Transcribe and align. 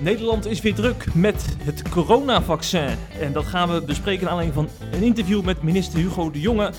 Nederland 0.00 0.46
is 0.46 0.60
weer 0.60 0.74
druk 0.74 1.14
met 1.14 1.56
het 1.64 1.88
coronavaccin. 1.88 2.96
En 3.20 3.32
dat 3.32 3.44
gaan 3.44 3.68
we 3.68 3.82
bespreken 3.82 4.22
naar 4.22 4.30
aanleiding 4.30 4.68
van 4.68 4.88
een 4.92 5.02
interview 5.02 5.42
met 5.42 5.62
minister 5.62 5.98
Hugo 5.98 6.30
de 6.30 6.40
Jonge. 6.40 6.72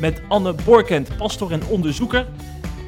Met 0.00 0.22
Anne 0.28 0.54
Borkent, 0.64 1.16
pastor 1.16 1.52
en 1.52 1.66
onderzoeker. 1.66 2.26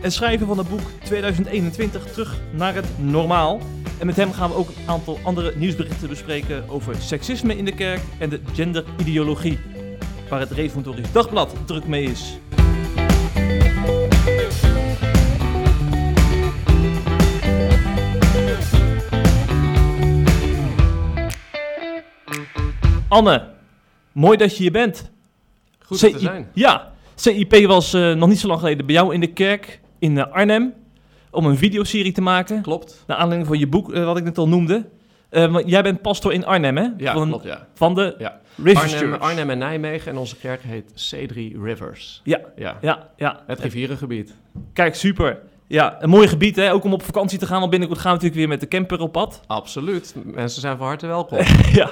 En 0.03 0.13
schrijver 0.13 0.47
van 0.47 0.59
het 0.59 0.69
boek 0.69 0.81
2021 1.05 2.05
Terug 2.05 2.41
naar 2.53 2.75
het 2.75 2.87
Normaal. 2.99 3.61
En 3.99 4.07
met 4.07 4.17
hem 4.17 4.33
gaan 4.33 4.51
we 4.51 4.57
ook 4.57 4.69
een 4.69 4.89
aantal 4.89 5.19
andere 5.23 5.53
nieuwsberichten 5.57 6.09
bespreken 6.09 6.69
over 6.69 6.97
seksisme 6.97 7.57
in 7.57 7.65
de 7.65 7.75
kerk 7.75 8.01
en 8.19 8.31
de 8.31 8.41
genderideologie. 8.53 9.59
Waar 10.29 10.41
het 10.41 10.51
Reformatorisch 10.51 11.13
Dagblad 11.13 11.55
druk 11.67 11.87
mee 11.87 12.05
is. 12.05 12.39
Anne, 23.11 23.43
mooi 24.13 24.37
dat 24.37 24.57
je 24.57 24.63
hier 24.63 24.73
bent. 24.73 25.11
Goed 25.79 25.99
te 25.99 26.19
zijn. 26.19 26.49
Ja, 26.55 26.93
CIP 27.15 27.67
was 27.67 27.93
eh, 27.93 28.13
nog 28.13 28.29
niet 28.29 28.39
zo 28.39 28.49
lang 28.49 28.61
geleden 28.61 28.87
bij 28.87 28.95
jou 28.95 29.15
in 29.15 29.21
de 29.21 29.33
kerk 29.33 29.81
in 29.99 30.19
eh, 30.19 30.33
Arnhem 30.33 30.75
om 31.31 31.47
een 31.47 31.57
videoserie 31.57 32.13
te 32.13 32.21
maken. 32.21 32.63
Klopt. 32.63 33.05
Naar 33.07 33.17
aanleiding 33.17 33.49
van 33.49 33.59
je 33.59 33.67
boek, 33.67 33.93
eh, 33.93 34.05
wat 34.05 34.17
ik 34.17 34.25
net 34.25 34.39
al 34.39 34.49
noemde. 34.49 34.89
Jij 35.67 35.83
bent 35.83 36.03
pastor 36.03 36.33
in 36.33 36.47
Arnhem, 36.47 36.77
hè? 36.77 36.89
Ja, 36.97 37.13
van, 37.13 37.29
klopt, 37.29 37.45
ja. 37.45 37.67
Van 37.75 37.95
de 37.95 38.15
ja. 38.19 38.41
Rivers 38.57 38.93
Arnhem, 38.93 39.09
Church. 39.09 39.21
Arnhem 39.23 39.51
en 39.51 39.59
Nijmegen 39.59 40.13
en 40.13 40.19
onze 40.19 40.37
kerk 40.37 40.63
heet 40.63 41.15
C3 41.15 41.35
Rivers. 41.63 42.21
Ja, 42.25 42.41
Ja, 42.57 42.79
ja, 42.81 43.11
ja. 43.17 43.43
het 43.47 43.61
rivierengebied. 43.61 44.35
Kijk, 44.73 44.95
super. 44.95 45.39
Ja, 45.71 45.97
een 46.03 46.09
mooi 46.09 46.29
gebied, 46.29 46.57
hè? 46.57 46.73
Ook 46.73 46.85
om 46.85 46.93
op 46.93 47.03
vakantie 47.03 47.39
te 47.39 47.47
gaan, 47.47 47.59
want 47.59 47.71
binnenkort 47.71 48.01
gaan 48.01 48.09
we 48.11 48.15
natuurlijk 48.17 48.41
weer 48.41 48.59
met 48.59 48.61
de 48.61 48.69
camper 48.77 49.01
op 49.01 49.13
pad. 49.13 49.41
Absoluut. 49.47 50.15
Mensen 50.25 50.61
zijn 50.61 50.77
van 50.77 50.87
harte 50.87 51.07
welkom. 51.07 51.39
ja. 51.73 51.91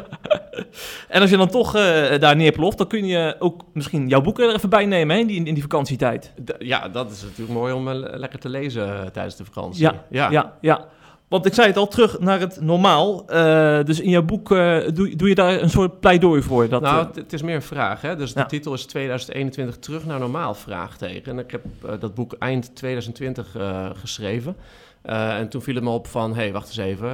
En 1.08 1.20
als 1.20 1.30
je 1.30 1.36
dan 1.36 1.48
toch 1.48 1.74
eh, 1.74 2.18
daar 2.18 2.36
neerploft, 2.36 2.78
dan 2.78 2.86
kun 2.86 3.06
je 3.06 3.36
ook 3.38 3.62
misschien 3.72 4.08
jouw 4.08 4.20
boeken 4.20 4.48
er 4.48 4.54
even 4.54 4.68
bij 4.68 4.86
nemen, 4.86 5.14
hè? 5.16 5.20
In 5.22 5.26
die, 5.26 5.44
in 5.44 5.54
die 5.54 5.62
vakantietijd. 5.62 6.32
D- 6.44 6.54
ja, 6.58 6.88
dat 6.88 7.10
is 7.10 7.22
natuurlijk 7.22 7.58
mooi 7.58 7.72
om 7.72 7.88
eh, 7.88 7.94
le- 7.94 8.16
lekker 8.16 8.38
te 8.38 8.48
lezen 8.48 9.00
eh, 9.00 9.06
tijdens 9.06 9.36
de 9.36 9.44
vakantie. 9.44 9.82
Ja, 9.82 10.30
ja, 10.30 10.52
ja. 10.60 10.86
Want 11.28 11.46
ik 11.46 11.54
zei 11.54 11.66
het 11.66 11.76
al, 11.76 11.88
terug 11.88 12.18
naar 12.18 12.40
het 12.40 12.60
normaal. 12.60 13.26
Eh, 13.28 13.84
dus 13.84 14.00
in 14.00 14.10
jouw 14.10 14.22
boek 14.22 14.50
eh, 14.52 14.78
doe, 14.94 15.16
doe 15.16 15.28
je 15.28 15.34
daar 15.34 15.62
een 15.62 15.70
soort 15.70 16.00
pleidooi 16.00 16.42
voor. 16.42 16.68
Dat, 16.68 16.82
nou, 16.82 17.00
eh, 17.08 17.14
het- 17.14 17.32
is 17.32 17.42
meer 17.42 17.54
een 17.54 17.62
vraag. 17.62 18.00
Hè? 18.00 18.16
Dus 18.16 18.32
Ja. 18.32 18.42
de 18.42 18.48
titel 18.48 18.72
is 18.74 18.86
2021 18.86 19.78
terug 19.78 20.04
naar 20.06 20.18
normaal? 20.18 20.54
Vraagteken. 20.54 21.32
En 21.32 21.38
ik 21.38 21.50
heb 21.50 21.62
dat 22.00 22.14
boek 22.14 22.32
eind 22.38 22.74
2020 22.76 23.56
eh, 23.56 23.86
geschreven. 23.94 24.56
En 25.02 25.48
toen 25.48 25.62
viel 25.62 25.74
het 25.74 25.84
me 25.84 25.90
op 25.90 26.06
van, 26.06 26.30
hé, 26.34 26.36
hey, 26.42 26.52
wacht 26.52 26.66
eens 26.68 26.76
even. 26.76 27.10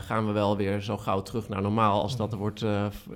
gaan 0.00 0.26
we 0.26 0.32
wel 0.32 0.56
weer 0.56 0.80
zo 0.80 0.96
gauw 0.96 1.22
terug 1.22 1.48
naar 1.48 1.62
normaal 1.62 2.02
als 2.02 2.16
dat 2.16 2.32
er 2.32 2.38
wordt 2.38 2.64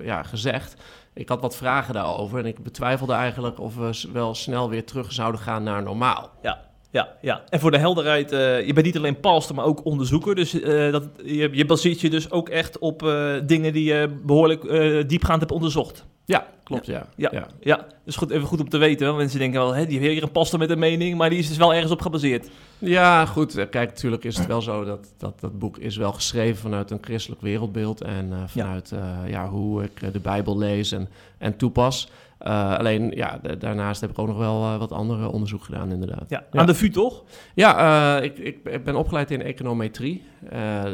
ja, 0.01 0.23
gezegd? 0.23 0.75
Ik 1.13 1.29
had 1.29 1.41
wat 1.41 1.55
vragen 1.55 1.93
daarover 1.93 2.39
en 2.39 2.45
ik 2.45 2.63
betwijfelde 2.63 3.13
eigenlijk 3.13 3.59
of 3.59 3.75
we 3.75 4.09
wel 4.13 4.35
snel 4.35 4.69
weer 4.69 4.85
terug 4.85 5.11
zouden 5.11 5.41
gaan 5.41 5.63
naar 5.63 5.83
normaal. 5.83 6.29
ja, 6.41 6.59
ja, 6.95 7.09
ja. 7.21 7.43
En 7.49 7.59
voor 7.59 7.71
de 7.71 7.77
helderheid, 7.77 8.31
eh, 8.31 8.65
je 8.65 8.73
bent 8.73 8.85
niet 8.85 8.97
alleen 8.97 9.19
pastor, 9.19 9.55
maar 9.55 9.65
ook 9.65 9.85
onderzoeker. 9.85 10.35
Dus 10.35 10.61
eh, 10.61 10.91
dat, 10.91 11.03
je, 11.23 11.49
je 11.51 11.65
baseert 11.65 12.01
je 12.01 12.09
dus 12.09 12.31
ook 12.31 12.49
echt 12.49 12.79
op 12.79 13.03
eh, 13.03 13.33
dingen 13.45 13.73
die 13.73 13.83
je 13.83 14.19
behoorlijk 14.25 14.63
eh, 14.63 15.03
diepgaand 15.07 15.39
hebt 15.39 15.51
onderzocht. 15.51 16.05
Ja, 16.25 16.47
klopt, 16.63 16.85
ja. 16.85 17.07
Ja. 17.15 17.47
Ja, 17.59 17.87
dus 18.05 18.15
goed, 18.15 18.29
even 18.29 18.47
goed 18.47 18.59
om 18.59 18.69
te 18.69 18.77
weten. 18.77 19.05
Want 19.05 19.17
mensen 19.17 19.39
denken 19.39 19.59
wel, 19.59 19.73
hè, 19.73 19.85
die 19.85 19.99
heeft 19.99 20.13
hier 20.13 20.23
een 20.23 20.31
pastor 20.31 20.59
met 20.59 20.69
een 20.69 20.79
mening, 20.79 21.17
maar 21.17 21.29
die 21.29 21.39
is 21.39 21.47
dus 21.47 21.57
wel 21.57 21.73
ergens 21.73 21.91
op 21.91 22.01
gebaseerd. 22.01 22.49
Ja, 22.77 23.25
goed. 23.25 23.69
Kijk, 23.69 23.89
natuurlijk 23.89 24.23
is 24.23 24.37
het 24.37 24.47
wel 24.47 24.61
zo 24.61 24.83
dat, 24.83 25.13
dat 25.17 25.39
dat 25.39 25.59
boek 25.59 25.77
is 25.77 25.97
wel 25.97 26.13
geschreven 26.13 26.61
vanuit 26.61 26.91
een 26.91 26.97
christelijk 27.01 27.41
wereldbeeld 27.41 28.01
en 28.01 28.33
vanuit 28.47 28.93
ja, 29.27 29.49
hoe 29.49 29.83
ik 29.83 30.13
de 30.13 30.19
Bijbel 30.19 30.57
lees 30.57 30.91
en, 30.91 31.09
en 31.37 31.57
toepas. 31.57 32.09
Eh, 32.37 32.77
alleen, 32.77 33.11
ja, 33.15 33.39
da- 33.41 33.55
daarnaast 33.55 34.01
heb 34.01 34.09
ik 34.09 34.19
ook 34.19 34.27
nog 34.27 34.37
wel 34.37 34.63
eh, 34.63 34.77
wat 34.77 34.91
andere 34.91 35.27
onderzoek 35.31 35.63
gedaan, 35.63 35.91
inderdaad. 35.91 36.25
Ja, 36.27 36.43
Ja. 36.51 36.59
aan 36.59 36.65
de 36.65 36.75
VU 36.75 36.89
toch? 36.89 37.23
Ja, 37.55 38.17
eh, 38.17 38.23
ik, 38.23 38.37
ik, 38.37 38.57
ik 38.63 38.83
ben 38.83 38.95
opgeleid 38.95 39.31
in 39.31 39.41
econometrie. 39.41 40.23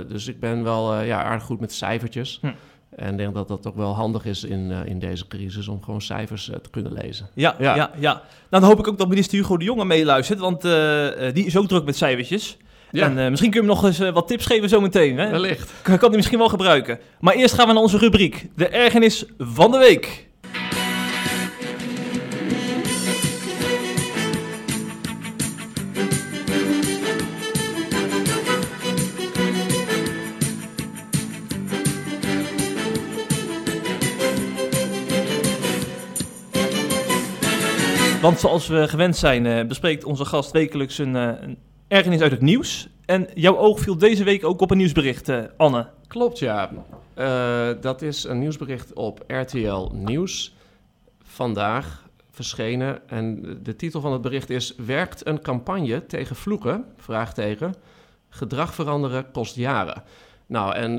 dus 0.07 0.28
ik 0.28 0.40
ben 0.40 0.63
wel 0.63 1.02
ja, 1.02 1.24
aardig 1.24 1.44
goed 1.46 1.59
met 1.59 1.74
cijfertjes. 1.74 2.38
Hm. 2.41 2.47
En 2.96 3.12
ik 3.12 3.18
denk 3.18 3.34
dat 3.34 3.47
dat 3.47 3.68
ook 3.68 3.75
wel 3.75 3.96
handig 3.96 4.25
is 4.25 4.44
in, 4.44 4.72
in 4.85 5.00
deze 5.00 5.28
crisis 5.28 5.68
om 5.68 5.84
gewoon 5.84 6.02
cijfers 6.02 6.44
te 6.46 6.69
kunnen 6.72 6.94
lezen. 6.94 7.29
Ja, 7.34 7.56
ja, 7.59 7.75
Ja. 7.75 7.91
ja. 8.00 8.12
Nou, 8.13 8.22
dan 8.50 8.63
hoop 8.63 8.79
ik 8.79 8.88
ook 8.88 8.97
dat 8.97 9.08
minister 9.09 9.38
Hugo 9.38 9.58
de 9.58 9.66
Jonge 9.66 9.85
meeluistert, 9.85 10.40
want 10.40 10.62
die 11.34 11.46
is 11.46 11.58
ook 11.58 11.68
druk 11.68 11.85
met 11.85 11.96
cijfertjes. 11.97 12.58
Ja, 12.91 13.06
En 13.16 13.29
misschien 13.29 13.52
kun 13.52 13.62
je 13.62 13.68
hem 13.68 13.75
nog 13.78 13.85
eens 13.85 14.00
wat 14.12 14.28
tips 14.28 14.46
geven 14.46 14.69
zometeen. 14.69 15.16
Wellicht. 15.16 15.73
Kan, 15.81 15.97
kan 15.97 16.08
die 16.08 16.18
misschien 16.18 16.38
wel 16.40 16.50
gebruiken. 16.50 17.00
Maar 17.19 17.34
eerst 17.34 17.53
gaan 17.53 17.68
we 17.68 17.73
naar 17.73 17.81
onze 17.81 17.97
rubriek, 17.97 18.47
de 18.56 18.68
ergernis 18.68 19.25
van 19.38 19.72
de 19.72 19.78
week. 19.78 20.29
Want 38.22 38.40
zoals 38.40 38.68
we 38.68 38.88
gewend 38.88 39.18
zijn, 39.18 39.46
eh, 39.46 39.66
bespreekt 39.66 40.04
onze 40.04 40.26
gast 40.26 40.52
wekelijks 40.52 40.98
een, 40.98 41.16
eh, 41.16 41.42
een 41.42 41.58
ergernis 41.88 42.22
uit 42.22 42.32
het 42.32 42.42
nieuws. 42.42 42.90
En 43.06 43.28
jouw 43.34 43.58
oog 43.58 43.80
viel 43.80 43.98
deze 43.98 44.24
week 44.24 44.46
ook 44.46 44.62
op 44.62 44.72
een 44.72 44.78
nieuwsbericht, 44.78 45.30
eh, 45.30 45.40
Anne. 45.58 45.88
Klopt, 46.08 46.40
ja. 46.40 46.72
Dat 47.82 48.02
is 48.02 48.24
een 48.24 48.40
nieuwsbericht 48.40 48.94
op 48.94 49.24
RTL 49.28 49.90
Nieuws. 49.94 50.56
Vandaag 51.24 52.09
verschenen. 52.32 53.09
En 53.09 53.58
de 53.64 53.76
titel 53.76 54.02
van 54.02 54.12
het 54.12 54.22
bericht 54.22 54.50
is... 54.50 54.76
Werkt 54.86 55.28
een 55.28 55.42
campagne 55.42 56.06
tegen 56.06 56.36
vloeken? 56.36 56.86
Vraagteken. 56.98 57.76
Gedrag 58.30 58.74
veranderen 58.74 59.32
kost 59.32 59.56
jaren. 59.56 60.03
Nou, 60.46 60.76
en 60.76 60.96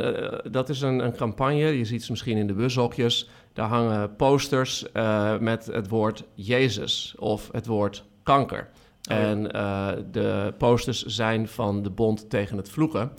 dat 0.50 0.68
is 0.68 0.80
een, 0.80 0.98
een 0.98 1.16
campagne. 1.16 1.78
Je 1.78 1.84
ziet 1.84 2.04
ze 2.04 2.10
misschien 2.10 2.36
in 2.36 2.46
de 2.46 2.54
bushokjes. 2.54 3.28
Daar 3.52 3.68
hangen 3.68 4.16
posters 4.16 4.92
eh, 4.92 5.38
met 5.38 5.66
het 5.66 5.88
woord 5.88 6.24
Jezus 6.34 7.14
of 7.18 7.48
het 7.52 7.66
woord 7.66 8.04
kanker. 8.22 8.68
Oh. 9.10 9.16
En 9.16 9.52
eh, 9.52 9.88
de 10.10 10.54
posters 10.58 11.04
zijn 11.04 11.48
van 11.48 11.82
de 11.82 11.90
Bond 11.90 12.30
tegen 12.30 12.56
het 12.56 12.70
Vloeken. 12.70 13.12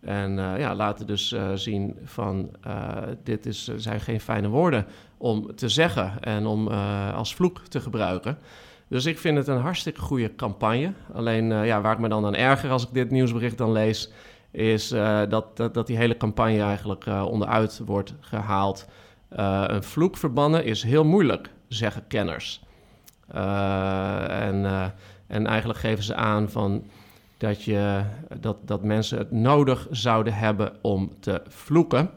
En 0.00 0.38
eh, 0.38 0.58
ja, 0.58 0.74
laten 0.74 1.06
dus 1.06 1.34
zien 1.54 1.96
van 2.04 2.50
dit 3.22 3.46
is, 3.46 3.70
zijn 3.76 4.00
geen 4.00 4.20
fijne 4.20 4.48
woorden 4.48 4.86
om 5.16 5.54
te 5.54 5.68
zeggen 5.68 6.12
en 6.20 6.46
om 6.46 6.68
als 7.14 7.34
vloek 7.34 7.58
te 7.58 7.80
gebruiken. 7.80 8.38
Dus 8.88 9.04
ik 9.04 9.18
vind 9.18 9.36
het 9.36 9.46
een 9.46 9.60
hartstikke 9.60 10.00
goede 10.00 10.34
campagne. 10.34 10.92
Alleen 11.12 11.64
ja, 11.64 11.80
waar 11.80 11.92
ik 11.92 11.98
me 11.98 12.08
dan 12.08 12.26
aan 12.26 12.34
erger 12.34 12.70
als 12.70 12.82
ik 12.82 12.92
dit 12.92 13.10
nieuwsbericht 13.10 13.58
dan 13.58 13.72
lees, 13.72 14.10
is 14.50 14.88
dat, 15.28 15.56
dat, 15.56 15.74
dat 15.74 15.86
die 15.86 15.96
hele 15.96 16.16
campagne 16.16 16.62
eigenlijk 16.62 17.06
onderuit 17.06 17.80
wordt 17.84 18.14
gehaald. 18.20 18.86
Eh, 19.28 19.64
een 19.66 19.82
vloek 19.82 20.16
verbannen 20.16 20.64
is 20.64 20.82
heel 20.82 21.04
moeilijk, 21.04 21.50
zeggen 21.68 22.06
kenners. 22.06 22.64
Eh, 23.28 24.46
en, 24.46 24.64
eh, 24.64 24.86
en 25.26 25.46
eigenlijk 25.46 25.78
geven 25.78 26.04
ze 26.04 26.14
aan 26.14 26.50
van 26.50 26.84
dat, 27.38 27.62
je, 27.62 28.02
dat, 28.40 28.56
dat 28.64 28.82
mensen 28.82 29.18
het 29.18 29.30
nodig 29.30 29.86
zouden 29.90 30.34
hebben 30.34 30.72
om 30.80 31.10
te 31.20 31.42
vloeken. 31.48 32.10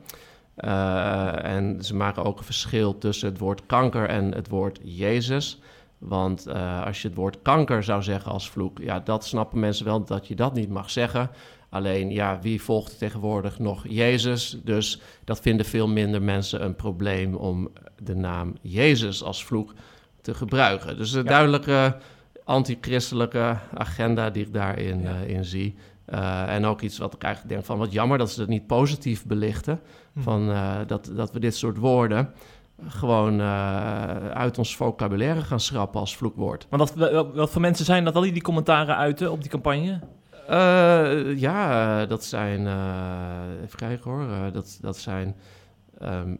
En 0.56 1.78
ze 1.84 1.96
maken 1.96 2.24
ook 2.24 2.38
een 2.38 2.44
verschil 2.44 2.98
tussen 2.98 3.30
het 3.30 3.38
woord 3.38 3.66
kanker 3.66 4.10
en 4.10 4.34
het 4.34 4.50
woord 4.50 4.80
Jezus. 4.84 5.60
Want 5.98 6.48
als 6.86 7.02
je 7.02 7.08
het 7.08 7.18
woord 7.18 7.42
kanker 7.42 7.84
zou 7.84 8.04
zeggen 8.04 8.32
als 8.32 8.50
vloek, 8.50 8.80
ja, 8.80 9.00
dat 9.00 9.26
snappen 9.26 9.60
mensen 9.60 9.86
wel 9.86 10.04
dat 10.04 10.28
je 10.28 10.36
dat 10.36 10.54
niet 10.54 10.70
mag 10.70 10.90
zeggen. 10.90 11.30
Alleen, 11.70 12.12
ja, 12.12 12.40
wie 12.42 12.62
volgt 12.62 12.98
tegenwoordig 12.98 13.60
nog 13.60 13.86
Jezus? 13.88 14.58
Dus 14.64 15.02
dat 15.24 15.40
vinden 15.40 15.66
veel 15.66 15.88
minder 15.88 16.22
mensen 16.22 16.64
een 16.64 16.76
probleem 16.76 17.36
om 17.36 17.70
de 18.04 18.16
naam 18.16 18.54
Jezus 18.62 19.24
als 19.24 19.44
vloek 19.44 19.74
te 20.22 20.34
gebruiken. 20.34 20.98
Dus 20.98 21.14
een 21.14 21.24
Ja. 21.24 21.30
duidelijke 21.30 21.98
antichristelijke 22.44 23.58
agenda 23.74 24.30
die 24.30 24.46
ik 24.46 24.54
daarin 24.54 25.02
Ja. 25.02 25.10
eh, 25.22 25.30
in 25.30 25.46
zie. 25.46 25.76
Eh, 26.06 26.54
en 26.56 26.66
ook 26.66 26.82
iets 26.82 26.98
wat 26.98 27.14
ik 27.14 27.24
eigenlijk 27.24 27.54
denk 27.54 27.66
van 27.66 27.78
wat 27.78 27.92
jammer 27.92 28.18
dat 28.18 28.32
ze 28.32 28.40
het 28.40 28.50
niet 28.50 28.68
positief 28.68 29.26
belichten. 29.26 29.80
Hm. 30.14 30.22
Van, 30.22 30.52
eh, 30.52 30.76
dat, 30.88 31.12
dat 31.16 31.32
we 31.32 31.40
dit 31.40 31.56
soort 31.56 31.78
woorden 31.78 32.34
gewoon 32.88 33.42
uit 34.34 34.58
ons 34.58 34.76
vocabulaire 34.76 35.42
gaan 35.42 35.60
schrappen 35.60 36.00
als 36.00 36.16
vloekwoord. 36.18 36.68
Maar 36.70 36.88
wel- 36.96 37.34
wat 37.34 37.50
voor 37.50 37.62
mensen 37.62 37.86
zijn 37.86 38.04
dat 38.04 38.16
al 38.16 38.22
die 38.22 38.32
die 38.34 38.42
commentaren 38.42 38.96
uiten 38.96 39.32
op 39.32 39.42
die 39.42 39.50
campagne? 39.50 40.00
Eh, 40.50 41.40
ja, 41.40 42.06
dat 42.06 42.24
zijn, 42.24 42.68
eh, 42.68 43.64
even 43.64 43.78
kijken 43.78 44.12
hoor, 44.12 44.22
Eh, 44.22 44.52
dat, 44.54 44.78
dat 44.82 44.98
zijn 44.98 45.36
ehm, 46.00 46.36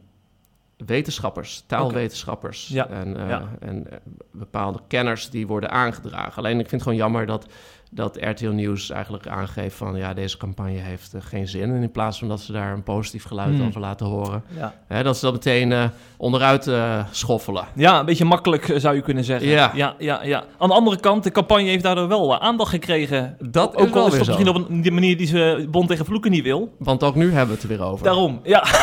wetenschappers, 0.78 1.64
taalwetenschappers 1.68 2.68
Ja, 2.68 2.88
en, 2.88 3.14
ja. 3.28 3.50
en 3.60 3.88
bepaalde 4.32 4.80
kenners 4.88 5.30
die 5.30 5.48
worden 5.48 5.70
aangedragen. 5.72 6.38
Alleen 6.38 6.60
ik 6.60 6.70
vind 6.70 6.72
het 6.72 6.82
gewoon 6.82 6.98
jammer 6.98 7.26
dat 7.26 7.46
dat 7.92 8.18
RTL 8.22 8.50
Nieuws 8.50 8.90
eigenlijk 8.90 9.28
aangeeft 9.28 9.76
van 9.76 9.96
ja, 9.98 10.14
deze 10.14 10.38
campagne 10.38 10.78
heeft 10.80 11.14
eh, 11.14 11.22
geen 11.24 11.48
zin. 11.48 11.64
En 11.76 11.82
in 11.82 11.92
plaats 11.92 12.20
van 12.20 12.28
dat 12.28 12.40
ze 12.42 12.52
daar 12.52 12.74
een 12.74 12.84
positief 12.84 13.24
geluid 13.24 13.56
Hmm. 13.56 13.68
over 13.68 13.82
laten 13.82 14.06
horen, 14.06 14.44
Ja. 14.58 14.74
hè, 14.88 15.04
dat 15.04 15.18
ze 15.18 15.26
dat 15.26 15.34
meteen 15.34 15.72
eh, 15.72 15.84
onderuit 16.18 16.68
eh, 16.68 17.04
schoffelen. 17.12 17.66
ja, 17.76 18.00
een 18.00 18.06
beetje 18.06 18.26
makkelijk 18.26 18.74
zou 18.76 18.96
je 18.96 19.02
kunnen 19.02 19.24
zeggen. 19.24 19.48
Ja. 19.50 19.72
Ja, 19.76 19.96
ja, 20.00 20.24
ja. 20.24 20.44
Aan 20.58 20.68
de 20.70 20.74
andere 20.76 21.00
kant, 21.00 21.24
de 21.24 21.32
campagne 21.32 21.64
heeft 21.70 21.84
daardoor 21.84 22.08
wel 22.08 22.40
aandacht 22.40 22.70
gekregen. 22.70 23.38
Dat 23.50 23.76
Ook 23.76 23.94
wel 23.94 24.02
al 24.04 24.08
is 24.08 24.14
zo. 24.14 24.20
misschien 24.20 24.48
op 24.50 24.70
een 24.70 24.82
die 24.82 24.92
manier 24.92 25.18
die 25.18 25.28
ze 25.28 25.68
Bond 25.72 25.88
tegen 25.88 26.06
Vloeken 26.06 26.32
niet 26.32 26.44
wil. 26.44 26.74
Want 26.80 27.04
ook 27.04 27.16
nu 27.16 27.26
hebben 27.32 27.48
we 27.48 27.54
het 27.54 27.64
er 27.64 27.70
weer 27.78 27.84
over. 27.88 28.04
Daarom, 28.06 28.40
ja. 28.44 28.64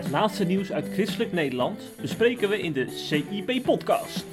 Het 0.00 0.10
laatste 0.10 0.44
nieuws 0.44 0.72
uit 0.72 0.88
christelijk 0.92 1.32
Nederland 1.32 1.82
bespreken 2.00 2.48
we 2.48 2.60
in 2.60 2.72
de 2.72 2.86
CIP-podcast. 2.90 4.24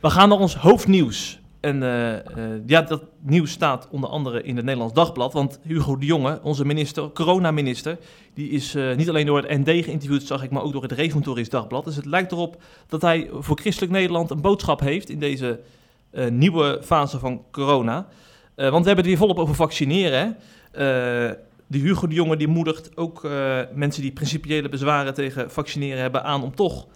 We 0.00 0.10
gaan 0.10 0.28
naar 0.28 0.38
ons 0.38 0.56
hoofdnieuws. 0.56 1.40
En 1.66 1.82
eh, 1.82 2.14
eh, 2.14 2.60
ja, 2.66 2.82
dat 2.82 3.02
nieuws 3.22 3.50
staat 3.50 3.88
onder 3.90 4.10
andere 4.10 4.42
in 4.42 4.56
het 4.56 4.64
Nederlands 4.64 4.94
Dagblad. 4.94 5.32
Want 5.32 5.58
Hugo 5.62 5.98
de 5.98 6.06
Jonge, 6.06 6.40
onze 6.42 6.64
minister, 6.64 7.12
coronaminister, 7.12 7.98
die 8.34 8.50
is 8.50 8.74
eh, 8.74 8.96
niet 8.96 9.08
alleen 9.08 9.26
door 9.26 9.36
het 9.36 9.48
ND 9.48 9.84
geïnterviewd, 9.84 10.22
zag 10.22 10.42
ik, 10.42 10.50
maar 10.50 10.62
ook 10.62 10.72
door 10.72 10.82
het 10.82 10.92
Reformatorisch 10.92 11.48
Dagblad. 11.48 11.84
Dus 11.84 11.96
het 11.96 12.04
lijkt 12.04 12.32
erop 12.32 12.62
dat 12.88 13.02
hij 13.02 13.28
voor 13.32 13.58
christelijk 13.58 13.92
Nederland 13.92 14.30
een 14.30 14.40
boodschap 14.40 14.80
heeft 14.80 15.10
in 15.10 15.18
deze 15.18 15.60
nieuwe 16.30 16.80
fase 16.82 17.18
van 17.18 17.44
corona. 17.50 18.06
Want 18.54 18.82
we 18.82 18.86
hebben 18.86 18.96
het 18.96 19.06
weer 19.06 19.16
volop 19.16 19.38
over 19.38 19.54
vaccineren. 19.54 20.18
Hè? 20.18 21.34
De 21.66 21.78
Hugo 21.78 22.06
de 22.06 22.14
Jonge 22.14 22.36
die 22.36 22.48
moedigt 22.48 22.96
ook 22.96 23.28
mensen 23.74 24.02
die 24.02 24.12
principiële 24.12 24.68
bezwaren 24.68 25.14
tegen 25.14 25.50
vaccineren 25.50 26.00
hebben 26.00 26.24
aan 26.24 26.42
om 26.42 26.54
toch 26.54 26.86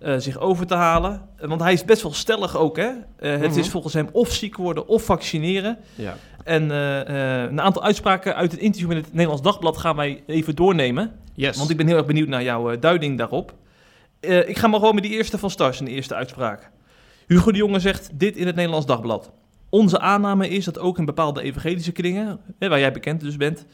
eh, 0.00 0.14
zich 0.18 0.38
over 0.38 0.66
te 0.66 0.74
halen. 0.74 1.22
Eh, 1.36 1.48
want 1.48 1.60
hij 1.60 1.72
is 1.72 1.84
best 1.84 2.02
wel 2.02 2.12
stellig 2.12 2.56
ook. 2.56 2.76
Hè? 2.76 2.88
Eh, 3.18 3.30
het 3.40 3.50
Mhm. 3.50 3.58
is 3.58 3.68
volgens 3.68 3.94
hem 3.94 4.08
of 4.12 4.32
ziek 4.32 4.56
worden 4.56 4.86
of 4.86 5.02
vaccineren. 5.04 5.78
Ja. 5.94 6.16
En 6.44 6.70
een 6.70 7.60
aantal 7.60 7.82
uitspraken 7.82 8.34
uit 8.34 8.52
het 8.52 8.60
interview 8.60 8.88
met 8.88 9.04
het 9.04 9.12
Nederlands 9.12 9.42
Dagblad 9.42 9.76
gaan 9.78 9.96
wij 9.96 10.22
even 10.26 10.54
doornemen. 10.56 11.12
Yes. 11.34 11.56
Want 11.56 11.70
ik 11.70 11.76
ben 11.76 11.86
heel 11.86 11.96
erg 11.96 12.06
benieuwd 12.06 12.28
naar 12.28 12.42
jouw 12.42 12.78
duiding 12.78 13.18
daarop. 13.18 13.54
Ik 14.20 14.58
ga 14.58 14.66
maar 14.66 14.78
gewoon 14.78 14.94
met 14.94 15.04
die 15.04 15.12
eerste 15.12 15.38
van 15.38 15.50
start, 15.50 15.78
de 15.78 15.90
eerste 15.90 16.14
uitspraak. 16.14 16.70
Hugo 17.26 17.52
de 17.52 17.58
Jonge 17.58 17.80
zegt 17.80 18.10
dit 18.12 18.36
in 18.36 18.46
het 18.46 18.54
Nederlands 18.56 18.86
Dagblad. 18.86 19.30
Onze 19.68 20.00
aanname 20.00 20.48
is 20.48 20.64
dat 20.64 20.78
ook 20.78 20.98
in 20.98 21.04
bepaalde 21.04 21.42
evangelische 21.42 21.92
kringen, 21.92 22.40
hè, 22.58 22.68
waar 22.68 22.78
jij 22.78 22.92
bekend 22.92 23.20
dus 23.20 23.36
bent, 23.36 23.64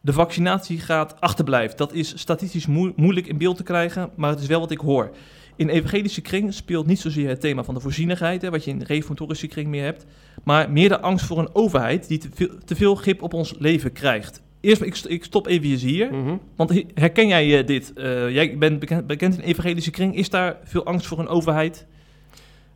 de 0.00 0.12
vaccinatiegraad 0.12 1.20
achterblijft. 1.20 1.78
Dat 1.78 1.92
is 1.92 2.18
statistisch 2.18 2.66
moe- 2.66 2.92
moeilijk 2.96 3.26
in 3.26 3.38
beeld 3.38 3.56
te 3.56 3.62
krijgen, 3.62 4.10
maar 4.16 4.30
het 4.30 4.40
is 4.40 4.46
wel 4.46 4.60
wat 4.60 4.70
ik 4.70 4.78
hoor. 4.80 5.10
In 5.60 5.68
evangelische 5.68 6.20
kring 6.20 6.54
speelt 6.54 6.86
niet 6.86 7.00
zozeer 7.00 7.28
het 7.28 7.40
thema 7.40 7.64
van 7.64 7.74
de 7.74 7.80
voorzienigheid, 7.80 8.42
hè, 8.42 8.50
wat 8.50 8.64
je 8.64 8.70
in 8.70 8.78
de 8.78 8.84
reformatorische 8.84 9.46
kring 9.46 9.68
meer 9.68 9.84
hebt, 9.84 10.06
maar 10.44 10.70
meer 10.70 10.88
de 10.88 11.00
angst 11.00 11.26
voor 11.26 11.38
een 11.38 11.54
overheid 11.54 12.08
die 12.08 12.18
te 12.18 12.28
veel, 12.34 12.48
te 12.64 12.76
veel 12.76 12.94
grip 12.94 13.22
op 13.22 13.34
ons 13.34 13.54
leven 13.58 13.92
krijgt. 13.92 14.42
Eerst, 14.60 14.82
ik, 14.82 14.96
ik 14.96 15.24
stop 15.24 15.46
even 15.46 15.88
hier. 15.88 16.12
Mhm. 16.12 16.36
Want 16.56 16.70
he- 16.70 16.86
herken 16.94 17.28
jij 17.28 17.58
eh, 17.58 17.66
dit? 17.66 17.92
Eh, 17.92 18.30
jij 18.30 18.58
bent 18.58 18.78
bekend, 18.78 19.06
bekend 19.06 19.34
in 19.34 19.44
evangelische 19.44 19.90
kring. 19.90 20.16
Is 20.16 20.30
daar 20.30 20.56
veel 20.64 20.84
angst 20.84 21.06
voor 21.06 21.18
een 21.18 21.28
overheid? 21.28 21.86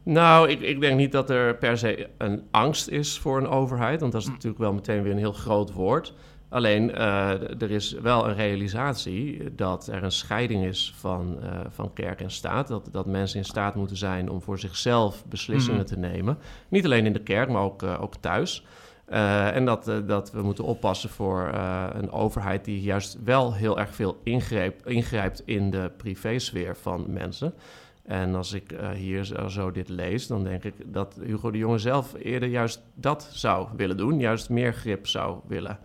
Nou, 0.02 0.48
ik, 0.48 0.60
ik 0.60 0.80
denk 0.80 0.96
niet 0.96 1.12
dat 1.12 1.30
er 1.30 1.56
per 1.56 1.78
se 1.78 2.08
een 2.18 2.42
angst 2.50 2.88
is 2.88 3.18
voor 3.18 3.38
een 3.38 3.48
overheid, 3.48 4.00
want 4.00 4.12
dat 4.12 4.20
is 4.20 4.28
natuurlijk 4.28 4.58
wel 4.58 4.72
meteen 4.72 5.02
weer 5.02 5.12
een 5.12 5.18
heel 5.18 5.32
groot 5.32 5.72
woord. 5.72 6.14
Alleen, 6.54 6.94
eh, 6.94 7.30
er 7.62 7.70
is 7.70 7.92
wel 7.92 8.28
een 8.28 8.34
realisatie 8.34 9.54
dat 9.54 9.86
er 9.86 10.02
een 10.02 10.12
scheiding 10.12 10.64
is 10.64 10.92
van, 10.96 11.38
eh, 11.42 11.60
van 11.68 11.92
kerk 11.92 12.20
en 12.20 12.30
staat. 12.30 12.68
Dat, 12.68 12.88
dat 12.92 13.06
mensen 13.06 13.38
in 13.38 13.44
staat 13.44 13.74
moeten 13.74 13.96
zijn 13.96 14.30
om 14.30 14.42
voor 14.42 14.58
zichzelf 14.58 15.24
beslissingen 15.26 15.80
Mhm. 15.80 15.88
te 15.88 15.98
nemen. 15.98 16.38
Niet 16.68 16.84
alleen 16.84 17.06
in 17.06 17.12
de 17.12 17.22
kerk, 17.22 17.48
maar 17.48 17.62
ook, 17.62 17.82
eh, 17.82 18.02
ook 18.02 18.14
thuis. 18.16 18.64
En 19.06 19.64
dat, 19.64 19.92
dat 20.06 20.32
we 20.32 20.42
moeten 20.42 20.64
oppassen 20.64 21.10
voor 21.10 21.50
een 21.92 22.10
overheid 22.10 22.64
die 22.64 22.80
juist 22.82 23.18
wel 23.24 23.54
heel 23.54 23.78
erg 23.78 23.94
veel 23.94 24.20
ingreep, 24.22 24.86
ingrijpt 24.86 25.42
in 25.44 25.70
de 25.70 25.90
privésfeer 25.96 26.76
van 26.76 27.04
mensen. 27.08 27.54
En 28.02 28.34
als 28.34 28.52
ik 28.52 28.74
hier 28.94 29.24
zo, 29.24 29.48
zo 29.48 29.70
dit 29.70 29.88
lees, 29.88 30.26
dan 30.26 30.44
denk 30.44 30.64
ik 30.64 30.74
dat 30.86 31.18
Hugo 31.24 31.50
de 31.50 31.58
Jonge 31.58 31.78
zelf 31.78 32.14
eerder 32.18 32.48
juist 32.48 32.82
dat 32.94 33.28
zou 33.32 33.68
willen 33.76 33.96
doen. 33.96 34.18
Juist 34.18 34.50
meer 34.50 34.74
grip 34.74 35.06
zou 35.06 35.38
willen 35.46 35.78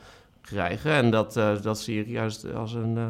krijgen. 0.50 0.92
En 0.92 1.10
dat, 1.12 1.38
eh, 1.38 1.50
dat 1.62 1.80
zie 1.80 2.00
ik 2.00 2.08
juist 2.08 2.54
als 2.54 2.74
een 2.74 2.98
eh, 2.98 3.04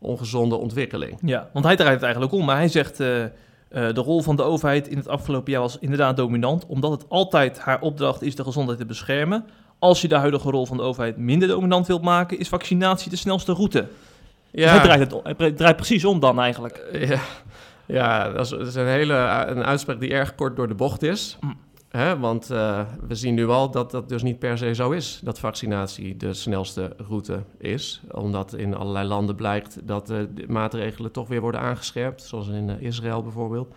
ongezonde 0.00 0.56
ontwikkeling. 0.56 1.18
Ja, 1.22 1.48
want 1.52 1.64
hij 1.64 1.76
draait 1.76 1.94
het 1.94 2.02
eigenlijk 2.02 2.32
om. 2.32 2.44
Maar 2.44 2.56
hij 2.56 2.68
zegt, 2.68 3.00
eh, 3.00 3.26
de 3.68 3.92
rol 3.94 4.22
van 4.22 4.36
de 4.36 4.42
overheid 4.42 4.88
in 4.88 4.96
het 4.96 5.08
afgelopen 5.08 5.52
jaar 5.52 5.60
was 5.60 5.78
inderdaad 5.78 6.16
dominant. 6.16 6.66
Omdat 6.66 6.90
het 6.90 7.08
altijd 7.08 7.58
haar 7.58 7.80
opdracht 7.80 8.22
is 8.22 8.34
de 8.34 8.44
gezondheid 8.44 8.78
te 8.78 8.86
beschermen. 8.86 9.44
Als 9.78 10.00
je 10.00 10.08
de 10.08 10.16
huidige 10.16 10.50
rol 10.50 10.66
van 10.66 10.76
de 10.76 10.82
overheid 10.82 11.16
minder 11.16 11.48
dominant 11.48 11.86
wilt 11.86 12.02
maken, 12.02 12.38
is 12.38 12.48
vaccinatie 12.48 13.10
de 13.10 13.16
snelste 13.16 13.52
route. 13.52 13.86
Dus 14.50 14.70
hij, 14.70 14.80
draait 14.80 15.00
het, 15.00 15.38
hij 15.38 15.52
draait 15.52 15.76
precies 15.76 16.04
om 16.04 16.20
dan 16.20 16.40
eigenlijk. 16.40 16.86
Ja, 16.92 17.20
ja 17.86 18.30
dat, 18.30 18.44
is, 18.44 18.50
dat 18.50 18.66
is 18.66 18.74
een 18.74 18.86
hele 18.86 19.14
een 19.46 19.64
uitspraak 19.64 20.00
die 20.00 20.10
erg 20.10 20.34
kort 20.34 20.56
door 20.56 20.68
de 20.68 20.74
bocht 20.74 21.02
is. 21.02 21.36
Mm. 21.40 21.56
Hè, 21.96 22.18
want 22.18 22.50
eh, 22.50 22.80
we 23.06 23.14
zien 23.14 23.34
nu 23.34 23.48
al 23.48 23.70
dat 23.70 23.90
dat 23.90 24.08
dus 24.08 24.22
niet 24.22 24.38
per 24.38 24.58
se 24.58 24.74
zo 24.74 24.90
is, 24.90 25.20
dat 25.22 25.38
vaccinatie 25.38 26.16
de 26.16 26.34
snelste 26.34 26.92
route 27.08 27.42
is. 27.58 28.02
Omdat 28.10 28.54
in 28.54 28.74
allerlei 28.74 29.08
landen 29.08 29.34
blijkt 29.34 29.86
dat 29.86 30.10
eh, 30.10 30.18
de 30.34 30.44
maatregelen 30.48 31.12
toch 31.12 31.28
weer 31.28 31.40
worden 31.40 31.60
aangescherpt, 31.60 32.22
zoals 32.22 32.48
in 32.48 32.70
eh, 32.70 32.80
Israël 32.80 33.22
bijvoorbeeld. 33.22 33.74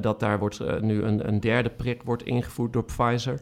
Dat 0.00 0.20
daar 0.20 0.38
wordt, 0.38 0.80
nu 0.80 1.02
een, 1.02 1.28
een 1.28 1.40
derde 1.40 1.70
prik 1.70 2.02
wordt 2.02 2.22
ingevoerd 2.22 2.72
door 2.72 2.84
Pfizer. 2.84 3.40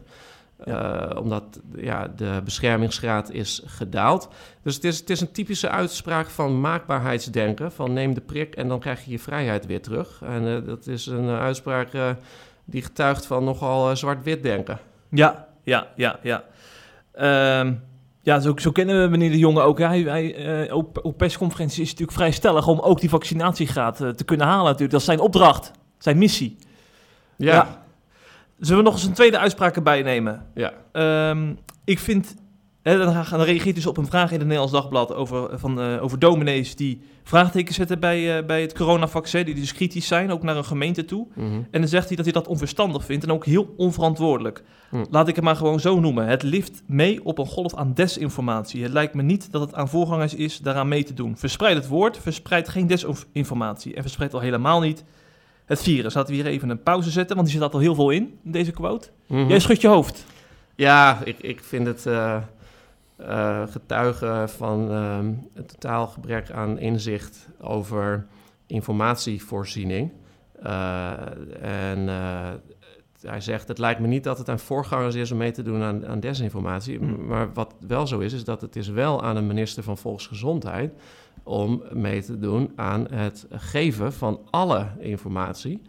Omdat 1.17 1.61
ja, 1.75 2.07
de 2.07 2.41
beschermingsgraad 2.43 3.31
is 3.31 3.61
gedaald. 3.65 4.29
Dus 4.61 4.75
het 4.75 4.83
is, 4.83 4.99
het 4.99 5.09
is 5.09 5.21
een 5.21 5.31
typische 5.31 5.69
uitspraak 5.69 6.27
van 6.27 6.61
maakbaarheidsdenken. 6.61 7.71
Van 7.71 7.93
neem 7.93 8.13
de 8.13 8.21
prik 8.21 8.55
en 8.55 8.67
dan 8.67 8.79
krijg 8.79 9.05
je 9.05 9.11
je 9.11 9.19
vrijheid 9.19 9.65
weer 9.65 9.81
terug. 9.81 10.21
En 10.23 10.63
dat 10.65 10.87
is 10.87 11.05
een 11.05 11.29
uitspraak 11.29 11.89
die 12.65 12.81
getuigt 12.81 13.25
van 13.25 13.43
nogal 13.43 13.89
eh, 13.89 13.95
zwart-wit 13.95 14.43
denken. 14.43 14.79
Ja, 15.09 15.47
ja, 15.63 15.87
ja, 15.95 16.19
ja. 16.21 16.43
Ehm, 17.11 17.73
ja, 18.21 18.39
zo, 18.39 18.53
zo 18.57 18.71
kennen 18.71 19.01
we 19.01 19.09
meneer 19.09 19.31
de 19.31 19.37
Jonge 19.37 19.61
ook. 19.61 19.79
Hij, 19.79 20.01
hij, 20.01 20.35
eh, 20.65 20.75
op, 20.75 20.99
op 21.03 21.17
persconferenties 21.17 21.79
is 21.79 21.89
het 21.89 21.99
natuurlijk 21.99 22.17
vrij 22.17 22.31
stellig 22.31 22.67
om 22.67 22.79
ook 22.79 22.99
die 22.99 23.09
vaccinatiegraad 23.09 24.01
eh, 24.01 24.09
te 24.09 24.23
kunnen 24.23 24.45
halen 24.45 24.63
natuurlijk. 24.63 24.91
Dat 24.91 24.99
is 24.99 25.05
zijn 25.05 25.19
opdracht, 25.19 25.71
zijn 25.97 26.17
missie. 26.17 26.57
Ja, 27.37 27.53
Ja. 27.53 27.83
Zullen 28.59 28.83
we 28.83 28.89
nog 28.89 28.93
eens 28.93 29.03
een 29.03 29.13
tweede 29.13 29.37
uitspraak 29.37 29.75
erbij 29.75 30.01
nemen? 30.01 30.45
ja. 30.53 30.73
Ehm, 30.91 31.53
ik 31.83 31.99
vind, 31.99 32.35
dan, 32.93 33.25
dan 33.29 33.41
reageert 33.41 33.75
dus 33.75 33.85
op 33.85 33.97
een 33.97 34.05
vraag 34.05 34.31
in 34.31 34.37
het 34.37 34.47
Nederlands 34.47 34.73
Dagblad 34.73 35.13
over, 35.13 35.59
van, 35.59 35.81
eh, 35.81 36.03
over 36.03 36.19
dominees 36.19 36.75
die 36.75 37.01
vraagtekens 37.23 37.75
zetten 37.75 37.99
bij, 37.99 38.37
eh, 38.37 38.45
bij 38.45 38.61
het 38.61 38.73
coronavaccin, 38.73 39.45
die 39.45 39.55
dus 39.55 39.73
kritisch 39.73 40.07
zijn, 40.07 40.31
ook 40.31 40.43
naar 40.43 40.57
een 40.57 40.65
gemeente 40.65 41.05
toe. 41.05 41.27
Mhm. 41.33 41.53
En 41.71 41.79
dan 41.79 41.87
zegt 41.87 42.07
hij 42.07 42.15
dat 42.15 42.25
hij 42.25 42.33
dat 42.33 42.47
onverstandig 42.47 43.05
vindt 43.05 43.23
en 43.23 43.31
ook 43.31 43.45
heel 43.45 43.73
onverantwoordelijk. 43.77 44.63
Hm. 44.89 45.05
Laat 45.09 45.27
ik 45.27 45.35
het 45.35 45.43
maar 45.43 45.55
gewoon 45.55 45.79
zo 45.79 45.99
noemen. 45.99 46.27
Het 46.27 46.43
lift 46.43 46.83
mee 46.87 47.25
op 47.25 47.37
een 47.37 47.45
golf 47.45 47.75
aan 47.75 47.93
desinformatie. 47.93 48.83
Het 48.83 48.91
lijkt 48.91 49.13
me 49.13 49.21
niet 49.21 49.51
dat 49.51 49.61
het 49.61 49.73
aan 49.73 49.89
voorgangers 49.89 50.33
is 50.33 50.59
daaraan 50.59 50.87
mee 50.87 51.03
te 51.03 51.13
doen. 51.13 51.37
Verspreid 51.37 51.75
het 51.75 51.87
woord, 51.87 52.17
verspreid 52.17 52.69
geen 52.69 52.87
desinformatie. 52.87 53.95
En 53.95 54.01
verspreid 54.01 54.33
al 54.33 54.39
helemaal 54.39 54.79
niet 54.79 55.03
het 55.65 55.81
virus. 55.81 56.13
Laten 56.13 56.35
we 56.35 56.41
hier 56.41 56.51
even 56.51 56.69
een 56.69 56.83
pauze 56.83 57.09
zetten, 57.09 57.35
want 57.35 57.47
die 57.47 57.59
zit 57.59 57.73
al 57.73 57.79
heel 57.79 57.95
veel 57.95 58.09
in, 58.09 58.37
in 58.43 58.51
deze 58.51 58.71
quote. 58.71 59.09
Mhm. 59.27 59.47
Jij 59.47 59.59
schudt 59.59 59.81
je 59.81 59.87
hoofd. 59.87 60.25
Ja, 60.75 61.21
ik, 61.23 61.37
ik 61.39 61.63
vind 61.63 61.87
het 61.87 62.05
eh, 62.05 62.37
eh, 63.15 63.67
getuigen 63.67 64.49
van 64.49 64.89
een 64.91 65.49
totaal 65.65 66.07
gebrek 66.07 66.51
aan 66.51 66.79
inzicht 66.79 67.47
over 67.61 68.27
informatievoorziening. 68.67 70.11
Eh, 70.61 71.11
en 71.61 72.09
eh, 72.09 72.51
hij 73.21 73.41
zegt, 73.41 73.67
het 73.67 73.77
lijkt 73.77 73.99
me 73.99 74.07
niet 74.07 74.23
dat 74.23 74.37
het 74.37 74.49
aan 74.49 74.59
voorgangers 74.59 75.15
is 75.15 75.31
om 75.31 75.37
mee 75.37 75.51
te 75.51 75.63
doen 75.63 75.81
aan, 75.81 76.07
aan 76.07 76.19
desinformatie. 76.19 76.97
Hmm. 76.97 77.25
Maar 77.25 77.53
wat 77.53 77.75
wel 77.87 78.07
zo 78.07 78.19
is, 78.19 78.33
is 78.33 78.43
dat 78.43 78.61
het 78.61 78.75
is 78.75 78.87
wel 78.87 79.23
aan 79.23 79.35
een 79.35 79.47
minister 79.47 79.83
van 79.83 79.97
Volksgezondheid 79.97 80.93
om 81.43 81.83
mee 81.91 82.21
te 82.21 82.39
doen 82.39 82.71
aan 82.75 83.07
het 83.11 83.47
geven 83.51 84.13
van 84.13 84.39
alle 84.49 84.87
informatie. 84.99 85.81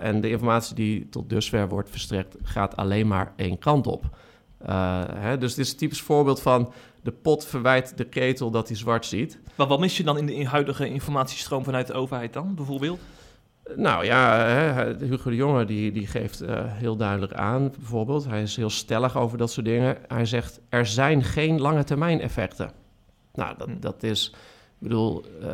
En 0.00 0.20
de 0.20 0.30
informatie 0.30 0.74
die 0.74 1.08
tot 1.08 1.30
dusver 1.30 1.68
wordt 1.68 1.90
verstrekt, 1.90 2.36
gaat 2.42 2.76
alleen 2.76 3.06
maar 3.06 3.32
één 3.36 3.58
kant 3.58 3.86
op. 3.86 4.16
Eh, 4.58 5.02
hè, 5.14 5.38
dus 5.38 5.54
dit 5.54 5.64
is 5.64 5.72
een 5.72 5.78
typisch 5.78 6.02
voorbeeld 6.02 6.42
van 6.42 6.72
de 7.02 7.12
pot 7.12 7.46
verwijt 7.46 7.96
de 7.96 8.04
ketel 8.04 8.50
dat 8.50 8.68
hij 8.68 8.76
zwart 8.76 9.06
ziet. 9.06 9.38
Maar 9.54 9.66
wat 9.66 9.80
mis 9.80 9.96
je 9.96 10.02
dan 10.02 10.18
in 10.18 10.26
de 10.26 10.34
in 10.34 10.46
huidige 10.46 10.88
informatiestroom 10.88 11.64
vanuit 11.64 11.86
de 11.86 11.92
overheid 11.92 12.32
dan, 12.32 12.54
bijvoorbeeld? 12.54 13.00
Nou 13.76 14.04
ja, 14.04 14.36
hè, 14.36 14.94
Hugo 15.06 15.30
de 15.30 15.36
Jonge 15.36 15.64
die, 15.64 15.92
die 15.92 16.06
geeft 16.06 16.42
uh, 16.42 16.48
heel 16.64 16.96
duidelijk 16.96 17.32
aan, 17.32 17.70
bijvoorbeeld. 17.78 18.24
Hij 18.24 18.42
is 18.42 18.56
heel 18.56 18.70
stellig 18.70 19.16
over 19.16 19.38
dat 19.38 19.50
soort 19.50 19.66
dingen. 19.66 19.96
Hij 20.08 20.26
zegt, 20.26 20.60
er 20.68 20.86
zijn 20.86 21.24
geen 21.24 21.60
lange 21.60 21.84
termijn 21.84 22.20
effecten. 22.20 22.70
Nou, 23.34 23.54
dat, 23.58 23.68
hm. 23.68 23.80
dat 23.80 24.02
is, 24.02 24.30
ik 24.34 24.78
bedoel, 24.78 25.24
uh, 25.42 25.48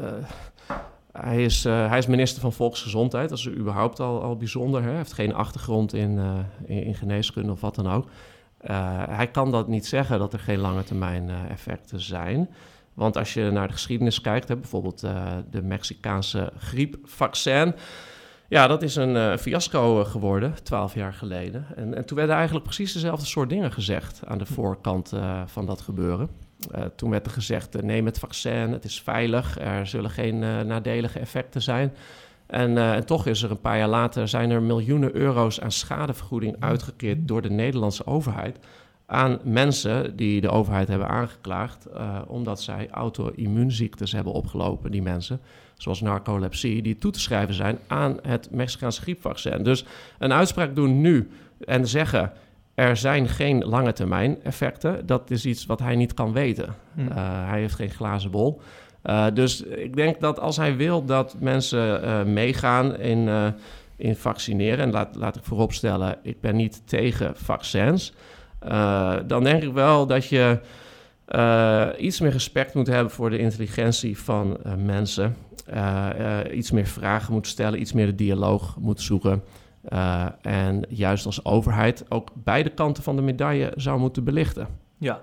hij, 1.13 1.45
is, 1.45 1.67
uh, 1.67 1.89
hij 1.89 1.99
is 1.99 2.07
minister 2.07 2.41
van 2.41 2.53
Volksgezondheid. 2.53 3.29
Dat 3.29 3.39
is 3.39 3.49
überhaupt 3.49 4.01
al, 4.01 4.23
al 4.23 4.37
bijzonder. 4.37 4.83
Hè? 4.83 4.89
Hij 4.89 4.97
heeft 4.97 5.13
geen 5.13 5.35
achtergrond 5.35 5.95
in, 5.95 6.19
in, 6.65 6.85
in, 6.85 6.95
geneeskunde 6.95 7.53
of 7.53 7.61
wat 7.61 7.75
dan 7.75 7.91
ook. 7.91 8.09
Hij 9.11 9.29
kan 9.33 9.51
dat 9.51 9.69
niet 9.69 9.87
zeggen, 9.87 10.19
dat 10.19 10.33
er 10.33 10.39
geen 10.39 10.59
lange 10.59 10.85
termijn 10.85 11.31
effecten 11.49 12.01
zijn. 12.01 12.49
Want 12.95 13.17
als 13.17 13.35
je 13.35 13.51
naar 13.51 13.67
de 13.67 13.73
geschiedenis 13.73 14.21
kijkt, 14.21 14.49
hè, 14.49 14.57
bijvoorbeeld 14.57 15.05
uh, 15.05 15.33
de 15.51 15.63
Mexicaanse 15.63 16.53
griepvaccin. 16.59 17.75
Ja, 18.49 18.67
dat 18.67 18.83
is 18.83 18.97
een 18.97 19.39
fiasco 19.39 20.01
eh, 20.01 20.07
geworden, 20.07 20.55
twaalf 20.63 20.95
jaar 20.95 21.13
geleden. 21.13 21.67
En, 21.77 21.95
en, 21.95 22.05
toen 22.07 22.17
werden 22.17 22.37
eigenlijk 22.37 22.65
precies 22.65 22.93
dezelfde 22.93 23.27
soort 23.27 23.49
dingen 23.49 23.73
gezegd 23.73 24.21
aan 24.27 24.39
de 24.39 24.47
voorkant 24.47 25.13
van 25.47 25.67
dat 25.67 25.81
gebeuren. 25.81 26.29
toen 26.97 27.11
werd 27.11 27.27
er 27.27 27.33
gezegd, 27.33 27.83
neem 27.83 28.07
het 28.07 28.19
vaccin, 28.19 28.73
het 28.73 28.85
is 28.85 29.01
veilig, 29.03 29.59
er 29.59 29.87
zullen 29.87 30.11
geen 30.11 30.39
nadelige 30.67 31.19
effecten 31.19 31.63
zijn. 31.63 31.93
En, 32.55 32.79
en, 32.79 33.07
toch 33.07 33.27
is 33.27 33.43
er 33.43 33.51
een 33.51 33.61
paar 33.61 33.79
jaar 33.79 33.89
later 33.89 34.29
zijn 34.29 34.51
er 34.51 34.63
miljoenen 34.63 35.15
euro's 35.15 35.61
aan 35.61 35.73
schadevergoeding 35.73 36.57
uitgekeerd 36.59 37.29
door 37.29 37.43
de 37.43 37.51
Nederlandse 37.51 38.07
overheid 38.07 38.59
aan 39.07 39.39
mensen 39.43 40.17
die 40.17 40.41
de 40.41 40.51
overheid 40.51 40.89
hebben 40.89 41.09
aangeklaagd, 41.09 41.87
uh, 41.95 42.19
omdat 42.27 42.63
zij 42.63 42.89
auto-immuunziektes 42.91 44.13
hebben 44.13 44.33
opgelopen, 44.33 44.91
die 44.91 45.03
mensen, 45.03 45.41
zoals 45.77 46.01
narcolepsie, 46.01 46.83
die 46.83 46.99
toe 46.99 47.13
te 47.13 47.21
schrijven 47.21 47.55
zijn 47.55 47.79
aan 47.87 48.19
het 48.23 48.49
Mexicaanse 48.51 49.01
griepvaccin. 49.01 49.63
Dus 49.63 49.85
een 50.19 50.33
uitspraak 50.33 50.75
doen 50.75 51.01
nu 51.01 51.31
en 51.67 51.89
zeggen 51.89 52.33
er 52.75 52.97
zijn 52.97 53.29
geen 53.29 53.65
lange 53.65 53.93
termijn 53.93 54.43
effecten, 54.43 55.07
dat 55.07 55.31
is 55.31 55.47
iets 55.47 55.67
wat 55.67 55.79
hij 55.79 55.97
niet 55.97 56.15
kan 56.15 56.33
weten. 56.33 56.75
Hmm. 56.95 57.09
Uh, 57.09 57.15
hij 57.49 57.61
heeft 57.61 57.75
geen 57.75 57.91
glazen 57.91 58.31
bol. 58.31 58.61
Uh, 59.05 59.27
dus 59.35 59.63
ik 59.63 59.97
denk 59.97 60.21
dat 60.21 60.41
als 60.41 60.57
hij 60.57 60.77
wil 60.77 61.05
dat 61.05 61.37
mensen 61.39 62.33
meegaan 62.33 62.97
in, 62.97 63.55
in 63.97 64.17
vaccineren, 64.17 64.79
en 64.85 64.91
laat, 64.91 65.17
laat 65.17 65.37
ik 65.37 65.45
vooropstellen, 65.45 66.17
ik 66.23 66.41
ben 66.41 66.57
niet 66.57 66.83
tegen 66.85 67.37
vaccins. 67.37 68.13
Dan 69.27 69.45
denk 69.45 69.63
ik 69.63 69.73
wel 69.73 70.07
dat 70.07 70.27
je 70.27 70.61
iets 71.99 72.21
meer 72.21 72.31
respect 72.31 72.75
moet 72.75 72.87
hebben 72.87 73.13
voor 73.13 73.31
de 73.31 73.39
intelligentie 73.39 74.19
van 74.19 74.59
mensen. 74.85 75.37
iets 76.53 76.71
meer 76.71 76.87
vragen 76.87 77.33
moet 77.33 77.47
stellen, 77.47 77.81
iets 77.81 77.93
meer 77.93 78.07
de 78.07 78.15
dialoog 78.15 78.77
moet 78.81 79.01
zoeken. 79.01 79.43
en 80.43 80.85
juist 80.89 81.27
als 81.27 81.45
overheid 81.45 82.05
ook 82.09 82.31
beide 82.35 82.71
kanten 82.71 83.03
van 83.03 83.17
de 83.17 83.23
medaille 83.23 83.73
zou 83.77 83.99
moeten 83.99 84.25
belichten. 84.25 84.69
Ja. 84.99 85.21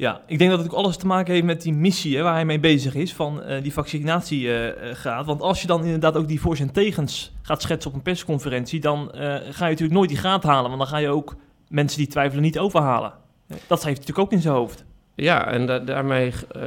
Ja, 0.00 0.20
ik 0.26 0.38
denk 0.38 0.50
dat 0.50 0.58
het 0.58 0.70
ook 0.70 0.78
alles 0.78 0.96
te 0.96 1.06
maken 1.06 1.32
heeft 1.32 1.44
met 1.44 1.62
die 1.62 1.72
missie 1.72 2.16
hè, 2.16 2.22
waar 2.22 2.34
hij 2.34 2.44
mee 2.44 2.60
bezig 2.60 2.94
is, 2.94 3.14
van 3.14 3.42
uh, 3.42 3.62
die 3.62 3.72
vaccinatiegraad. 3.72 5.20
Uh, 5.20 5.26
Want 5.26 5.40
als 5.40 5.60
je 5.60 5.66
dan 5.66 5.84
inderdaad 5.84 6.16
ook 6.16 6.28
die 6.28 6.40
voor's 6.40 6.60
en 6.60 6.72
tegens 6.72 7.32
gaat 7.42 7.62
schetsen 7.62 7.90
op 7.90 7.96
een 7.96 8.02
persconferentie, 8.02 8.80
dan 8.80 9.08
ga 9.12 9.64
je 9.64 9.70
natuurlijk 9.70 9.92
nooit 9.92 10.08
die 10.08 10.18
graad 10.18 10.42
halen. 10.42 10.68
Want 10.68 10.78
dan 10.78 10.90
ga 10.90 10.96
je 10.96 11.08
ook 11.08 11.36
mensen 11.68 11.98
die 11.98 12.06
twijfelen 12.06 12.42
niet 12.42 12.58
overhalen. 12.58 13.12
Dat 13.46 13.84
heeft 13.84 13.98
natuurlijk 13.98 14.18
ook 14.18 14.32
in 14.32 14.40
zijn 14.40 14.54
hoofd. 14.54 14.84
Ja, 15.20 15.46
en 15.46 15.84
daarmee 15.84 16.32
uh, 16.56 16.62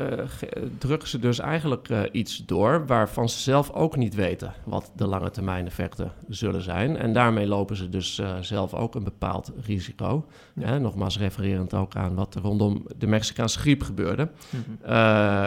drukken 0.77 1.07
ze 1.07 1.19
dus 1.19 1.39
eigenlijk 1.39 1.89
uh, 1.89 2.01
iets 2.11 2.45
door 2.45 2.85
waarvan 2.85 3.29
ze 3.29 3.39
zelf 3.39 3.71
ook 3.71 3.95
niet 3.95 4.15
weten 4.15 4.53
wat 4.63 4.91
de 4.95 5.07
lange 5.07 5.29
termijn 5.29 5.65
effecten 5.65 6.11
zullen 6.27 6.61
zijn. 6.61 6.97
En 6.97 7.13
daarmee 7.13 7.47
lopen 7.47 7.75
ze 7.75 7.89
dus 7.89 8.19
uh, 8.19 8.37
zelf 8.41 8.73
ook 8.73 8.95
een 8.95 9.03
bepaald 9.03 9.51
risico. 9.65 10.25
Ja. 10.55 10.77
nogmaals 10.77 11.17
refererend 11.17 11.73
ook 11.73 11.95
aan 11.95 12.15
wat 12.15 12.35
er 12.35 12.41
rondom 12.41 12.85
de 12.97 13.07
Mexicaanse 13.07 13.59
griep 13.59 13.81
gebeurde. 13.81 14.29
Mm 14.49 14.63
-hmm. 14.63 14.93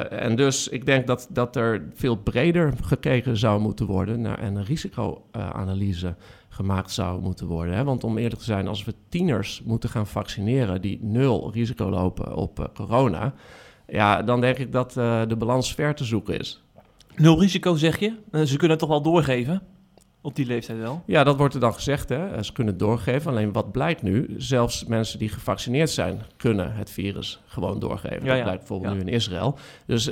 en 0.08 0.36
dus 0.36 0.68
ik 0.68 0.86
denk 0.86 1.06
dat, 1.06 1.28
dat 1.30 1.56
er 1.56 1.82
veel 1.94 2.16
breder 2.16 2.72
gekeken 2.82 3.36
zou 3.36 3.60
moeten 3.60 3.86
worden 3.86 4.20
naar 4.20 4.42
een 4.42 4.64
risicoanalyse 4.64 6.14
gemaakt 6.56 6.90
zou 6.90 7.20
moeten 7.20 7.46
worden. 7.46 7.74
Hè? 7.74 7.84
Want 7.84 8.04
om 8.04 8.18
eerlijk 8.18 8.38
te 8.38 8.44
zijn, 8.44 8.68
als 8.68 8.84
we 8.84 8.94
tieners 9.08 9.62
moeten 9.64 9.88
gaan 9.88 10.06
vaccineren 10.06 10.80
die 10.80 10.98
nul 11.02 11.52
risico 11.52 11.90
lopen 11.90 12.34
op 12.34 12.60
uh, 12.60 12.66
corona, 12.74 13.34
ja, 13.86 14.22
dan 14.22 14.40
denk 14.40 14.58
ik 14.58 14.72
dat 14.72 14.96
uh, 14.96 15.22
de 15.28 15.36
balans 15.36 15.74
ver 15.74 15.94
te 15.94 16.04
zoeken 16.04 16.38
is. 16.38 16.62
Nul 17.16 17.40
risico 17.40 17.76
zeg 17.76 17.98
je? 17.98 18.14
Uh, 18.30 18.42
ze 18.42 18.56
kunnen 18.56 18.70
het 18.70 18.78
toch 18.78 18.88
wel 18.88 19.02
doorgeven? 19.02 19.62
Op 20.20 20.36
die 20.36 20.46
leeftijd 20.46 20.78
wel? 20.78 21.02
Ja, 21.06 21.24
dat 21.24 21.36
wordt 21.36 21.54
er 21.54 21.60
dan 21.60 21.74
gezegd. 21.74 22.08
Hè? 22.08 22.42
Ze 22.42 22.52
kunnen 22.52 22.72
het 22.72 22.82
doorgeven. 22.82 23.30
Alleen 23.30 23.52
wat 23.52 23.72
blijkt 23.72 24.02
nu? 24.02 24.34
Zelfs 24.36 24.84
mensen 24.84 25.18
die 25.18 25.28
gevaccineerd 25.28 25.90
zijn, 25.90 26.22
kunnen 26.36 26.72
het 26.74 26.90
virus 26.90 27.40
gewoon 27.46 27.78
doorgeven. 27.78 28.24
Ja, 28.24 28.34
dat 28.34 28.42
blijkt 28.42 28.58
bijvoorbeeld 28.58 28.94
nu 28.94 29.00
in 29.00 29.08
Israël. 29.08 29.58
Dus 29.86 30.10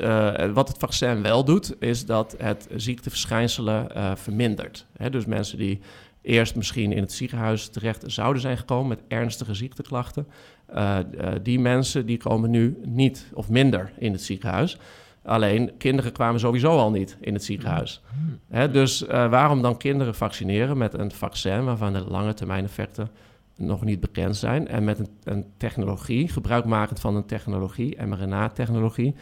wat 0.53 0.69
het 0.69 0.79
vaccin 0.79 1.23
wel 1.23 1.45
doet, 1.45 1.83
is 1.83 2.07
dat 2.07 2.35
het 2.39 2.69
ziekteverschijnselen 2.75 3.89
vermindert. 4.19 4.87
Hè? 4.97 5.11
Dus 5.11 5.25
mensen 5.25 5.59
die 5.59 5.81
eerst 6.25 6.57
misschien 6.57 6.93
in 6.93 7.03
het 7.03 7.13
ziekenhuis 7.13 7.69
terecht 7.69 8.05
zouden 8.07 8.43
zijn 8.43 8.59
gekomen 8.59 8.89
met 8.89 9.03
ernstige 9.09 9.55
ziekteklachten. 9.55 10.27
Uh, 10.75 10.99
die 11.43 11.61
mensen 11.61 12.07
die 12.07 12.17
komen 12.17 12.51
nu 12.51 12.79
niet 12.85 13.31
of 13.35 13.49
minder 13.49 13.93
in 13.99 14.13
het 14.13 14.23
ziekenhuis. 14.23 14.79
Alleen 15.23 15.77
kinderen 15.79 16.13
kwamen 16.13 16.41
sowieso 16.41 16.79
al 16.79 16.91
niet 16.91 17.17
in 17.21 17.35
het 17.35 17.45
ziekenhuis. 17.45 18.03
Hè, 18.49 18.71
dus 18.71 19.03
uh, 19.03 19.09
waarom 19.09 19.63
dan 19.63 19.77
kinderen 19.77 20.15
vaccineren 20.15 20.79
met 20.79 20.95
een 20.95 21.11
vaccin 21.11 21.65
waarvan 21.65 21.93
de 21.93 22.05
lange 22.09 22.35
termijn 22.35 22.65
effecten 22.65 23.11
nog 23.57 23.85
niet 23.85 24.01
bekend 24.01 24.37
zijn 24.37 24.69
en 24.69 24.85
met 24.85 24.99
een, 24.99 25.09
een 25.25 25.47
technologie, 25.57 26.29
gebruikmakend 26.29 27.01
van 27.01 27.17
een 27.17 27.27
technologie, 27.27 28.03
mRNA-technologie, 28.03 29.15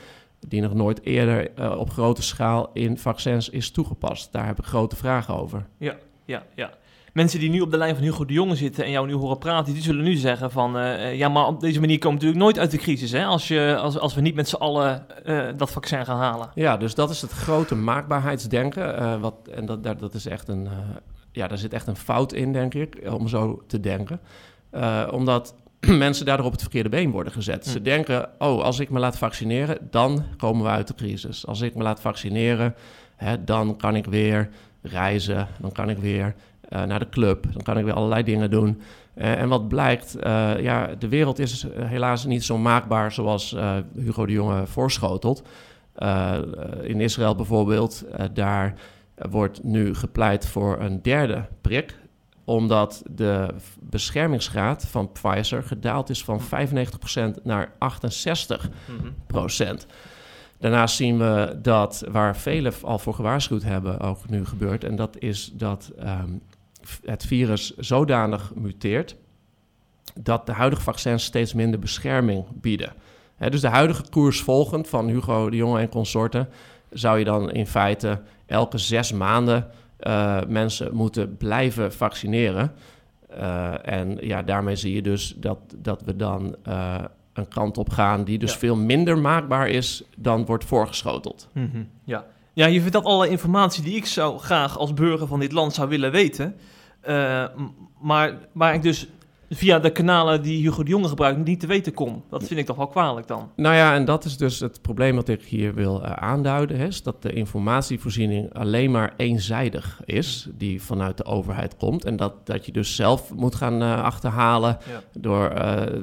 die 0.48 0.60
nog 0.60 0.74
nooit 0.74 1.02
eerder 1.02 1.50
uh, 1.58 1.78
op 1.78 1.90
grote 1.90 2.22
schaal 2.22 2.70
in 2.72 2.98
vaccins 2.98 3.48
is 3.48 3.70
toegepast? 3.70 4.32
Daar 4.32 4.46
heb 4.46 4.58
ik 4.58 4.64
grote 4.64 4.96
vragen 4.96 5.34
over. 5.36 5.66
Ja, 5.78 5.96
ja, 6.24 6.42
ja 6.54 6.70
mensen 7.12 7.40
die 7.40 7.50
nu 7.50 7.60
op 7.60 7.70
de 7.70 7.76
lijn 7.76 7.94
van 7.94 8.04
Hugo 8.04 8.24
de 8.24 8.32
Jonge 8.32 8.54
zitten 8.54 8.84
en 8.84 8.90
jou 8.90 9.06
nu 9.06 9.14
horen 9.14 9.38
praten, 9.38 9.72
die 9.72 9.82
zullen 9.82 10.04
nu 10.04 10.14
zeggen 10.14 10.50
van, 10.50 10.76
uh, 10.76 11.14
ja, 11.14 11.28
maar 11.28 11.46
op 11.46 11.60
deze 11.60 11.80
manier 11.80 11.98
komen 11.98 12.18
we 12.18 12.24
natuurlijk 12.24 12.44
nooit 12.44 12.58
uit 12.58 12.70
de 12.70 12.84
crisis, 12.84 13.10
hè, 13.10 13.24
als, 13.24 13.48
je, 13.48 13.76
als, 13.80 13.98
als 13.98 14.14
we 14.14 14.20
niet 14.20 14.34
met 14.34 14.48
z'n 14.48 14.56
allen 14.56 15.06
uh, 15.26 15.48
dat 15.56 15.70
vaccin 15.70 16.04
gaan 16.04 16.18
halen. 16.18 16.50
Ja, 16.54 16.76
dus 16.76 16.94
dat 16.94 17.10
is 17.10 17.22
het 17.22 17.30
grote 17.30 17.74
maakbaarheidsdenken, 17.74 19.02
uh, 19.02 19.20
wat, 19.20 19.34
en 19.54 19.66
dat, 19.66 19.82
dat 19.82 20.14
is 20.14 20.26
echt 20.26 20.48
een, 20.48 20.68
ja, 21.32 21.48
daar 21.48 21.58
zit 21.58 21.72
echt 21.72 21.86
een 21.86 21.96
fout 21.96 22.32
in, 22.32 22.52
denk 22.52 22.74
ik, 22.74 22.98
om 23.10 23.28
zo 23.28 23.62
te 23.66 23.80
denken. 23.80 24.20
omdat 25.10 25.54
mensen 26.06 26.26
daardoor 26.26 26.46
op 26.46 26.52
het 26.52 26.60
verkeerde 26.60 26.88
been 26.88 27.10
worden 27.10 27.32
gezet. 27.32 27.66
Ze 27.66 27.78
hm. 27.78 27.84
denken, 27.84 28.28
oh, 28.38 28.62
als 28.62 28.78
ik 28.78 28.90
me 28.90 28.98
laat 28.98 29.18
vaccineren, 29.18 29.78
dan 29.90 30.24
komen 30.36 30.64
we 30.64 30.70
uit 30.70 30.86
de 30.86 30.94
crisis. 30.94 31.46
Als 31.46 31.60
ik 31.60 31.74
me 31.74 31.82
laat 31.82 32.00
vaccineren, 32.00 32.74
hè, 33.16 33.44
dan 33.44 33.76
kan 33.76 33.96
ik 33.96 34.04
weer 34.04 34.48
reizen, 34.82 35.48
dan 35.60 35.72
kan 35.72 35.90
ik 35.90 35.98
weer 35.98 36.34
naar 36.72 36.98
de 36.98 37.08
club. 37.08 37.46
Dan 37.52 37.62
kan 37.62 37.78
ik 37.78 37.84
weer 37.84 37.94
allerlei 37.94 38.22
dingen 38.22 38.50
doen. 38.50 38.80
Uh, 39.14 39.40
en 39.40 39.48
wat 39.48 39.68
blijkt, 39.68 40.16
uh, 40.16 40.60
ja, 40.60 40.94
de 40.98 41.08
wereld 41.08 41.38
is 41.38 41.66
helaas 41.76 42.24
niet 42.24 42.44
zo 42.44 42.58
maakbaar 42.58 43.12
zoals 43.12 43.56
Hugo 43.96 44.26
de 44.26 44.32
Jonge 44.32 44.66
voorschotelt. 44.66 45.42
in 46.82 47.00
Israël 47.00 47.34
bijvoorbeeld, 47.34 48.04
daar 48.32 48.74
wordt 49.30 49.62
nu 49.62 49.94
gepleit 49.94 50.46
voor 50.46 50.80
een 50.80 51.02
derde 51.02 51.44
prik 51.60 52.00
omdat 52.44 53.02
de 53.10 53.54
beschermingsgraad 53.80 54.86
van 54.86 55.12
Pfizer 55.12 55.62
gedaald 55.62 56.10
is 56.10 56.24
van 56.24 56.40
95% 56.40 57.42
naar 57.42 57.72
68%. 57.72 57.76
Daarnaast 60.58 60.96
zien 60.96 61.18
we 61.18 61.58
dat 61.62 62.04
waar 62.10 62.36
velen 62.36 62.72
al 62.82 62.98
voor 62.98 63.14
gewaarschuwd 63.14 63.62
hebben, 63.62 64.00
ook 64.00 64.28
nu 64.28 64.46
gebeurt. 64.46 64.84
En 64.84 64.96
dat 64.96 65.16
is 65.18 65.52
dat 65.54 65.92
um, 65.98 66.42
het 67.04 67.26
virus 67.26 67.76
zodanig 67.76 68.54
muteert 68.54 69.16
dat 70.14 70.46
de 70.46 70.52
huidige 70.52 70.82
vaccins 70.82 71.24
steeds 71.24 71.54
minder 71.54 71.80
bescherming 71.80 72.44
bieden. 72.60 72.92
dus 73.38 73.60
de 73.60 73.68
huidige 73.68 74.04
koers 74.10 74.40
volgend 74.40 74.88
van 74.88 75.08
Hugo 75.08 75.50
de 75.50 75.56
Jonge 75.56 75.80
en 75.80 75.88
consorten 75.88 76.48
zou 76.90 77.18
je 77.18 77.24
dan 77.24 77.50
in 77.50 77.66
feite 77.66 78.20
elke 78.46 78.78
zes 78.78 79.12
maanden 79.12 79.70
uh, 80.00 80.38
mensen 80.48 80.94
moeten 80.94 81.36
blijven 81.36 81.92
vaccineren. 81.92 82.72
Uh, 83.36 83.88
en 83.88 84.18
ja, 84.20 84.42
daarmee 84.42 84.76
zie 84.76 84.94
je 84.94 85.02
dus 85.02 85.34
dat, 85.36 85.58
dat 85.76 86.02
we 86.02 86.16
dan 86.16 86.56
uh, 86.68 86.94
een 87.32 87.48
kant 87.48 87.78
op 87.78 87.90
gaan 87.90 88.24
die 88.24 88.38
dus 88.38 88.52
ja. 88.52 88.58
veel 88.58 88.76
minder 88.76 89.18
maakbaar 89.18 89.68
is 89.68 90.02
dan 90.16 90.44
wordt 90.44 90.64
voorgeschoteld. 90.64 91.48
Mm 91.52 91.70
-hmm. 91.72 91.88
Ja. 92.04 92.24
Ja, 92.52 92.66
je 92.66 92.80
vertelt 92.80 93.04
alle 93.04 93.28
informatie 93.28 93.82
die 93.82 93.96
ik 93.96 94.06
zou 94.06 94.38
graag 94.38 94.78
als 94.78 94.94
burger 94.94 95.26
van 95.26 95.40
dit 95.40 95.52
land 95.52 95.74
zou 95.74 95.88
willen 95.88 96.10
weten. 96.10 96.56
Uh, 97.08 97.44
maar 98.00 98.38
waar 98.52 98.74
ik 98.74 98.82
dus 98.82 99.08
via 99.54 99.78
de 99.78 99.90
kanalen 99.90 100.42
die 100.42 100.62
Hugo 100.62 100.82
de 100.82 100.90
Jonge 100.90 101.08
gebruikt 101.08 101.44
niet 101.44 101.60
te 101.60 101.66
weten 101.66 101.94
kon. 101.94 102.22
Dat 102.30 102.44
vind 102.44 102.60
ik 102.60 102.66
toch 102.66 102.76
wel 102.76 102.86
kwalijk 102.86 103.26
dan. 103.26 103.50
Nou 103.56 103.74
ja, 103.74 103.94
en 103.94 104.04
dat 104.04 104.24
is 104.24 104.36
dus 104.36 104.60
het 104.60 104.82
probleem 104.82 105.16
wat 105.16 105.28
ik 105.28 105.42
hier 105.42 105.74
wil 105.74 106.02
uh, 106.02 106.10
aanduiden. 106.10 106.76
Is 106.76 107.02
dat 107.02 107.22
de 107.22 107.32
informatievoorziening 107.32 108.54
alleen 108.54 108.90
maar 108.90 109.14
eenzijdig 109.16 110.00
is, 110.04 110.48
die 110.54 110.82
vanuit 110.82 111.16
de 111.16 111.24
overheid 111.24 111.76
komt. 111.76 112.04
En 112.04 112.16
dat, 112.16 112.46
dat 112.46 112.66
je 112.66 112.72
dus 112.72 112.96
zelf 112.96 113.34
moet 113.34 113.54
gaan 113.54 113.82
uh, 113.82 114.02
achterhalen 114.02 114.78
door 115.12 115.52
uh, 115.52 115.56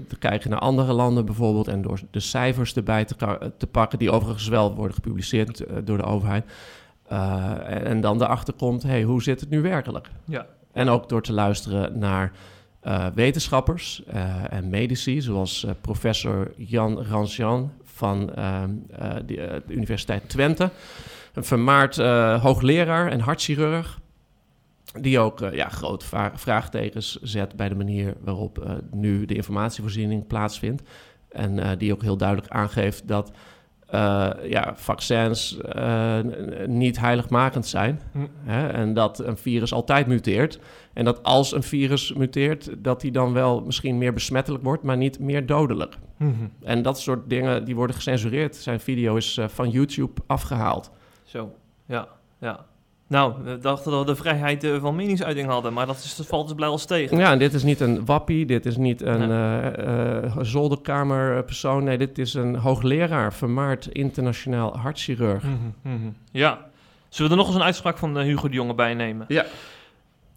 te 0.07 0.17
kijken 0.19 0.49
naar 0.49 0.59
andere 0.59 0.93
landen 0.93 1.25
bijvoorbeeld. 1.25 1.67
En 1.67 1.81
door 1.81 1.99
de 2.11 2.19
cijfers 2.19 2.73
erbij 2.73 3.05
te, 3.05 3.51
te 3.57 3.67
pakken, 3.67 3.99
die 3.99 4.11
overigens 4.11 4.47
wel 4.47 4.75
worden 4.75 4.95
gepubliceerd 4.95 5.63
door 5.83 5.97
de 5.97 6.03
overheid. 6.03 6.45
En, 7.07 7.85
en, 7.85 8.01
dan 8.01 8.21
erachter 8.21 8.53
komt, 8.53 8.83
hey, 8.83 9.03
hoe 9.03 9.23
zit 9.23 9.39
het 9.39 9.49
nu 9.49 9.61
werkelijk? 9.61 10.09
Ja. 10.25 10.45
En 10.71 10.89
ook 10.89 11.09
door 11.09 11.21
te 11.21 11.33
luisteren 11.33 11.99
naar 11.99 12.31
uh, 12.83 13.05
wetenschappers 13.13 14.03
uh, 14.13 14.53
en 14.53 14.69
medici, 14.69 15.21
zoals 15.21 15.63
uh, 15.63 15.71
professor 15.81 16.51
Jan 16.57 17.03
Rancian 17.03 17.71
van 17.83 18.25
de, 18.25 19.23
de, 19.25 19.63
Universiteit 19.67 20.29
Twente. 20.29 20.69
Een 21.33 21.43
vermaard 21.43 21.95
hoogleraar 22.41 23.11
en 23.11 23.19
hartchirurg. 23.19 23.99
Die 25.01 25.19
ook 25.19 25.39
ja, 25.39 25.69
grote 25.69 26.05
vraagtekens 26.33 27.19
zet 27.21 27.55
bij 27.55 27.69
de 27.69 27.75
manier 27.75 28.15
waarop 28.19 28.81
nu 28.91 29.25
de 29.25 29.35
informatievoorziening 29.35 30.27
plaatsvindt. 30.27 30.81
En 31.29 31.77
die 31.77 31.93
ook 31.93 32.01
heel 32.01 32.17
duidelijk 32.17 32.49
aangeeft 32.51 33.07
dat 33.07 33.31
uh, 33.93 34.29
ja, 34.43 34.73
vaccins 34.75 35.57
uh, 35.75 36.19
niet 36.65 36.99
heiligmakend 36.99 37.67
zijn. 37.67 38.01
Hm. 38.11 38.19
Hè? 38.43 38.67
En 38.67 38.93
dat 38.93 39.19
een 39.19 39.37
virus 39.37 39.73
altijd 39.73 40.07
muteert. 40.07 40.59
En 40.93 41.05
dat 41.05 41.23
als 41.23 41.53
een 41.53 41.63
virus 41.63 42.13
muteert, 42.13 42.69
dat 42.77 43.01
die 43.01 43.11
dan 43.11 43.33
wel 43.33 43.61
misschien 43.61 43.97
meer 43.97 44.13
besmettelijk 44.13 44.63
wordt, 44.63 44.83
maar 44.83 44.97
niet 44.97 45.19
meer 45.19 45.45
dodelijk. 45.45 45.97
Hm. 46.17 46.25
En 46.63 46.81
dat 46.81 46.99
soort 46.99 47.29
dingen 47.29 47.65
die 47.65 47.75
worden 47.75 47.95
gecensureerd. 47.95 48.55
Zijn 48.55 48.79
video 48.79 49.15
is 49.15 49.37
uh, 49.37 49.47
van 49.47 49.69
YouTube 49.69 50.21
afgehaald. 50.27 50.91
Zo, 51.23 51.55
ja, 51.85 52.07
ja. 52.39 52.65
Nou, 53.09 53.33
we 53.43 53.57
dachten 53.57 53.91
dat 53.91 53.99
we 53.99 54.05
de 54.05 54.15
vrijheid 54.15 54.63
eh, 54.63 54.81
van 54.81 54.95
meningsuiting 54.95 55.47
hadden, 55.47 55.73
maar 55.73 55.85
dat, 55.85 55.95
is, 55.95 56.15
dat 56.15 56.25
valt 56.25 56.47
dus 56.47 56.55
blij 56.55 56.67
als 56.67 56.85
tegen. 56.85 57.17
Ja, 57.17 57.31
en 57.31 57.39
dit 57.39 57.53
is 57.53 57.63
niet 57.63 57.79
een 57.79 58.05
wappie, 58.05 58.45
dit 58.45 58.65
is 58.65 58.77
niet 58.77 59.01
een 59.01 59.29
ja. 59.29 59.77
uh, 59.77 60.23
uh, 60.23 60.37
zolderkamerpersoon. 60.41 61.83
Nee, 61.83 61.97
dit 61.97 62.17
is 62.17 62.33
een 62.33 62.55
hoogleraar, 62.55 63.33
vermaard 63.33 63.87
internationaal 63.87 64.77
hartchirurg. 64.77 65.43
Mm 65.43 65.73
-hmm. 65.81 66.15
Ja. 66.31 66.67
Zullen 67.09 67.31
we 67.31 67.37
er 67.37 67.43
nog 67.43 67.47
eens 67.47 67.61
een 67.61 67.67
uitspraak 67.67 67.97
van 67.97 68.17
Hugo 68.17 68.47
de 68.47 68.53
Jonge 68.53 68.73
bij 68.73 68.93
nemen? 68.93 69.25
Ja. 69.27 69.45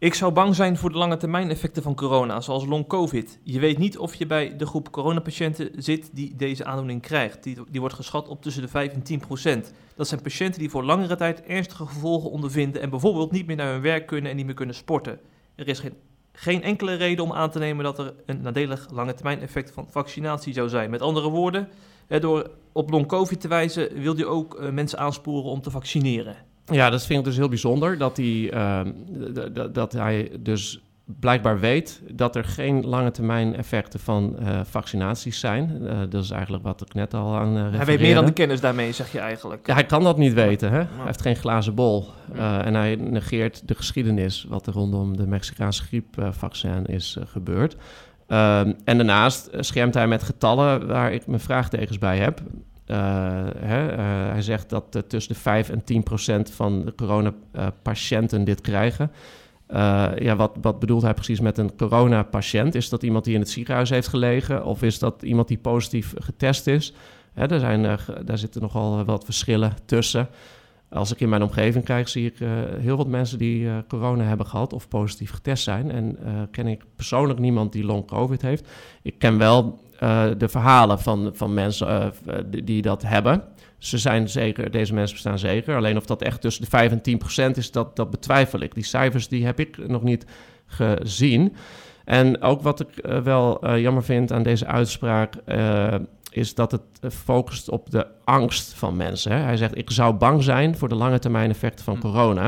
Ik 0.03 0.15
zou 0.15 0.33
bang 0.33 0.55
zijn 0.55 0.77
voor 0.77 0.93
de 0.93 0.99
lange 0.99 1.17
termijn 1.17 1.51
effecten 1.51 1.83
van 1.83 1.95
corona, 1.95 2.41
zoals 2.41 2.67
long 2.67 2.87
covid. 2.87 3.39
Je 3.43 3.61
weet 3.61 3.79
niet 3.79 3.99
of 3.99 4.15
je 4.15 4.27
bij 4.27 4.57
de 4.57 4.67
groep 4.67 4.91
coronapatiënten 4.91 5.71
zit 5.77 6.11
die 6.13 6.37
deze 6.37 6.65
aandoening 6.65 7.03
krijgt. 7.03 7.43
Die, 7.43 7.57
die 7.71 7.81
wordt 7.81 7.95
geschat 7.95 8.29
op 8.29 8.43
tussen 8.43 8.63
de 8.63 8.69
5 8.69 8.93
en 8.93 9.03
10 9.03 9.21
procent. 9.21 9.73
Dat 9.97 10.09
zijn 10.09 10.23
patiënten 10.23 10.61
die 10.61 10.71
voor 10.71 10.85
langere 10.85 11.17
tijd 11.17 11.43
ernstige 11.43 11.87
gevolgen 11.87 12.31
ondervinden 12.31 12.83
en 12.83 12.91
bijvoorbeeld 12.91 13.31
niet 13.31 13.47
meer 13.47 13.57
naar 13.57 13.73
hun 13.73 13.81
werk 13.81 14.07
kunnen 14.07 14.31
en 14.31 14.37
niet 14.37 14.47
meer 14.47 14.55
kunnen 14.55 14.75
sporten. 14.75 15.21
Er 15.55 15.69
is 15.69 15.79
geen, 15.79 15.95
geen 16.33 16.63
enkele 16.63 16.95
reden 16.95 17.25
om 17.25 17.33
aan 17.33 17.51
te 17.51 17.59
nemen 17.59 17.85
dat 17.85 17.99
er 17.99 18.15
een 18.27 18.41
nadelig 18.41 18.91
lange 18.91 19.15
termijn 19.15 19.41
effect 19.41 19.71
van 19.71 19.87
vaccinatie 19.91 20.53
zou 20.53 20.69
zijn. 20.69 20.91
Met 20.91 21.03
andere 21.03 21.29
woorden, 21.29 21.69
door 22.09 22.51
op 22.73 22.91
long 22.91 23.07
covid 23.07 23.41
te 23.41 23.49
wijzen 23.49 24.01
wil 24.01 24.17
je 24.17 24.27
ook 24.27 24.61
uh, 24.61 24.71
mensen 24.71 24.99
aansporen 24.99 25.51
om 25.51 25.61
te 25.61 25.71
vaccineren. 25.71 26.37
Ja, 26.65 26.91
dat 26.91 27.07
vind 27.07 27.19
ik 27.19 27.25
dus 27.25 27.37
heel 27.37 27.49
bijzonder. 27.49 27.99
Dat 27.99 28.17
hij, 28.17 28.55
uh, 28.55 28.81
dat 29.73 29.93
hij 29.93 30.31
dus 30.41 30.81
blijkbaar 31.05 31.61
weet 31.61 32.03
dat 32.13 32.37
er 32.37 32.45
geen 32.45 32.87
lange 32.87 33.11
termijn 33.11 33.57
effecten 33.57 34.01
van 34.01 34.37
uh, 34.41 34.61
vaccinaties 34.65 35.41
zijn. 35.41 35.79
Uh, 35.83 35.99
dat 36.09 36.25
is 36.25 36.31
eigenlijk 36.31 36.65
wat 36.65 36.81
ik 36.81 36.95
net 36.95 37.15
al 37.15 37.37
aan 37.37 37.57
uh, 37.57 37.75
Hij 37.77 37.85
weet 37.85 38.01
meer 38.01 38.15
dan 38.15 38.27
de 38.27 38.33
kennis 38.33 38.61
daarmee, 38.61 38.93
zeg 38.93 39.13
je 39.13 39.19
eigenlijk. 39.19 39.67
Ja, 39.67 39.75
hij 39.75 39.87
kan 39.87 40.03
dat 40.03 40.19
niet 40.19 40.33
weten. 40.33 40.71
Hè? 40.71 40.77
Hij 40.77 41.05
heeft 41.05 41.23
geen 41.23 41.37
glazen 41.37 41.75
bol. 41.75 42.09
en 42.35 42.75
hij 42.75 42.95
negeert 42.95 43.69
de 43.69 43.75
geschiedenis 43.75 44.47
wat 44.49 44.67
er 44.67 44.73
rondom 44.73 45.17
de 45.17 45.27
Mexicaanse 45.27 45.83
griepvaccin 45.83 46.87
is 46.87 47.17
gebeurd. 47.27 47.77
Ehm, 48.27 48.73
en 48.85 48.97
daarnaast 48.97 49.51
schermt 49.59 49.95
hij 49.95 50.07
met 50.07 50.23
getallen 50.23 50.87
waar 50.87 51.13
ik 51.13 51.27
mijn 51.27 51.41
vraagtekens 51.41 51.99
bij 51.99 52.19
heb. 52.19 52.41
Uh, 52.87 52.97
hè, 53.57 53.93
uh, 53.93 54.33
hij 54.33 54.43
zegt 54.43 54.71
dat 54.71 54.97
uh, 54.97 55.03
tussen 55.03 55.35
de 55.35 55.41
5 55.41 55.69
en 55.69 55.85
10 55.85 56.03
procent 56.03 56.51
van 56.51 56.85
de 56.85 56.95
coronapatiënten 56.95 58.45
dit 58.45 58.61
krijgen. 58.61 59.11
ja, 60.19 60.37
wat, 60.37 60.57
wat 60.61 60.79
bedoelt 60.79 61.03
hij 61.03 61.15
precies 61.15 61.41
met 61.41 61.59
een 61.59 61.77
coronapatiënt? 61.77 62.75
Is 62.75 62.89
dat 62.89 63.03
iemand 63.03 63.25
die 63.25 63.35
in 63.35 63.41
het 63.41 63.51
ziekenhuis 63.51 63.91
heeft 63.91 64.09
gelegen 64.09 64.65
of 64.65 64.83
is 64.83 64.99
dat 64.99 65.23
iemand 65.23 65.49
die 65.49 65.59
positief 65.59 66.15
getest 66.19 66.67
is? 66.67 66.95
Hè, 67.33 67.47
daar, 67.47 67.61
zijn, 67.61 67.99
daar 68.25 68.39
zitten 68.39 68.61
nogal 68.61 69.05
wat 69.05 69.25
verschillen 69.25 69.73
tussen. 69.85 70.29
Als 70.89 71.13
ik 71.13 71.21
in 71.21 71.29
mijn 71.29 71.43
omgeving 71.43 71.85
kijk, 71.85 72.09
zie 72.09 72.27
ik 72.27 72.37
heel 72.81 72.97
wat 72.97 73.07
mensen 73.07 73.39
die 73.39 73.69
corona 73.89 74.25
hebben 74.25 74.47
gehad 74.47 74.73
of 74.73 74.89
positief 74.89 75.31
getest 75.31 75.63
zijn. 75.63 75.91
En 75.91 76.19
ken 76.51 76.67
ik 76.67 76.85
persoonlijk 76.97 77.39
niemand 77.39 77.73
die 77.73 77.85
long 77.85 78.07
covid 78.07 78.43
heeft. 78.43 78.69
Ik 79.03 79.19
ken 79.19 79.39
wel 79.39 79.81
uh, 80.03 80.25
de 80.39 80.49
verhalen 80.49 80.99
van, 80.99 81.31
van 81.35 81.55
mensen 81.55 82.13
uh, 82.27 82.35
die, 82.47 82.65
die, 82.65 82.83
dat 82.83 83.03
hebben. 83.03 83.43
Ze 83.79 83.99
zijn 83.99 84.29
zeker, 84.29 84.71
deze 84.71 84.95
mensen 84.95 85.15
bestaan 85.15 85.39
zeker. 85.39 85.77
Alleen 85.77 85.97
of 85.97 86.07
dat 86.07 86.23
echt 86.23 86.41
tussen 86.41 86.63
de 86.63 86.71
5 86.71 86.91
en 86.91 87.03
10 87.03 87.19
procent 87.19 87.57
is, 87.57 87.71
dat, 87.71 87.97
dat 87.97 88.11
betwijfel 88.11 88.61
ik. 88.61 88.75
Die 88.75 88.85
cijfers 88.85 89.29
die 89.29 89.45
heb 89.45 89.61
ik 89.61 89.89
nog 89.89 90.03
niet 90.03 90.27
gezien. 90.67 91.57
En 92.05 92.41
ook 92.41 92.63
wat 92.63 92.81
ik 92.81 92.89
uh, 93.07 93.21
wel 93.21 93.77
jammer 93.77 94.05
vind 94.05 94.33
aan 94.33 94.43
deze 94.43 94.67
uitspraak, 94.67 95.35
is 96.31 96.55
dat 96.55 96.73
het 96.73 97.15
focust 97.15 97.71
op 97.71 97.91
de 97.91 98.07
angst 98.25 98.73
van 98.73 98.97
mensen. 98.97 99.33
Hè? 99.33 99.39
Hij 99.39 99.57
zegt, 99.57 99.79
ik 99.79 99.91
zou 99.91 100.15
bang 100.15 100.43
zijn 100.43 100.77
voor 100.77 100.89
de 100.89 100.95
lange 100.95 101.19
termijn 101.19 101.51
effecten 101.51 101.85
van 101.85 101.95
hm. 101.95 102.01
corona. 102.01 102.47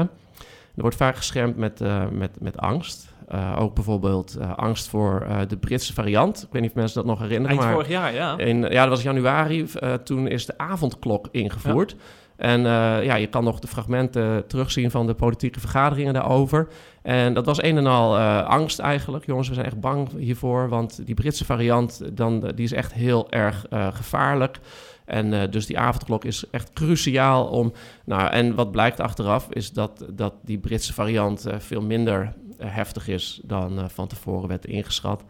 Er 0.74 0.82
wordt 0.82 0.96
vaak 0.96 1.16
geschermd 1.16 1.56
met, 1.56 1.80
met, 2.10 2.40
met 2.40 2.58
angst. 2.58 3.13
Uh, 3.32 3.56
ook 3.58 3.74
bijvoorbeeld 3.74 4.36
uh, 4.38 4.54
angst 4.56 4.88
voor 4.88 5.26
uh, 5.28 5.38
de 5.48 5.56
Britse 5.56 5.92
variant. 5.92 6.42
Ik 6.42 6.48
weet 6.52 6.62
niet 6.62 6.70
of 6.70 6.76
mensen 6.76 6.96
dat 6.96 7.06
nog 7.06 7.18
herinneren. 7.18 7.48
Eind 7.48 7.60
maar 7.60 7.72
vorig 7.72 7.88
jaar, 7.88 8.14
ja. 8.14 8.38
In, 8.38 8.62
ja, 8.62 8.80
dat 8.80 8.88
was 8.88 9.02
januari. 9.02 9.66
toen 10.04 10.28
is 10.28 10.46
de 10.46 10.58
avondklok 10.58 11.28
ingevoerd. 11.30 11.90
Ja. 11.90 11.96
En 12.36 12.60
ja, 13.04 13.14
je 13.14 13.26
kan 13.26 13.44
nog 13.44 13.58
de 13.58 13.66
fragmenten 13.66 14.46
terugzien 14.46 14.90
van 14.90 15.06
de 15.06 15.14
politieke 15.14 15.60
vergaderingen 15.60 16.14
daarover. 16.14 16.68
En 17.02 17.34
dat 17.34 17.46
was 17.46 17.62
een 17.62 17.76
en 17.76 17.86
al 17.86 18.18
angst 18.42 18.78
eigenlijk. 18.78 19.26
Jongens, 19.26 19.48
we 19.48 19.54
zijn 19.54 19.66
echt 19.66 19.80
bang 19.80 20.08
hiervoor. 20.18 20.68
Want 20.68 21.06
die 21.06 21.14
Britse 21.14 21.44
variant, 21.44 22.02
dan, 22.12 22.40
die 22.54 22.64
is 22.64 22.72
echt 22.72 22.92
heel 22.92 23.30
erg 23.30 23.66
gevaarlijk. 23.70 24.60
En 25.04 25.32
uh, 25.32 25.42
dus 25.50 25.66
die 25.66 25.78
avondklok 25.78 26.24
is 26.24 26.44
echt 26.50 26.72
cruciaal 26.72 27.46
om. 27.46 27.72
Nou, 28.04 28.30
en 28.30 28.54
wat 28.54 28.70
blijkt 28.70 29.00
achteraf 29.00 29.46
is 29.50 29.72
dat, 29.72 30.04
dat 30.12 30.34
die 30.42 30.58
Britse 30.58 30.92
variant 30.92 31.46
uh, 31.46 31.54
veel 31.58 31.82
minder 31.82 32.32
heftig 32.66 33.08
is 33.08 33.40
dan 33.44 33.78
uh, 33.78 33.84
van 33.88 34.06
tevoren 34.06 34.48
werd 34.48 34.66
ingeschat. 34.66 35.24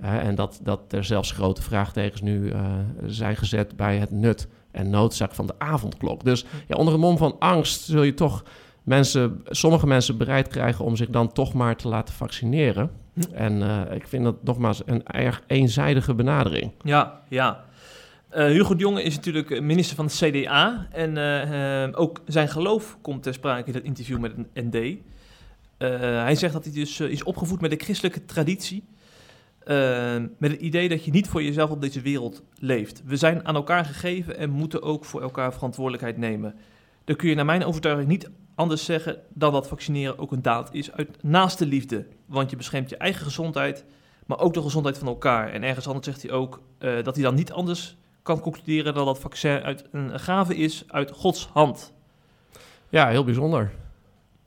en 0.00 0.34
dat, 0.34 0.60
dat 0.62 0.92
er 0.92 1.04
zelfs 1.04 1.30
grote 1.30 1.62
vraagtekens 1.62 2.20
nu 2.20 2.40
uh, 2.40 2.78
zijn 3.06 3.36
gezet 3.36 3.76
bij 3.76 3.96
het 3.98 4.10
nut 4.10 4.48
en 4.70 4.90
noodzaak 4.90 5.34
van 5.34 5.46
de 5.46 5.54
avondklok. 5.58 6.24
Dus 6.24 6.44
ja, 6.68 6.76
onder 6.76 6.94
een 6.94 7.00
mom 7.00 7.16
van 7.16 7.36
angst 7.38 7.80
zul 7.80 8.02
je 8.02 8.14
toch 8.14 8.44
mensen, 8.82 9.40
sommige 9.44 9.86
mensen 9.86 10.16
bereid 10.16 10.48
krijgen 10.48 10.84
om 10.84 10.96
zich 10.96 11.08
dan 11.08 11.32
toch 11.32 11.52
maar 11.52 11.76
te 11.76 11.88
laten 11.88 12.14
vaccineren. 12.14 12.90
En 13.32 13.60
uh, 13.60 13.80
ik 13.90 14.08
vind 14.08 14.24
dat 14.24 14.42
nogmaals 14.42 14.82
een 14.86 15.06
erg 15.06 15.42
eenzijdige 15.46 16.14
benadering. 16.14 16.72
Ja, 16.82 17.20
ja. 17.28 17.64
Uh, 18.32 18.44
Hugo 18.44 18.74
de 18.74 18.80
Jonge 18.80 19.02
is 19.02 19.14
natuurlijk 19.14 19.60
minister 19.60 19.96
van 19.96 20.04
het 20.04 20.14
CDA. 20.14 20.86
En 20.90 21.16
uh, 21.16 22.00
ook 22.00 22.20
zijn 22.26 22.48
geloof 22.48 22.98
komt 23.00 23.22
ter 23.22 23.34
sprake 23.34 23.68
in 23.68 23.74
het 23.74 23.84
interview 23.84 24.18
met 24.18 24.32
het 24.36 24.72
ND. 24.72 24.96
Uh, 25.78 25.88
hij 25.98 26.34
zegt 26.34 26.52
dat 26.52 26.64
hij 26.64 26.72
dus 26.72 27.00
uh, 27.00 27.10
is 27.10 27.22
opgevoed 27.22 27.60
met 27.60 27.70
de 27.70 27.84
christelijke 27.84 28.24
traditie. 28.24 28.84
Uh, 29.64 30.16
met 30.38 30.50
het 30.50 30.60
idee 30.60 30.88
dat 30.88 31.04
je 31.04 31.10
niet 31.10 31.28
voor 31.28 31.42
jezelf 31.42 31.70
op 31.70 31.80
deze 31.80 32.00
wereld 32.00 32.42
leeft. 32.58 33.02
We 33.04 33.16
zijn 33.16 33.46
aan 33.46 33.54
elkaar 33.54 33.84
gegeven 33.84 34.36
en 34.36 34.50
moeten 34.50 34.82
ook 34.82 35.04
voor 35.04 35.22
elkaar 35.22 35.52
verantwoordelijkheid 35.52 36.16
nemen. 36.16 36.54
Dan 37.04 37.16
kun 37.16 37.28
je 37.28 37.34
naar 37.34 37.44
mijn 37.44 37.64
overtuiging 37.64 38.08
niet 38.08 38.30
anders 38.54 38.84
zeggen 38.84 39.18
dan 39.34 39.52
dat 39.52 39.68
vaccineren 39.68 40.18
ook 40.18 40.32
een 40.32 40.42
daad 40.42 40.74
is 40.74 40.92
uit 40.92 41.22
naaste 41.22 41.66
liefde. 41.66 42.06
Want 42.26 42.50
je 42.50 42.56
beschermt 42.56 42.90
je 42.90 42.96
eigen 42.96 43.24
gezondheid, 43.24 43.84
maar 44.26 44.38
ook 44.38 44.54
de 44.54 44.62
gezondheid 44.62 44.98
van 44.98 45.06
elkaar. 45.06 45.52
En 45.52 45.62
ergens 45.62 45.86
anders 45.86 46.06
zegt 46.06 46.22
hij 46.22 46.30
ook 46.30 46.62
dat 46.78 47.14
hij 47.14 47.24
dan 47.24 47.34
niet 47.34 47.52
anders 47.52 47.96
kan 48.22 48.40
concluderen 48.40 48.94
dan 48.94 49.04
dat 49.04 49.18
vaccin 49.18 49.62
uit 49.62 49.84
een 49.90 50.20
gave 50.20 50.56
is 50.56 50.84
uit 50.86 51.10
Gods 51.10 51.48
hand. 51.52 51.92
Ja, 52.88 53.08
heel 53.08 53.24
bijzonder. 53.24 53.72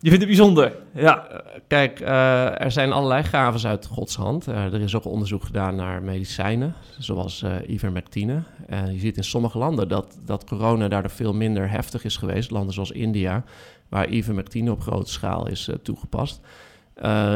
Je 0.01 0.09
vindt 0.09 0.25
het 0.25 0.35
bijzonder, 0.35 0.75
ja. 0.93 1.27
Eh, 1.27 1.59
kijk, 1.67 1.99
uh, 1.99 2.62
er 2.62 2.71
zijn 2.71 2.91
allerlei 2.91 3.23
gaven 3.23 3.69
uit 3.69 3.85
Gods 3.85 4.15
hand. 4.15 4.47
Uh, 4.47 4.73
er 4.73 4.81
is 4.81 4.95
ook 4.95 5.05
onderzoek 5.05 5.43
gedaan 5.43 5.75
naar 5.75 6.03
medicijnen, 6.03 6.73
zoals 6.97 7.43
uh, 7.43 7.55
ivermectine. 7.67 8.43
En 8.67 8.93
je 8.93 8.99
ziet 8.99 9.17
in 9.17 9.23
sommige 9.23 9.57
landen 9.57 9.88
dat, 9.88 10.17
dat 10.25 10.43
corona 10.45 10.88
daardoor 10.88 11.12
veel 11.12 11.33
minder 11.33 11.69
heftig 11.69 12.03
is 12.03 12.17
geweest. 12.17 12.51
Landen 12.51 12.73
zoals 12.73 12.91
India, 12.91 13.43
waar 13.89 14.09
ivermectine 14.09 14.71
op 14.71 14.81
grote 14.81 15.12
schaal 15.12 15.47
is 15.47 15.69
toegepast. 15.83 16.41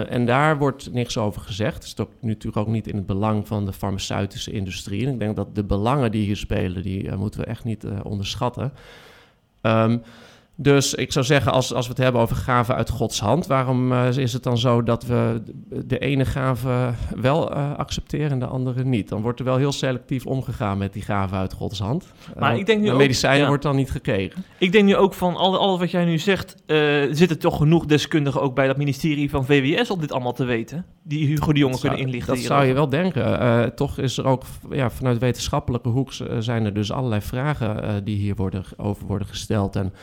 En 0.08 0.26
daar 0.26 0.58
wordt 0.58 0.94
niks 0.94 1.18
over 1.18 1.42
gezegd. 1.42 1.76
Het 1.76 1.84
is 1.84 1.96
natuurlijk 2.20 2.58
ook 2.58 2.74
niet 2.74 2.88
in 2.88 2.96
het 2.96 3.06
belang 3.06 3.48
van 3.48 3.66
de 3.66 3.74
farmaceutische 3.74 4.52
industrie. 4.52 5.06
En 5.06 5.14
ik 5.14 5.20
denk 5.20 5.36
dat 5.36 5.56
de 5.56 5.64
belangen 5.64 6.12
die 6.12 6.26
hier 6.26 6.38
spelen, 6.38 6.84
die 6.84 7.16
moeten 7.16 7.40
we 7.40 7.46
echt 7.46 7.64
niet 7.64 7.86
onderschatten. 8.04 8.74
Um, 9.62 10.02
dus 10.56 10.94
ik 10.94 11.12
zou 11.12 11.26
zeggen, 11.26 11.52
als, 11.52 11.74
als 11.74 11.86
we 11.86 11.94
het 11.94 12.02
hebben 12.02 12.22
over 12.22 12.36
gaven 12.36 12.76
uit 12.76 12.90
Gods 12.90 13.20
hand, 13.20 13.48
waarom 13.48 13.92
uh, 13.92 14.18
is 14.18 14.34
het 14.34 14.44
dan 14.44 14.58
zo 14.58 14.84
dat 14.84 15.06
we 15.06 15.42
de 15.86 16.00
ene 16.00 16.26
gave 16.26 16.94
wel 17.16 17.52
uh, 17.52 17.76
accepteren 17.76 18.32
en 18.32 18.40
de 18.40 18.46
andere 18.46 18.84
niet? 18.84 19.10
Dan 19.10 19.22
wordt 19.22 19.40
er 19.40 19.46
wel 19.46 19.58
heel 19.58 19.72
selectief 19.72 20.26
omgegaan 20.26 20.78
met 20.78 20.94
die 20.94 21.02
gaven 21.02 21.38
uit 21.38 21.54
Gods 21.54 21.80
hand. 21.80 22.14
Maar 22.38 22.54
uh, 22.54 22.60
ik 22.60 22.66
denk 22.66 22.80
nu 22.80 22.86
de 22.86 22.92
ook, 22.92 22.98
medicijnen 22.98 23.42
ja. 23.42 23.48
wordt 23.48 23.64
dan 23.64 23.76
niet 23.76 23.92
gekregen. 23.92 24.44
Ik 24.58 24.72
denk 24.72 24.86
nu 24.86 24.96
ook 24.96 25.14
van 25.14 25.36
al, 25.36 25.58
alles 25.58 25.80
wat 25.80 25.92
jij 25.92 26.06
nu 26.06 26.18
zegt, 26.18 26.56
zitten 27.12 27.40
toch 27.40 27.58
genoeg 27.58 27.86
deskundigen 27.86 28.42
ook 28.42 28.56
bij 28.56 28.68
dat 28.68 28.78
ministerie 28.78 29.30
van 29.30 29.46
VWS 29.46 29.90
om 29.90 30.00
dit 30.00 30.12
allemaal 30.12 30.34
te 30.34 30.46
weten? 30.46 30.86
Die 31.04 31.28
Hugo 31.28 31.54
de 31.54 31.60
Jonge 31.60 31.80
kunnen 31.80 32.00
inlichten. 32.00 32.36
Dat 32.36 32.44
zou 32.44 32.66
je 32.66 32.74
wel 32.74 32.90
denken. 32.90 33.76
toch 33.76 33.98
is 33.98 34.18
er 34.18 34.26
ook 34.26 34.44
ja, 34.72 34.90
vanuit 34.90 35.18
wetenschappelijke 35.18 35.90
hoek 35.90 36.14
zijn 36.40 36.66
er 36.66 36.74
dus 36.74 36.92
allerlei 36.92 37.22
vragen 37.22 38.04
die 38.04 38.18
hier 38.18 38.36
worden, 38.36 38.64
over 38.78 39.06
worden 39.06 39.28
gesteld. 39.28 39.76
En 39.76 39.94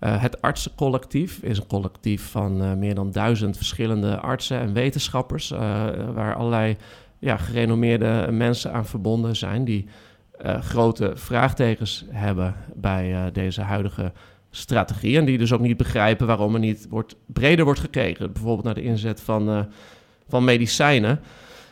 uh, 0.00 0.22
het 0.22 0.42
artsencollectief 0.42 1.38
is 1.42 1.58
een 1.58 1.66
collectief 1.66 2.30
van 2.30 2.62
uh, 2.62 2.72
meer 2.72 2.94
dan 2.94 3.10
duizend 3.10 3.56
verschillende 3.56 4.18
artsen 4.18 4.60
en 4.60 4.72
wetenschappers, 4.72 5.50
uh, 5.50 5.58
waar 6.14 6.34
allerlei 6.34 6.76
ja, 7.18 7.36
gerenommeerde 7.36 8.28
mensen 8.30 8.72
aan 8.72 8.86
verbonden 8.86 9.36
zijn, 9.36 9.64
die 9.64 9.88
grote 10.60 11.12
vraagtekens 11.14 12.04
hebben 12.08 12.54
bij 12.74 13.30
deze 13.32 13.60
huidige 13.60 14.12
strategie. 14.50 15.18
En 15.18 15.24
die 15.24 15.38
dus 15.38 15.52
ook 15.52 15.60
niet 15.60 15.76
begrijpen 15.76 16.26
waarom 16.26 16.54
er 16.54 16.60
niet 16.60 16.86
wordt, 16.88 17.16
breder 17.26 17.64
wordt 17.64 17.80
gekeken, 17.80 18.32
bijvoorbeeld 18.32 18.64
naar 18.64 18.74
de 18.74 18.82
inzet 18.82 19.20
van, 19.20 19.68
van 20.28 20.44
medicijnen. 20.44 21.20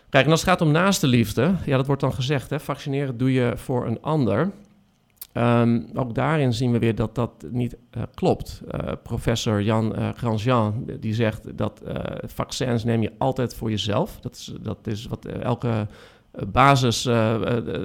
Kijk, 0.08 0.24
en 0.24 0.30
als 0.30 0.40
het 0.40 0.50
gaat 0.50 0.60
om 0.60 0.70
naaste 0.70 1.06
liefde, 1.06 1.54
ja, 1.64 1.76
dat 1.76 1.86
wordt 1.86 2.00
dan 2.00 2.14
gezegd, 2.14 2.50
hè, 2.50 2.60
vaccineren 2.60 3.16
doe 3.16 3.32
je 3.32 3.52
voor 3.56 3.86
een 3.86 4.02
ander. 4.02 4.50
Um, 5.36 5.86
ook 5.94 6.14
daarin 6.14 6.52
zien 6.52 6.72
we 6.72 6.78
weer 6.78 6.94
dat 6.94 7.14
dat 7.14 7.46
niet 7.50 7.76
uh, 7.96 8.02
klopt. 8.14 8.62
Uh, 8.66 8.92
professor 9.02 9.62
Jan 9.62 9.98
uh, 9.98 10.08
Grandjean 10.16 10.90
die 11.00 11.14
zegt 11.14 11.56
dat 11.58 11.82
vaccins 12.26 12.84
neem 12.84 13.02
je 13.02 13.12
altijd 13.18 13.54
voor 13.54 13.70
jezelf. 13.70 14.20
Dat 14.20 14.34
is, 14.34 14.52
dat 14.60 14.86
is 14.86 15.06
wat 15.06 15.24
elke 15.24 15.86
basis 16.46 17.08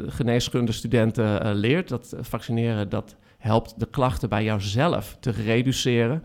geneeskunde 0.08 0.72
studenten 0.72 1.56
leert. 1.56 1.88
Dat 1.88 2.16
vaccineren 2.20 2.90
dat 2.90 3.16
helpt 3.38 3.80
de 3.80 3.86
klachten 3.86 4.30
bij 4.30 4.44
jouzelf 4.44 5.18
te 5.20 5.32
reduceren. 5.32 6.24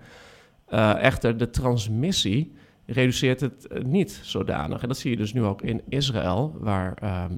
echter, 0.99 1.37
de 1.37 1.51
transmissie 1.51 2.53
reduceert 2.87 3.41
het 3.41 3.85
niet 3.85 4.21
zodanig. 4.23 4.83
En 4.83 4.89
dat 4.89 4.99
zie 4.99 5.11
je 5.11 5.17
dus 5.17 5.33
nu 5.33 5.43
ook 5.43 5.63
in 5.63 5.83
Israël, 5.89 6.57
waar 6.59 6.95
ehm, 6.95 7.33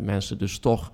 mensen 0.00 0.38
dus 0.38 0.58
toch 0.58 0.92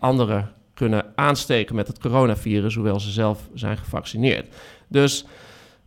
andere 0.00 0.44
kunnen 0.80 1.04
aansteken 1.14 1.74
met 1.74 1.86
het 1.86 1.98
coronavirus, 1.98 2.74
hoewel 2.74 3.00
ze 3.00 3.10
zelf 3.10 3.48
zijn 3.54 3.76
gevaccineerd. 3.76 4.54
Dus 4.88 5.24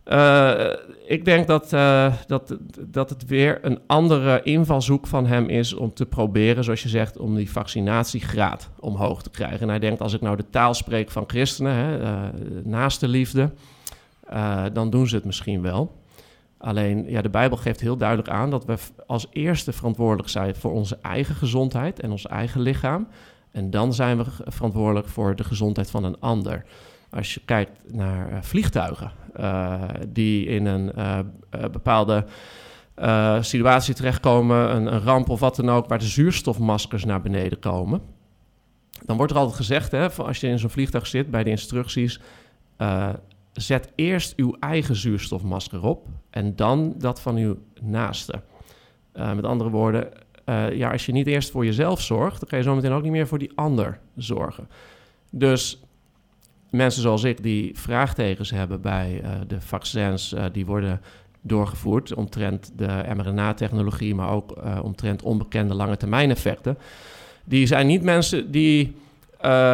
uh, 0.06 0.72
ik 1.06 1.24
denk 1.24 1.46
dat, 1.46 1.72
uh, 1.72 2.14
dat, 2.26 2.56
dat 2.80 3.10
het 3.10 3.26
weer 3.26 3.58
een 3.62 3.80
andere 3.86 4.42
invalshoek 4.42 5.06
van 5.06 5.26
hem 5.26 5.48
is 5.48 5.72
om 5.72 5.94
te 5.94 6.06
proberen, 6.06 6.64
zoals 6.64 6.82
je 6.82 6.88
zegt, 6.88 7.18
om 7.18 7.34
die 7.34 7.50
vaccinatiegraad 7.50 8.70
omhoog 8.80 9.22
te 9.22 9.30
krijgen. 9.30 9.60
En 9.60 9.68
hij 9.68 9.78
denkt, 9.78 10.00
als 10.00 10.12
ik 10.12 10.20
nou 10.20 10.36
de 10.36 10.50
taal 10.50 10.74
spreek 10.74 11.10
van 11.10 11.24
christenen, 11.26 11.74
hè, 11.74 12.00
uh, 12.00 12.18
naaste 12.64 13.08
liefde, 13.08 13.50
dan 14.72 14.90
doen 14.90 15.08
ze 15.08 15.14
het 15.14 15.24
misschien 15.24 15.62
wel. 15.62 16.02
Alleen, 16.58 17.04
ja, 17.08 17.22
de 17.22 17.28
Bijbel 17.28 17.56
geeft 17.56 17.80
heel 17.80 17.96
duidelijk 17.96 18.28
aan 18.28 18.50
dat 18.50 18.64
we 18.64 18.76
als 19.06 19.26
eerste 19.30 19.72
verantwoordelijk 19.72 20.28
zijn 20.28 20.54
voor 20.54 20.72
onze 20.72 20.98
eigen 21.02 21.34
gezondheid 21.34 22.00
en 22.00 22.10
ons 22.10 22.26
eigen 22.26 22.60
lichaam. 22.60 23.06
En 23.54 23.70
dan 23.70 23.94
zijn 23.94 24.16
we 24.16 24.24
verantwoordelijk 24.44 25.08
voor 25.08 25.36
de 25.36 25.44
gezondheid 25.44 25.90
van 25.90 26.04
een 26.04 26.20
ander. 26.20 26.64
Als 27.10 27.34
je 27.34 27.40
kijkt 27.44 27.92
naar 27.92 28.32
uh, 28.32 28.42
vliegtuigen 28.42 29.12
uh, 29.36 29.82
die 30.08 30.46
in 30.46 30.66
een 30.66 30.92
uh, 30.96 31.18
bepaalde 31.50 32.24
situatie 33.40 33.94
terechtkomen, 33.94 34.76
een, 34.76 34.94
een, 34.94 35.00
ramp 35.00 35.28
of 35.28 35.40
wat 35.40 35.56
dan 35.56 35.70
ook, 35.70 35.88
waar 35.88 35.98
de 35.98 36.04
zuurstofmaskers 36.04 37.04
naar 37.04 37.20
beneden 37.20 37.58
komen. 37.58 38.00
Dan 39.04 39.16
wordt 39.16 39.32
er 39.32 39.38
altijd 39.38 39.56
gezegd, 39.56 39.90
hè, 39.90 40.10
als 40.10 40.40
je 40.40 40.46
in 40.46 40.58
zo'n 40.58 40.70
vliegtuig 40.70 41.06
zit, 41.06 41.30
bij 41.30 41.44
de 41.44 41.50
instructies, 41.50 42.20
zet 43.52 43.92
eerst 43.94 44.36
uw 44.36 44.56
eigen 44.60 44.96
zuurstofmasker 44.96 45.82
op 45.82 46.06
en 46.30 46.56
dan 46.56 46.94
dat 46.98 47.20
van 47.20 47.36
uw 47.36 47.58
naaste. 47.80 48.42
met 49.12 49.44
andere 49.44 49.70
woorden, 49.70 50.08
uh, 50.46 50.76
ja, 50.76 50.90
als 50.90 51.06
je 51.06 51.12
niet 51.12 51.26
eerst 51.26 51.50
voor 51.50 51.64
jezelf 51.64 52.00
zorgt, 52.00 52.40
dan 52.40 52.48
kan 52.48 52.58
je 52.58 52.64
zometeen 52.64 52.92
ook 52.92 53.02
niet 53.02 53.12
meer 53.12 53.26
voor 53.26 53.38
die 53.38 53.52
ander 53.54 53.98
zorgen. 54.16 54.68
Dus 55.30 55.82
mensen 56.70 57.02
zoals 57.02 57.24
ik 57.24 57.42
die 57.42 57.78
vraagtekens 57.78 58.50
hebben 58.50 58.80
bij 58.80 59.20
uh, 59.22 59.30
de 59.46 59.60
vaccins 59.60 60.32
uh, 60.32 60.44
die 60.52 60.66
worden 60.66 61.00
doorgevoerd 61.40 62.14
omtrent 62.14 62.72
de 62.76 63.04
mRNA-technologie, 63.14 64.14
maar 64.14 64.30
ook 64.30 64.54
omtrent 64.82 65.22
onbekende 65.22 65.74
lange 65.74 65.96
termijn 65.96 66.30
effecten. 66.30 66.78
Die 67.44 67.66
zijn 67.66 67.86
niet 67.86 68.02
mensen 68.02 68.50
die 68.50 68.94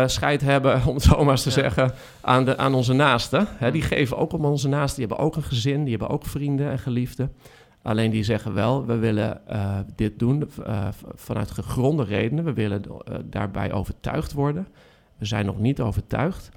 scheid 0.06 0.40
hebben, 0.40 0.82
om 0.86 0.94
het 0.94 1.02
zo 1.02 1.24
maar 1.24 1.30
eens 1.30 1.42
te 1.42 1.48
ja. 1.48 1.54
zeggen, 1.54 1.92
aan, 2.20 2.44
de, 2.44 2.56
aan 2.56 2.74
onze 2.74 2.92
naasten. 2.92 3.46
Hè, 3.50 3.70
die 3.70 3.82
geven 3.82 4.16
ook 4.16 4.32
om 4.32 4.44
onze 4.44 4.68
naasten, 4.68 4.98
die 4.98 5.06
hebben 5.06 5.26
ook 5.26 5.36
een 5.36 5.42
gezin, 5.42 5.80
die 5.82 5.96
hebben 5.96 6.08
ook 6.08 6.26
vrienden 6.26 6.70
en 6.70 6.78
geliefden. 6.78 7.32
Alleen 7.82 8.10
die 8.10 8.24
zeggen 8.24 8.54
wel, 8.54 8.86
we 8.86 8.96
willen 8.96 9.40
uh, 9.50 9.78
dit 9.94 10.18
doen 10.18 10.50
uh, 10.66 10.88
vanuit 11.14 11.50
gegronde 11.50 12.04
redenen. 12.04 12.44
We 12.44 12.52
willen 12.52 12.82
uh, 12.88 13.16
daarbij 13.24 13.72
overtuigd 13.72 14.32
worden. 14.32 14.66
We 15.18 15.24
zijn 15.24 15.46
nog 15.46 15.58
niet 15.58 15.80
overtuigd. 15.80 16.50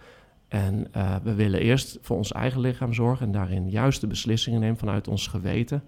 En 0.48 0.88
we 1.24 1.34
willen 1.34 1.60
eerst 1.60 1.98
voor 2.02 2.18
ons 2.18 2.32
eigen 2.32 2.60
lichaam 2.60 2.94
zorgen 2.94 3.26
en 3.26 3.32
daarin 3.32 3.70
juiste 3.70 4.08
beslissingen 4.08 4.60
nemen 4.60 4.78
vanuit 4.78 5.08
ons 5.08 5.28
geweten. 5.28 5.84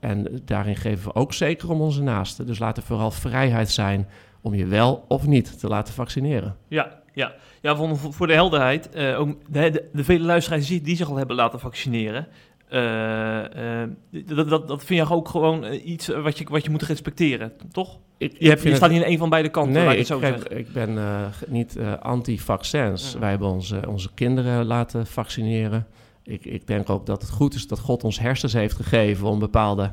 en 0.00 0.40
daarin 0.44 0.76
geven 0.76 1.04
we 1.04 1.14
ook 1.14 1.32
zeker 1.32 1.70
om 1.70 1.80
onze 1.80 2.02
naasten. 2.02 2.46
Dus 2.46 2.58
laat 2.58 2.76
er 2.76 2.82
vooral 2.82 3.10
vrijheid 3.10 3.70
zijn 3.70 4.08
om 4.40 4.54
je 4.54 4.66
wel 4.66 5.04
of 5.08 5.26
niet 5.26 5.58
te 5.58 5.68
laten 5.68 5.94
vaccineren. 5.94 6.56
Ja, 6.68 7.00
ja. 7.12 7.32
ja 7.60 7.76
voor, 7.96 8.26
de 8.26 8.32
helderheid. 8.32 8.96
ook 8.96 9.36
de, 9.52 9.88
vele 9.94 10.24
luisteraars 10.24 10.66
die 10.66 10.96
zich 10.96 11.10
al 11.10 11.16
hebben 11.16 11.36
laten 11.36 11.60
vaccineren. 11.60 12.26
Uh, 12.72 13.40
uh, 13.56 14.26
dat, 14.26 14.48
dat, 14.48 14.68
dat 14.68 14.84
vind 14.84 15.08
je 15.08 15.14
ook 15.14 15.28
gewoon 15.28 15.64
iets 15.84 16.06
wat 16.06 16.38
je, 16.38 16.44
wat 16.48 16.64
je 16.64 16.70
moet 16.70 16.82
respecteren, 16.82 17.52
toch? 17.72 17.98
Ik, 18.16 18.34
je, 18.38 18.48
hebt, 18.48 18.62
je 18.62 18.74
staat 18.74 18.90
niet 18.90 19.02
in 19.02 19.12
een 19.12 19.18
van 19.18 19.30
beide 19.30 19.48
kanten. 19.48 19.84
Nee, 19.84 19.98
ik, 19.98 20.06
zo 20.06 20.20
ik 20.48 20.72
ben 20.72 20.90
uh, 20.90 21.26
niet 21.46 21.78
anti-vaccins. 22.00 23.12
Ja. 23.12 23.18
Wij 23.18 23.30
hebben 23.30 23.48
onze, 23.48 23.80
onze 23.88 24.08
kinderen 24.14 24.66
laten 24.66 25.06
vaccineren. 25.06 25.86
Ik, 26.22 26.44
ik 26.44 26.66
denk 26.66 26.90
ook 26.90 27.06
dat 27.06 27.22
het 27.22 27.30
goed 27.30 27.54
is 27.54 27.66
dat 27.66 27.78
God 27.78 28.04
ons 28.04 28.18
hersens 28.18 28.52
heeft 28.52 28.76
gegeven 28.76 29.26
om 29.26 29.38
bepaalde 29.38 29.92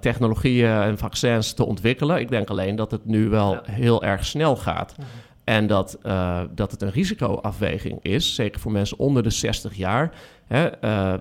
technologieën 0.00 0.70
en 0.70 0.98
vaccins 0.98 1.52
te 1.52 1.66
ontwikkelen. 1.66 2.20
Ik 2.20 2.28
denk 2.28 2.50
alleen 2.50 2.76
dat 2.76 2.90
het 2.90 3.04
nu 3.04 3.28
wel 3.28 3.52
ja. 3.52 3.62
heel 3.64 4.02
erg 4.02 4.24
snel 4.24 4.56
gaat. 4.56 4.94
Ja. 4.98 5.04
En 5.44 5.66
dat, 5.66 5.98
uh, 6.02 6.40
dat 6.54 6.70
het 6.70 6.82
een 6.82 6.90
risicoafweging 6.90 7.98
is, 8.02 8.34
zeker 8.34 8.60
voor 8.60 8.72
mensen 8.72 8.98
onder 8.98 9.22
de 9.22 9.30
60 9.30 9.74
jaar. 9.74 10.12
Hè, 10.46 10.84
uh, 10.84 11.14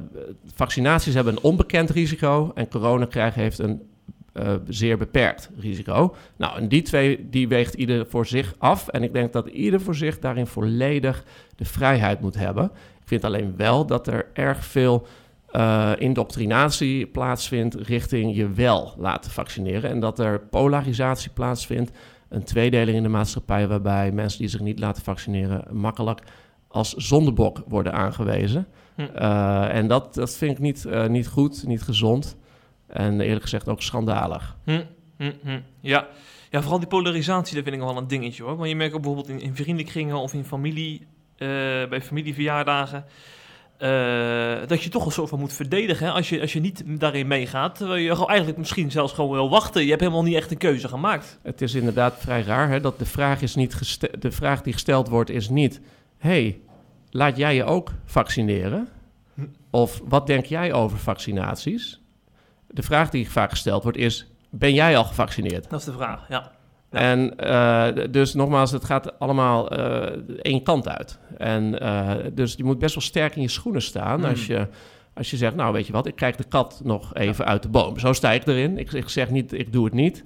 vaccinaties 0.53 1.13
hebben 1.13 1.33
een 1.33 1.43
onbekend 1.43 1.89
risico 1.89 2.51
en 2.55 2.67
corona 2.67 3.05
krijgen 3.05 3.41
heeft 3.41 3.59
een 3.59 3.81
uh, 4.33 4.53
zeer 4.67 4.97
beperkt 4.97 5.49
risico. 5.59 6.15
Nou, 6.35 6.57
en 6.57 6.67
die 6.67 6.81
twee 6.81 7.29
die 7.29 7.47
weegt 7.47 7.73
ieder 7.73 8.05
voor 8.09 8.25
zich 8.25 8.55
af. 8.57 8.87
En 8.87 9.03
ik 9.03 9.13
denk 9.13 9.33
dat 9.33 9.47
ieder 9.47 9.81
voor 9.81 9.95
zich 9.95 10.19
daarin 10.19 10.47
volledig 10.47 11.23
de 11.55 11.65
vrijheid 11.65 12.21
moet 12.21 12.35
hebben. 12.35 12.63
Ik 13.01 13.07
vind 13.07 13.23
alleen 13.23 13.53
wel 13.57 13.85
dat 13.85 14.07
er 14.07 14.27
erg 14.33 14.65
veel 14.65 15.07
indoctrinatie 15.97 17.05
plaatsvindt 17.05 17.75
richting 17.75 18.35
je 18.35 18.51
wel 18.51 18.93
laten 18.97 19.31
vaccineren. 19.31 19.89
En 19.89 19.99
dat 19.99 20.19
er 20.19 20.39
polarisatie 20.39 21.31
plaatsvindt 21.31 21.91
een 22.31 22.43
tweedeling 22.43 22.97
in 22.97 23.03
de 23.03 23.09
maatschappij 23.09 23.67
waarbij 23.67 24.11
mensen 24.11 24.39
die 24.39 24.47
zich 24.47 24.59
niet 24.59 24.79
laten 24.79 25.03
vaccineren 25.03 25.77
makkelijk 25.77 26.21
als 26.67 26.93
zondebok 26.93 27.63
worden 27.67 27.93
aangewezen. 27.93 28.67
Hm. 28.95 29.01
Uh, 29.01 29.75
en 29.75 29.87
dat, 29.87 30.13
dat 30.13 30.37
vind 30.37 30.51
ik 30.51 30.59
niet, 30.59 30.85
uh, 30.87 31.07
niet 31.07 31.27
goed, 31.27 31.67
niet 31.67 31.81
gezond 31.81 32.37
en 32.87 33.21
eerlijk 33.21 33.41
gezegd 33.41 33.69
ook 33.69 33.81
schandalig. 33.81 34.57
Hm. 34.63 34.83
Hm, 35.17 35.59
ja. 35.79 36.07
ja, 36.49 36.61
vooral 36.61 36.79
die 36.79 36.87
polarisatie, 36.87 37.55
dat 37.55 37.63
vind 37.63 37.75
ik 37.75 37.81
wel 37.81 37.97
een 37.97 38.07
dingetje 38.07 38.43
hoor. 38.43 38.57
Maar 38.57 38.67
je 38.67 38.75
merkt 38.75 38.93
ook 38.93 39.01
bijvoorbeeld 39.01 39.29
in, 39.29 39.41
in 39.41 39.55
vriendenkringen 39.55 40.15
of 40.15 40.33
in 40.33 40.45
familie, 40.45 40.99
uh, 40.99 41.07
bij 41.89 42.01
familieverjaardagen... 42.01 43.05
Uh, 43.83 44.67
dat 44.67 44.83
je 44.83 44.89
toch 44.89 45.05
een 45.05 45.11
soort 45.11 45.29
van 45.29 45.39
moet 45.39 45.53
verdedigen. 45.53 46.05
Hè? 46.05 46.11
Als, 46.11 46.29
je, 46.29 46.41
als 46.41 46.53
je 46.53 46.59
niet 46.59 46.83
daarin 46.85 47.27
meegaat, 47.27 47.75
terwijl 47.75 48.01
je 48.01 48.11
gewoon 48.11 48.27
eigenlijk 48.27 48.57
misschien 48.57 48.91
zelfs 48.91 49.13
gewoon 49.13 49.31
wil 49.31 49.49
wachten. 49.49 49.83
Je 49.83 49.89
hebt 49.89 50.01
helemaal 50.01 50.23
niet 50.23 50.35
echt 50.35 50.51
een 50.51 50.57
keuze 50.57 50.87
gemaakt. 50.87 51.39
Het 51.41 51.61
is 51.61 51.73
inderdaad 51.73 52.15
vrij 52.17 52.41
raar 52.41 52.69
hè, 52.69 52.79
dat 52.79 52.99
de 52.99 53.05
vraag, 53.05 53.41
is 53.41 53.55
niet 53.55 53.99
de 54.21 54.31
vraag 54.31 54.61
die 54.61 54.73
gesteld 54.73 55.07
wordt 55.07 55.29
is 55.29 55.49
niet... 55.49 55.81
hey, 56.17 56.59
laat 57.09 57.37
jij 57.37 57.55
je 57.55 57.63
ook 57.63 57.91
vaccineren? 58.05 58.87
Of 59.69 60.01
wat 60.03 60.27
denk 60.27 60.45
jij 60.45 60.73
over 60.73 60.97
vaccinaties? 60.97 62.01
De 62.67 62.83
vraag 62.83 63.09
die 63.09 63.31
vaak 63.31 63.49
gesteld 63.49 63.83
wordt 63.83 63.97
is, 63.97 64.27
ben 64.49 64.73
jij 64.73 64.97
al 64.97 65.03
gevaccineerd? 65.03 65.69
Dat 65.69 65.79
is 65.79 65.85
de 65.85 65.91
vraag, 65.91 66.25
ja. 66.29 66.51
Ja. 66.91 66.99
En 66.99 67.37
eh, 67.37 68.05
dus 68.11 68.33
nogmaals, 68.33 68.71
het 68.71 68.85
gaat 68.85 69.19
allemaal 69.19 69.69
eh, 69.69 70.19
één 70.41 70.63
kant 70.63 70.87
uit. 70.87 71.19
En 71.37 71.79
eh, 71.79 72.11
dus 72.33 72.53
je 72.53 72.63
moet 72.63 72.79
best 72.79 72.95
wel 72.95 73.03
sterk 73.03 73.35
in 73.35 73.41
je 73.41 73.47
schoenen 73.47 73.81
staan 73.81 74.19
Mm. 74.19 74.25
als, 74.25 74.45
je, 74.45 74.67
als 75.13 75.31
je 75.31 75.37
zegt, 75.37 75.55
nou 75.55 75.73
weet 75.73 75.87
je 75.87 75.93
wat, 75.93 76.07
ik 76.07 76.15
krijg 76.15 76.35
de 76.35 76.43
kat 76.43 76.81
nog 76.83 77.15
even 77.15 77.45
uit 77.45 77.63
de 77.63 77.69
boom. 77.69 77.99
Zo 77.99 78.13
sta 78.13 78.31
ik 78.31 78.47
erin. 78.47 78.77
Ik, 78.77 78.91
ik 78.91 79.09
zeg 79.09 79.29
niet, 79.29 79.53
ik 79.53 79.73
doe 79.73 79.85
het 79.85 79.93
niet. 79.93 80.23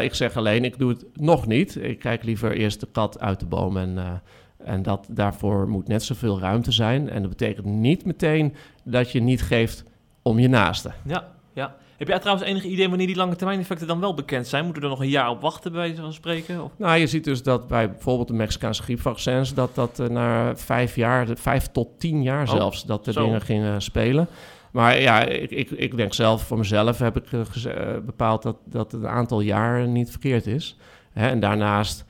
Ik 0.00 0.14
zeg 0.14 0.36
alleen, 0.36 0.64
ik 0.64 0.78
doe 0.78 0.88
het 0.88 1.04
nog 1.14 1.46
niet. 1.46 1.76
Ik 1.76 1.98
kijk 1.98 2.24
liever 2.24 2.52
eerst 2.52 2.80
de 2.80 2.88
kat 2.92 3.20
uit 3.20 3.40
de 3.40 3.46
boom 3.46 3.76
en... 3.76 4.22
en 4.58 4.82
dat, 4.82 5.06
daarvoor 5.10 5.68
moet 5.68 5.88
net 5.88 6.02
zoveel 6.02 6.40
ruimte 6.40 6.72
zijn. 6.72 7.08
En 7.10 7.20
dat 7.20 7.30
betekent 7.30 7.66
niet 7.66 8.04
meteen 8.04 8.54
dat 8.84 9.10
je 9.12 9.20
niet 9.20 9.42
geeft 9.42 9.84
om 10.22 10.38
je 10.38 10.48
naaste. 10.48 10.90
Ja, 11.04 11.28
ja. 11.52 11.74
Heb 11.98 12.08
jij 12.08 12.18
trouwens 12.18 12.48
enig 12.48 12.64
idee 12.64 12.88
wanneer 12.88 13.06
die 13.06 13.16
lange 13.16 13.36
termijn 13.36 13.60
effecten 13.60 13.86
dan 13.86 14.00
wel 14.00 14.14
bekend 14.14 14.46
zijn? 14.46 14.64
Moeten 14.64 14.82
we 14.82 14.88
er 14.88 14.94
nog 14.94 15.04
een 15.04 15.10
jaar 15.10 15.30
op 15.30 15.40
wachten, 15.40 15.72
bij 15.72 15.80
wijze 15.80 16.00
van 16.00 16.12
spreken? 16.12 16.64
Of? 16.64 16.72
Nou, 16.76 16.98
je 16.98 17.06
ziet 17.06 17.24
dus 17.24 17.42
dat 17.42 17.68
bij 17.68 17.90
bijvoorbeeld 17.90 18.28
de 18.28 18.34
Mexicaanse 18.34 18.82
griepvaccins... 18.82 19.54
dat 19.54 19.74
dat 19.74 19.98
eh, 19.98 20.08
na 20.08 20.56
vijf 20.56 20.96
jaar, 20.96 21.26
vijf 21.34 21.66
tot 21.66 21.88
tien 22.00 22.22
jaar 22.22 22.42
Oh, 22.42 22.54
zelfs, 22.54 22.84
dat 22.84 23.04
de 23.04 23.12
zo. 23.12 23.24
dingen 23.24 23.40
gingen 23.40 23.82
spelen. 23.82 24.28
Maar 24.70 25.00
ja, 25.00 25.24
ik, 25.24 25.50
ik, 25.50 25.70
ik 25.70 25.96
denk 25.96 26.14
zelf, 26.14 26.42
voor 26.42 26.58
mezelf 26.58 26.98
heb 26.98 27.16
ik 27.16 27.32
eh, 27.32 27.40
eh, 27.40 28.04
bepaald... 28.04 28.42
dat, 28.42 28.56
dat 28.64 28.92
het 28.92 29.04
aantal 29.04 29.40
jaar 29.40 29.88
niet 29.88 30.10
verkeerd 30.10 30.46
is. 30.46 30.76
Hè, 31.12 31.28
en 31.28 31.40
daarnaast 31.40 32.06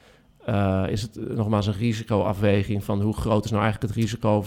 is 0.87 1.03
het 1.03 1.37
nogmaals 1.37 1.67
een 1.67 1.73
risicoafweging... 1.73 2.85
van 2.85 3.03
hoe 3.03 3.17
groot 3.17 3.45
is 3.45 3.51
nou 3.51 3.63
eigenlijk 3.63 3.93
het 3.93 4.03
risico 4.03 4.45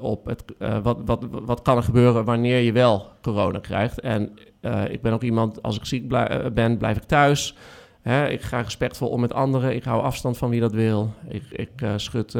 op... 0.00 0.26
Het, 0.26 0.44
wat, 0.82 0.98
wat, 1.04 1.26
wat 1.30 1.62
kan 1.62 1.76
er 1.76 1.82
gebeuren 1.82 2.24
wanneer 2.24 2.60
je 2.60 2.72
wel 2.72 3.10
corona 3.22 3.58
krijgt? 3.58 4.00
En 4.00 4.38
eh, 4.64 4.92
ik 4.92 5.02
ben 5.02 5.12
ook 5.12 5.22
iemand, 5.22 5.62
als 5.62 5.76
ik 5.76 5.84
ziek 5.84 6.08
blij- 6.08 6.28
eh, 6.28 6.50
ben, 6.50 6.76
blijf 6.78 6.96
ik 6.96 7.02
thuis... 7.02 7.56
Hè, 8.02 8.28
ik 8.28 8.42
ga 8.42 8.60
respectvol 8.60 9.08
om 9.08 9.20
met 9.20 9.32
anderen. 9.32 9.74
Ik 9.74 9.84
hou 9.84 10.02
afstand 10.02 10.38
van 10.38 10.50
wie 10.50 10.60
dat 10.60 10.72
wil. 10.72 11.12
Ik, 11.28 11.42
ik 11.50 11.70
eh, 11.76 11.92
schud 11.96 12.36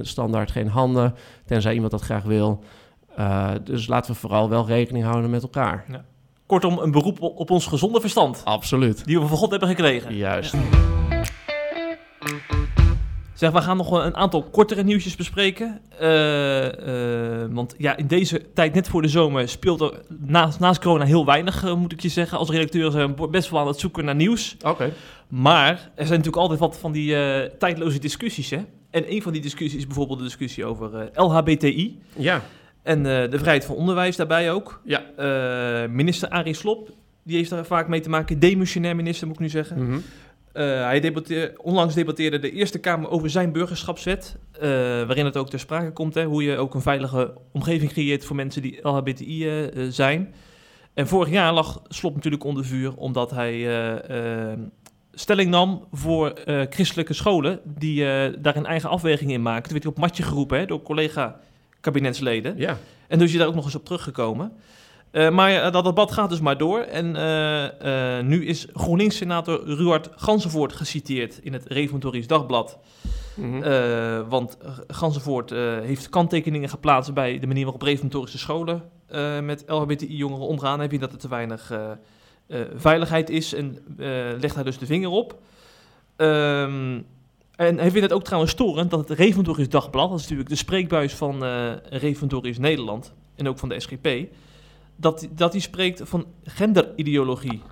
standaard 0.00 0.50
geen 0.50 0.68
handen, 0.68 1.14
tenzij 1.46 1.74
iemand 1.74 1.90
dat 1.90 2.00
graag 2.00 2.22
wil. 2.22 2.64
Dus 3.64 3.86
laten 3.86 4.12
we 4.12 4.18
vooral 4.18 4.48
wel 4.48 4.66
rekening 4.66 5.04
houden 5.04 5.30
met 5.30 5.42
elkaar. 5.42 5.84
Kortom, 6.46 6.78
een 6.78 6.90
beroep 6.90 7.20
op, 7.20 7.38
op 7.38 7.50
ons 7.50 7.66
gezonde 7.66 8.00
verstand. 8.00 8.42
Absoluut. 8.44 9.04
Die 9.04 9.20
we 9.20 9.26
van 9.26 9.36
God 9.36 9.50
hebben 9.50 9.68
gekregen. 9.68 10.16
Juist. 10.16 10.54
Zeg, 13.42 13.50
we 13.50 13.60
gaan 13.60 13.76
nog 13.76 13.90
een 13.90 14.16
aantal 14.16 14.42
kortere 14.42 14.82
nieuwtjes 14.82 15.16
bespreken. 15.16 15.80
Eh, 15.98 17.42
eh, 17.42 17.50
want 17.50 17.74
ja, 17.78 17.96
in 17.96 18.06
deze 18.06 18.52
tijd, 18.54 18.74
net 18.74 18.88
voor 18.88 19.02
de 19.02 19.08
zomer, 19.08 19.48
speelt 19.48 19.80
er 19.80 20.00
naast, 20.18 20.60
naast 20.60 20.80
corona 20.80 21.04
heel 21.04 21.24
weinig, 21.24 21.64
eh, 21.64 21.74
moet 21.74 21.92
ik 21.92 22.00
je 22.00 22.08
zeggen. 22.08 22.38
Als 22.38 22.50
redacteur 22.50 22.90
zijn 22.90 23.16
we 23.16 23.28
best 23.28 23.50
wel 23.50 23.60
aan 23.60 23.66
het 23.66 23.78
zoeken 23.78 24.04
naar 24.04 24.14
nieuws. 24.14 24.56
Oké. 24.64 24.92
Maar 25.28 25.72
er 25.72 26.06
zijn 26.06 26.08
natuurlijk 26.08 26.36
altijd 26.36 26.58
wat 26.58 26.78
van 26.78 26.92
die 26.92 27.16
tijdloze 27.58 27.98
discussies, 27.98 28.50
hè. 28.50 28.60
En 28.90 29.12
een 29.12 29.22
van 29.22 29.32
die 29.32 29.42
discussies 29.42 29.78
is 29.78 29.86
bijvoorbeeld 29.86 30.18
de 30.18 30.24
discussie 30.24 30.64
over 30.64 31.10
LHBTI. 31.14 31.98
Ja. 32.16 32.42
En 32.82 33.02
de 33.02 33.38
vrijheid 33.38 33.64
van 33.64 33.76
onderwijs 33.76 34.16
daarbij 34.16 34.52
ook. 34.52 34.80
Ja. 34.84 35.02
Minister 35.86 36.28
Arie 36.28 36.54
Slob, 36.54 36.90
die 37.22 37.36
heeft 37.36 37.50
daar 37.50 37.66
vaak 37.66 37.88
mee 37.88 38.00
te 38.00 38.08
maken. 38.08 38.38
Demissionair 38.38 38.96
minister, 38.96 39.26
moet 39.26 39.36
ik 39.36 39.42
nu 39.42 39.48
zeggen. 39.48 39.84
Mhm. 39.84 39.98
Eh, 40.52 40.64
hij 40.64 41.00
debatteer, 41.00 41.52
onlangs 41.56 41.94
debatteerde 41.94 42.38
de 42.38 42.52
Eerste 42.52 42.78
Kamer 42.78 43.10
over 43.10 43.30
zijn 43.30 43.52
burgerschapswet. 43.52 44.36
eh, 44.52 44.68
waarin 45.06 45.24
het 45.24 45.36
ook 45.36 45.50
ter 45.50 45.58
sprake 45.58 45.92
komt 45.92 46.14
hè, 46.14 46.24
hoe 46.24 46.42
je 46.42 46.56
ook 46.56 46.74
een 46.74 46.82
veilige 46.82 47.34
omgeving 47.52 47.92
creëert 47.92 48.24
voor 48.24 48.36
mensen 48.36 48.62
die 48.62 48.78
LHBTI 48.82 49.48
eh, 49.48 49.86
zijn. 49.88 50.34
En 50.94 51.08
vorig 51.08 51.30
jaar 51.30 51.52
lag 51.52 51.82
Slop 51.88 52.14
natuurlijk 52.14 52.44
onder 52.44 52.64
vuur 52.64 52.94
omdat 52.96 53.30
hij 53.30 53.66
stelling 55.12 55.50
nam 55.50 55.86
voor 55.92 56.32
christelijke 56.70 57.12
scholen 57.12 57.60
die 57.64 58.04
daar 58.40 58.56
een 58.56 58.66
eigen 58.66 58.88
afweging 58.88 59.30
in 59.30 59.42
maken. 59.42 59.62
Toen 59.62 59.72
werd 59.72 59.84
hij 59.84 59.92
op 59.92 59.98
matje 59.98 60.22
geroepen 60.22 60.58
hè, 60.58 60.66
door 60.66 60.82
collega-kabinetsleden. 60.82 62.54
Ja. 62.56 62.78
En 63.08 63.18
dus 63.18 63.26
is 63.26 63.32
je 63.32 63.38
daar 63.38 63.46
ook 63.46 63.54
nog 63.54 63.64
eens 63.64 63.74
op 63.74 63.84
teruggekomen. 63.84 64.52
Eh, 65.12 65.30
maar 65.30 65.52
eh, 65.52 65.72
dat 65.72 65.84
debat 65.84 66.12
gaat 66.12 66.30
dus 66.30 66.40
maar 66.40 66.58
door. 66.58 66.80
En 66.80 67.16
eh, 67.16 68.24
nu 68.24 68.46
is 68.46 68.66
GroenLinks-senator 68.72 69.64
Ruard 69.64 70.10
Gansenvoort 70.16 70.72
geciteerd 70.72 71.38
in 71.42 71.52
het 71.52 71.66
Reformatorisch 71.66 72.26
Dagblad. 72.26 72.78
Mhm. 73.34 74.28
Want 74.28 74.56
Gansenvoort 74.86 75.52
eh, 75.52 75.58
heeft 75.80 76.08
kanttekeningen 76.08 76.68
geplaatst 76.68 77.14
bij 77.14 77.38
de 77.38 77.46
manier 77.46 77.62
waarop 77.62 77.82
reformatorische 77.82 78.38
scholen 78.38 78.82
met 79.42 79.64
LHBTI-jongeren 79.66 80.46
omgaan. 80.46 80.78
Hij 80.78 80.88
vindt 80.88 81.04
dat 81.04 81.12
er 81.12 81.18
te 81.18 81.28
weinig 81.28 81.72
veiligheid 82.76 83.30
is 83.30 83.54
en 83.54 83.78
legt 84.40 84.54
daar 84.54 84.64
dus 84.64 84.78
de 84.78 84.86
vinger 84.86 85.10
op. 85.10 85.38
Ehm, 86.16 87.00
en 87.56 87.78
hij 87.78 87.90
vindt 87.90 88.00
het 88.00 88.12
ook 88.12 88.24
trouwens 88.24 88.52
storend 88.52 88.90
dat 88.90 89.08
het 89.08 89.18
Reformatorisch 89.18 89.68
Dagblad, 89.68 90.08
dat 90.08 90.18
is 90.18 90.22
natuurlijk 90.22 90.50
de 90.50 90.56
spreekbuis 90.56 91.14
van 91.14 91.44
Reformatorisch 91.82 92.58
Nederland 92.58 93.12
en 93.36 93.48
ook 93.48 93.58
van 93.58 93.68
de 93.68 93.80
SGP, 93.80 94.08
dat, 95.02 95.28
dat 95.34 95.52
hij 95.52 95.60
spreekt 95.60 96.00
van 96.04 96.26
genderideologie. 96.44 97.62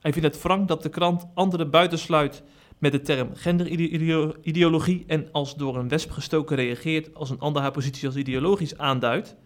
Hij 0.00 0.12
vindt 0.12 0.34
het 0.34 0.42
wrang 0.42 0.66
dat 0.66 0.82
de 0.82 0.88
krant 0.88 1.26
anderen 1.34 1.70
buitensluit 1.70 2.42
met 2.78 2.92
de 2.92 3.00
term 3.00 3.30
genderideologie 3.34 5.04
en 5.06 5.28
als 5.32 5.54
door 5.54 5.76
een 5.76 5.88
wesp 5.88 6.10
gestoken 6.10 6.56
reageert 6.56 7.14
als 7.14 7.30
een 7.30 7.38
ander 7.38 7.62
haar 7.62 7.70
positie 7.70 8.06
als 8.06 8.16
ideologisch 8.16 8.78
aanduidt. 8.78 9.36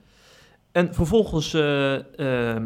En 0.73 0.95
vervolgens 0.95 1.55
eh, 1.55 2.55
eh, 2.55 2.63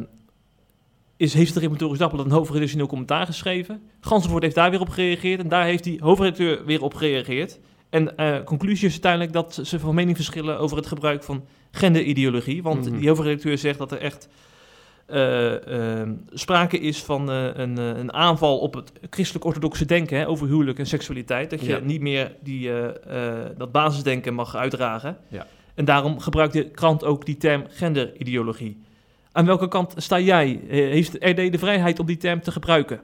is, 1.16 1.34
heeft 1.34 1.48
het 1.48 1.56
Reformatorisch 1.58 1.98
Dagblad 1.98 2.24
een 2.24 2.30
hoofdredactioneel 2.30 2.86
commentaar 2.86 3.26
geschreven. 3.26 3.82
Gansenvoort 4.00 4.42
heeft 4.42 4.54
daar 4.54 4.70
weer 4.70 4.80
op 4.80 4.88
gereageerd 4.88 5.40
en 5.40 5.48
daar 5.48 5.64
heeft 5.64 5.84
die 5.84 6.00
hoofdredacteur 6.02 6.64
weer 6.64 6.82
op 6.82 6.94
gereageerd. 6.94 7.60
En 7.90 8.16
eh, 8.16 8.44
conclusie 8.44 8.86
is 8.86 8.92
uiteindelijk 8.92 9.32
dat 9.32 9.60
ze 9.62 9.80
van 9.80 9.94
mening 9.94 10.16
verschillen 10.16 10.58
over 10.58 10.76
het 10.76 10.86
gebruik 10.86 11.22
van 11.22 11.44
genderideologie. 11.70 12.62
Want 12.62 12.90
Mhm. 12.90 12.98
die 12.98 13.08
hoofdredacteur 13.08 13.58
zegt 13.58 13.78
dat 13.78 13.92
er 13.92 13.98
echt 13.98 14.28
sprake 16.32 16.78
is 16.78 17.02
van 17.02 17.30
eh, 17.30 17.44
een, 17.54 17.78
eh, 17.78 17.86
een 17.96 18.12
aanval 18.12 18.58
op 18.58 18.74
het 18.74 18.92
christelijk-orthodoxe 19.10 19.84
denken 19.84 20.18
hè, 20.18 20.28
over 20.28 20.46
huwelijk 20.46 20.78
en 20.78 20.86
seksualiteit. 20.86 21.50
Dat 21.50 21.60
je 21.60 21.66
Ja. 21.68 21.78
niet 21.78 22.00
meer 22.00 22.34
die, 22.42 22.70
eh, 22.70 23.36
eh, 23.42 23.50
dat 23.58 23.72
basisdenken 23.72 24.34
mag 24.34 24.56
uitdragen. 24.56 25.16
Ja. 25.28 25.46
En 25.74 25.84
daarom 25.84 26.20
gebruikt 26.20 26.52
de 26.52 26.70
krant 26.70 27.04
ook 27.04 27.26
die 27.26 27.36
term 27.36 27.64
genderideologie. 27.68 28.82
Aan 29.32 29.46
welke 29.46 29.68
kant 29.68 29.94
sta 29.96 30.18
jij? 30.20 30.60
Eh, 30.68 30.68
heeft 30.70 31.12
de 31.12 31.28
RD 31.30 31.52
de 31.52 31.58
vrijheid 31.58 31.98
om 31.98 32.06
die 32.06 32.16
term 32.16 32.40
te 32.40 32.52
gebruiken? 32.52 33.00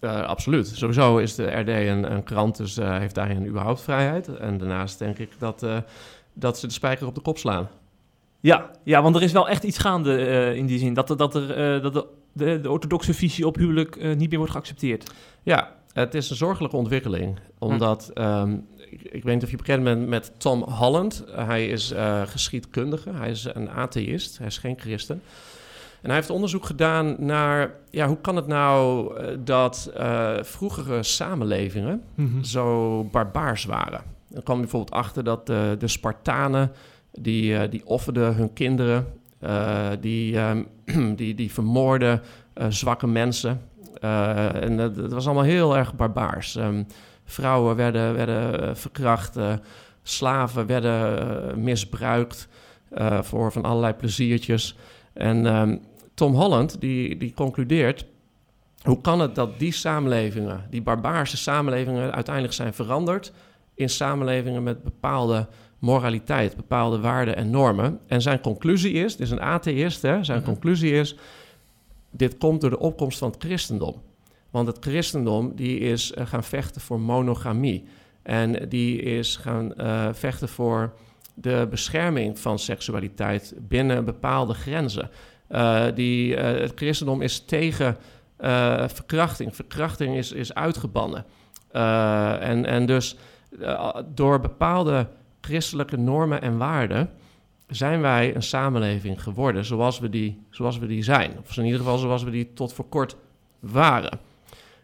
Eh, 0.00 0.22
absoluut. 0.22 0.66
Sowieso 0.68 1.16
is 1.18 1.34
de 1.34 1.46
RD 1.60 1.68
een, 1.68 2.12
een 2.12 2.22
krant, 2.22 2.56
dus 2.56 2.76
eh, 2.78 2.98
heeft 2.98 3.14
daarin 3.14 3.46
überhaupt 3.46 3.80
vrijheid. 3.80 4.28
En 4.36 4.58
daarnaast 4.58 4.98
denk 4.98 5.18
ik 5.18 5.30
dat, 5.38 5.62
eh, 5.62 5.76
dat 6.32 6.58
ze 6.58 6.66
de 6.66 6.72
spijker 6.72 7.06
op 7.06 7.14
de 7.14 7.20
kop 7.20 7.38
slaan. 7.38 7.68
Ja, 8.44 8.70
ja 8.82 9.02
want 9.02 9.16
er 9.16 9.22
is 9.22 9.32
wel 9.32 9.48
echt 9.48 9.62
iets 9.62 9.78
gaande 9.78 10.16
eh, 10.16 10.54
in 10.54 10.66
die 10.66 10.78
zin. 10.78 10.94
Dat, 10.94 11.10
er, 11.10 11.16
dat, 11.16 11.34
er, 11.34 11.50
eh, 11.50 11.82
dat 11.82 11.92
de, 11.92 12.06
de, 12.32 12.60
de 12.60 12.70
orthodoxe 12.70 13.14
visie 13.14 13.46
op 13.46 13.56
huwelijk 13.56 13.96
eh, 13.96 14.16
niet 14.16 14.28
meer 14.28 14.38
wordt 14.38 14.52
geaccepteerd. 14.52 15.10
Ja, 15.42 15.72
het 15.92 16.14
is 16.14 16.30
een 16.30 16.36
zorgelijke 16.36 16.76
ontwikkeling. 16.76 17.38
Omdat, 17.58 18.10
ehm, 18.14 18.56
ik, 18.90 19.02
ik 19.02 19.22
weet 19.22 19.34
niet 19.34 19.42
of 19.42 19.50
je 19.50 19.56
bekend 19.56 19.84
bent 19.84 20.08
met 20.08 20.32
Tom 20.36 20.62
Holland. 20.62 21.24
hij 21.30 21.68
is 21.68 21.94
geschiedkundige, 22.24 23.10
hij 23.10 23.30
is 23.30 23.48
een 23.52 23.70
atheïst, 23.70 24.38
hij 24.38 24.46
is 24.46 24.58
geen 24.58 24.78
christen. 24.78 25.22
En 26.02 26.10
hij 26.10 26.14
heeft 26.14 26.30
onderzoek 26.30 26.64
gedaan 26.64 27.16
naar, 27.18 27.74
ja, 27.90 28.06
hoe 28.06 28.20
kan 28.20 28.36
het 28.36 28.46
nou 28.46 29.14
dat 29.38 29.92
vroegere 30.40 31.02
samenlevingen 31.02 32.02
zo 32.42 33.04
barbaars 33.04 33.64
waren. 33.64 34.00
Dan 34.28 34.42
kwam 34.42 34.56
hij 34.56 34.64
bijvoorbeeld 34.64 34.98
achter 34.98 35.24
dat 35.24 35.46
de 35.46 35.88
Spartanen, 35.88 36.72
die, 37.18 37.56
eh, 37.56 37.70
die 37.70 37.86
offerden 37.86 38.34
hun 38.34 38.52
kinderen, 38.52 39.06
eh, 39.38 39.90
die, 40.00 40.38
ehm, 40.38 40.62
die, 41.16 41.34
die 41.34 41.52
vermoorden 41.52 42.22
eh, 42.54 42.66
zwakke 42.68 43.06
mensen. 43.06 43.60
En 44.00 44.76
dat, 44.76 45.12
was 45.12 45.26
allemaal 45.26 45.44
heel 45.44 45.76
erg 45.76 45.94
barbaars. 45.94 46.56
Ehm, 46.56 46.82
vrouwen 47.24 47.76
werden, 47.76 48.14
werden 48.14 48.76
verkracht, 48.76 49.38
slaven 50.02 50.66
werden 50.66 51.62
misbruikt 51.62 52.48
voor 53.20 53.52
van 53.52 53.64
allerlei 53.64 53.92
pleziertjes. 53.92 54.76
En 55.12 55.46
ehm, 55.46 55.76
Tom 56.14 56.34
Holland 56.34 56.80
die, 56.80 57.16
die 57.16 57.34
concludeert 57.34 58.06
hoe 58.84 59.00
kan 59.00 59.20
het 59.20 59.34
dat 59.34 59.58
die 59.58 59.72
samenlevingen, 59.72 60.66
die 60.70 60.82
barbaarse 60.82 61.36
samenlevingen, 61.36 62.12
uiteindelijk 62.12 62.54
zijn 62.54 62.74
veranderd 62.74 63.32
in 63.74 63.90
samenlevingen 63.90 64.62
met 64.62 64.82
bepaalde 64.82 65.48
moraliteit, 65.84 66.56
bepaalde 66.56 67.00
waarden 67.00 67.36
en 67.36 67.50
normen? 67.50 68.00
En 68.06 68.22
zijn 68.22 68.40
conclusie 68.40 68.92
is, 68.92 69.16
dit 69.16 69.26
is 69.26 69.30
een 69.30 69.40
atheïst, 69.40 70.02
hè, 70.02 70.24
zijn 70.24 70.38
Mhm. 70.38 70.48
conclusie 70.48 70.92
is, 70.92 71.16
dit 72.10 72.38
komt 72.38 72.60
door 72.60 72.70
de 72.70 72.78
opkomst 72.78 73.18
van 73.18 73.30
het 73.30 73.42
christendom. 73.42 74.02
Want 74.50 74.66
het 74.66 74.76
christendom 74.80 75.52
die 75.54 75.78
is 75.78 76.12
eh, 76.12 76.26
gaan 76.26 76.44
vechten 76.44 76.80
voor 76.80 77.00
monogamie. 77.00 77.84
En 78.22 78.68
die 78.68 79.00
is 79.00 79.36
gaan 79.36 79.74
eh, 79.74 80.08
vechten 80.12 80.48
voor 80.48 80.94
de 81.34 81.66
bescherming 81.70 82.38
van 82.38 82.58
seksualiteit 82.58 83.54
binnen 83.58 84.04
bepaalde 84.04 84.54
grenzen. 84.54 85.10
die, 85.94 86.36
het 86.36 86.72
christendom 86.74 87.22
is 87.22 87.40
tegen 87.40 87.96
verkrachting. 88.86 89.56
Verkrachting 89.56 90.16
is, 90.16 90.32
is 90.32 90.54
uitgebannen. 90.54 91.24
en, 92.40 92.66
en 92.66 92.86
dus 92.86 93.16
door 94.14 94.40
bepaalde 94.40 95.06
christelijke 95.44 95.96
normen 95.96 96.42
en 96.42 96.56
waarden 96.56 97.10
zijn 97.66 98.00
wij 98.00 98.34
een 98.34 98.42
samenleving 98.42 99.22
geworden 99.22 99.64
zoals 99.64 99.98
we 99.98 100.08
die, 100.08 100.42
zoals 100.50 100.78
we 100.78 100.86
die 100.86 101.02
zijn. 101.02 101.32
Of 101.42 101.56
in 101.56 101.64
ieder 101.64 101.78
geval 101.78 101.98
zoals 101.98 102.22
we 102.22 102.30
die 102.30 102.52
tot 102.54 102.72
voor 102.72 102.88
kort 102.88 103.16
waren. 103.60 104.20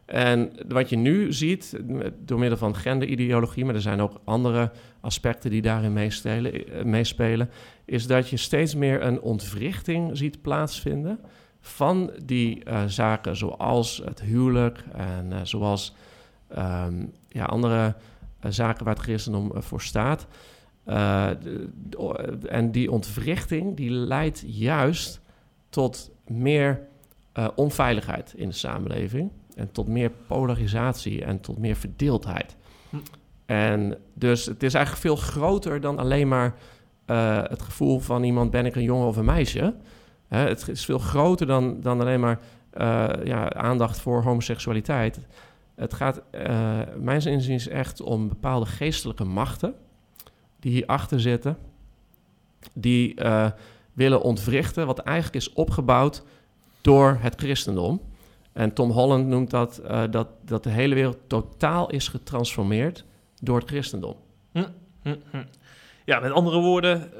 En 0.04 0.52
wat 0.68 0.88
je 0.88 0.96
nu 0.96 1.32
ziet, 1.32 1.80
door 2.18 2.38
middel 2.38 2.58
van 2.58 2.76
genderideologie, 2.76 3.64
maar 3.64 3.74
er 3.74 3.80
zijn 3.80 4.00
ook 4.00 4.20
andere 4.24 4.70
aspecten 5.00 5.50
die 5.50 5.62
daarin 5.62 5.92
meespelen, 5.92 6.52
meespelen, 6.90 7.50
is 7.84 8.06
dat 8.06 8.28
je 8.28 8.36
steeds 8.36 8.74
meer 8.74 9.02
een 9.02 9.20
ontwrichting 9.20 10.16
ziet 10.16 10.42
plaatsvinden 10.42 11.18
van 11.60 12.10
die 12.24 12.62
uh, 12.68 12.82
zaken 12.86 13.36
zoals 13.36 14.02
het 14.04 14.20
huwelijk 14.20 14.84
en 14.92 15.30
uh, 15.32 15.38
zoals 15.42 15.94
um, 16.58 17.12
ja, 17.28 17.44
andere 17.44 17.94
zaken 18.48 18.84
waar 18.84 18.94
het 18.94 19.02
christendom 19.02 19.52
voor 19.54 19.82
staat. 19.82 20.26
en 22.48 22.70
die 22.70 22.90
ontwrichting 22.90 23.76
die 23.76 23.90
leidt 23.90 24.42
juist 24.46 25.20
tot 25.68 26.10
meer 26.26 26.88
onveiligheid 27.54 28.34
in 28.36 28.48
de 28.48 28.54
samenleving 28.54 29.30
en 29.54 29.72
tot 29.72 29.88
meer 29.88 30.10
polarisatie 30.26 31.24
en 31.24 31.40
tot 31.40 31.58
meer 31.58 31.76
verdeeldheid. 31.76 32.56
Hm. 32.90 32.96
En 33.46 33.98
dus 34.14 34.46
het 34.46 34.62
is 34.62 34.74
eigenlijk 34.74 35.04
veel 35.04 35.16
groter 35.16 35.80
dan 35.80 35.98
alleen 35.98 36.28
maar 36.28 36.54
uh, 37.06 37.42
het 37.42 37.62
gevoel 37.62 37.98
van 37.98 38.22
iemand 38.22 38.50
ben 38.50 38.66
ik 38.66 38.76
een 38.76 38.82
jongen 38.82 39.06
of 39.06 39.16
een 39.16 39.24
meisje. 39.24 39.74
Hè, 40.28 40.48
het 40.48 40.68
is 40.68 40.84
veel 40.84 40.98
groter 40.98 41.46
dan, 41.46 41.80
dan 41.80 42.00
alleen 42.00 42.20
maar 42.20 42.40
uh, 42.74 43.08
ja, 43.24 43.52
aandacht 43.52 44.00
voor 44.00 44.22
homoseksualiteit. 44.22 45.20
Het 45.80 45.94
gaat, 45.94 46.22
uh, 46.32 46.80
mijns 46.96 47.26
inziens, 47.26 47.68
echt 47.68 48.00
om 48.00 48.28
bepaalde 48.28 48.66
geestelijke 48.66 49.24
machten 49.24 49.74
die 50.58 50.72
hierachter 50.72 51.20
zitten, 51.20 51.56
die 52.72 53.14
willen 53.92 54.22
ontwrichten 54.22 54.86
wat 54.86 54.98
eigenlijk 54.98 55.36
is 55.36 55.52
opgebouwd 55.52 56.22
door 56.80 57.18
het 57.20 57.34
christendom. 57.36 58.00
En 58.52 58.72
Tom 58.72 58.90
Holland 58.90 59.26
noemt 59.26 59.50
dat, 59.50 59.80
uh, 59.84 60.02
dat, 60.10 60.28
dat 60.44 60.62
de 60.62 60.70
hele 60.70 60.94
wereld 60.94 61.18
totaal 61.26 61.90
is 61.90 62.08
getransformeerd 62.08 63.04
door 63.42 63.58
het 63.58 63.68
christendom. 63.68 64.16
Hm, 64.52 64.64
hm, 65.02 65.16
hm. 65.30 65.44
Ja, 66.04 66.20
met 66.20 66.32
andere 66.32 66.60
woorden, 66.60 67.18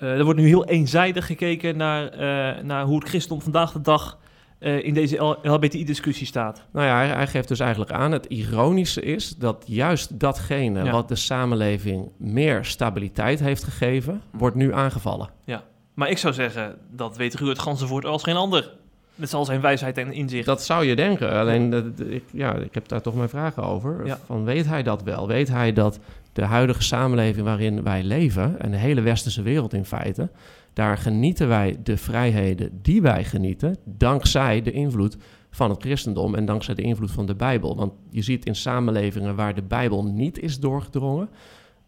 er 0.00 0.24
wordt 0.24 0.38
nu 0.38 0.46
heel 0.46 0.64
eenzijdig 0.64 1.26
gekeken 1.26 1.76
naar, 1.76 2.16
naar 2.64 2.84
hoe 2.84 2.98
het 2.98 3.08
christendom 3.08 3.42
vandaag 3.42 3.72
de 3.72 3.80
dag 3.80 4.18
in 4.58 4.94
deze 4.94 5.36
LHBTI-discussie 5.42 6.26
staat. 6.26 6.66
Nou 6.72 6.86
ja, 6.86 6.96
hij, 6.96 7.08
hij, 7.08 7.26
geeft 7.26 7.48
dus 7.48 7.60
eigenlijk 7.60 7.92
aan, 7.92 8.12
het 8.12 8.26
ironische 8.26 9.00
is 9.00 9.28
dat 9.28 9.64
juist 9.66 10.20
datgene 10.20 10.90
wat 10.90 11.08
de 11.08 11.16
samenleving 11.16 12.10
meer 12.16 12.64
stabiliteit 12.64 13.40
heeft 13.40 13.64
gegeven, 13.64 14.22
wordt 14.32 14.56
nu 14.56 14.74
aangevallen. 14.74 15.30
Ja, 15.44 15.64
maar 15.94 16.10
ik 16.10 16.18
zou 16.18 16.34
zeggen, 16.34 16.78
dat 16.90 17.16
weet 17.16 17.34
Ruud 17.34 17.58
Gansenvoort 17.58 18.04
als 18.04 18.22
geen 18.22 18.36
ander. 18.36 18.76
Met 19.18 19.34
al 19.34 19.44
zijn 19.44 19.60
wijsheid 19.60 19.98
en 19.98 20.12
inzicht. 20.12 20.46
Dat 20.46 20.62
zou 20.62 20.84
je 20.84 20.96
denken. 20.96 21.32
Alleen, 21.32 21.70
dat, 21.70 21.84
ik, 22.08 22.24
ja, 22.32 22.54
ik 22.54 22.74
heb 22.74 22.88
daar 22.88 23.00
toch 23.00 23.14
mijn 23.14 23.28
vragen 23.28 23.62
over. 23.62 24.18
Van, 24.26 24.44
weet 24.44 24.66
hij 24.66 24.82
dat 24.82 25.02
wel? 25.02 25.26
Weet 25.26 25.48
hij 25.48 25.72
dat 25.72 25.98
de 26.32 26.44
huidige 26.44 26.82
samenleving 26.82 27.46
waarin 27.46 27.82
wij 27.82 28.02
leven... 28.02 28.60
en 28.60 28.70
de 28.70 28.76
hele 28.76 29.00
westerse 29.00 29.42
wereld 29.42 29.74
in 29.74 29.84
feite... 29.84 30.30
daar 30.72 30.98
genieten 30.98 31.48
wij 31.48 31.76
de 31.82 31.96
vrijheden 31.96 32.78
die 32.82 33.02
wij 33.02 33.24
genieten... 33.24 33.76
dankzij 33.84 34.62
de 34.62 34.72
invloed 34.72 35.16
van 35.50 35.70
het 35.70 35.82
christendom 35.82 36.34
en 36.34 36.44
dankzij 36.44 36.74
de 36.74 36.82
invloed 36.82 37.10
van 37.10 37.26
de 37.26 37.34
Bijbel. 37.34 37.76
Want 37.76 37.92
je 38.10 38.22
ziet 38.22 38.44
in 38.46 38.54
samenlevingen 38.54 39.34
waar 39.34 39.54
de 39.54 39.62
Bijbel 39.62 40.04
niet 40.04 40.40
is 40.40 40.60
doorgedrongen... 40.60 41.28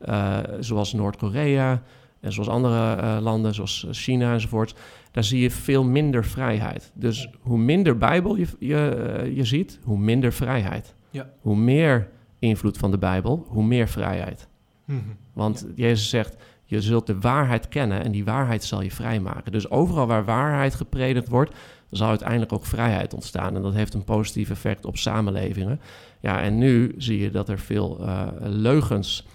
Uh, 0.09 0.39
zoals 0.61 0.93
Noord-Korea 0.93 1.83
en 2.21 2.33
zoals 2.33 2.49
andere 2.49 2.97
uh, 2.97 3.19
landen, 3.21 3.55
zoals 3.55 3.87
China 3.91 4.33
enzovoort 4.33 4.75
daar 5.11 5.25
zie 5.25 5.41
je 5.41 5.51
veel 5.51 5.85
minder 5.85 6.25
vrijheid. 6.25 6.93
Dus 6.95 7.29
hoe 7.41 7.59
minder 7.59 7.97
Bijbel 7.97 8.37
je, 8.37 8.47
je, 8.59 8.89
eh, 8.89 9.37
je 9.37 9.45
ziet, 9.45 9.79
hoe 9.83 9.99
minder 9.99 10.33
vrijheid. 10.33 10.95
Ja. 11.11 11.31
Hoe 11.41 11.57
meer 11.57 12.09
invloed 12.39 12.79
van 12.79 12.91
de 12.91 12.99
Bijbel, 12.99 13.47
hoe 13.49 13.65
meer 13.65 13.89
vrijheid. 13.89 14.49
Mhm. 14.85 14.99
Want 15.33 15.67
Jezus 15.75 16.09
zegt, 16.09 16.37
je 16.65 16.81
zult 16.81 17.07
de 17.07 17.21
waarheid 17.21 17.69
kennen 17.69 18.03
en 18.05 18.13
die 18.13 18.25
waarheid 18.25 18.65
zal 18.65 18.83
je 18.83 18.91
vrijmaken. 18.91 19.53
Dus 19.53 19.71
overal 19.71 20.07
waar 20.07 20.25
waarheid 20.25 20.75
gepredikt 20.75 21.29
wordt, 21.29 21.55
zal 21.91 22.09
uiteindelijk 22.09 22.53
ook 22.53 22.67
vrijheid 22.67 23.15
ontstaan. 23.15 23.57
En 23.57 23.63
dat 23.63 23.75
heeft 23.75 23.95
een 23.95 24.05
positief 24.05 24.51
effect 24.51 24.85
op 24.85 24.97
samenlevingen. 24.97 25.81
Ja, 26.21 26.41
en 26.41 26.59
nu 26.59 26.95
zie 26.97 27.21
je 27.21 27.31
dat 27.31 27.49
er 27.49 27.59
veel 27.59 27.99
uh, 28.01 28.27
leugens 28.41 29.27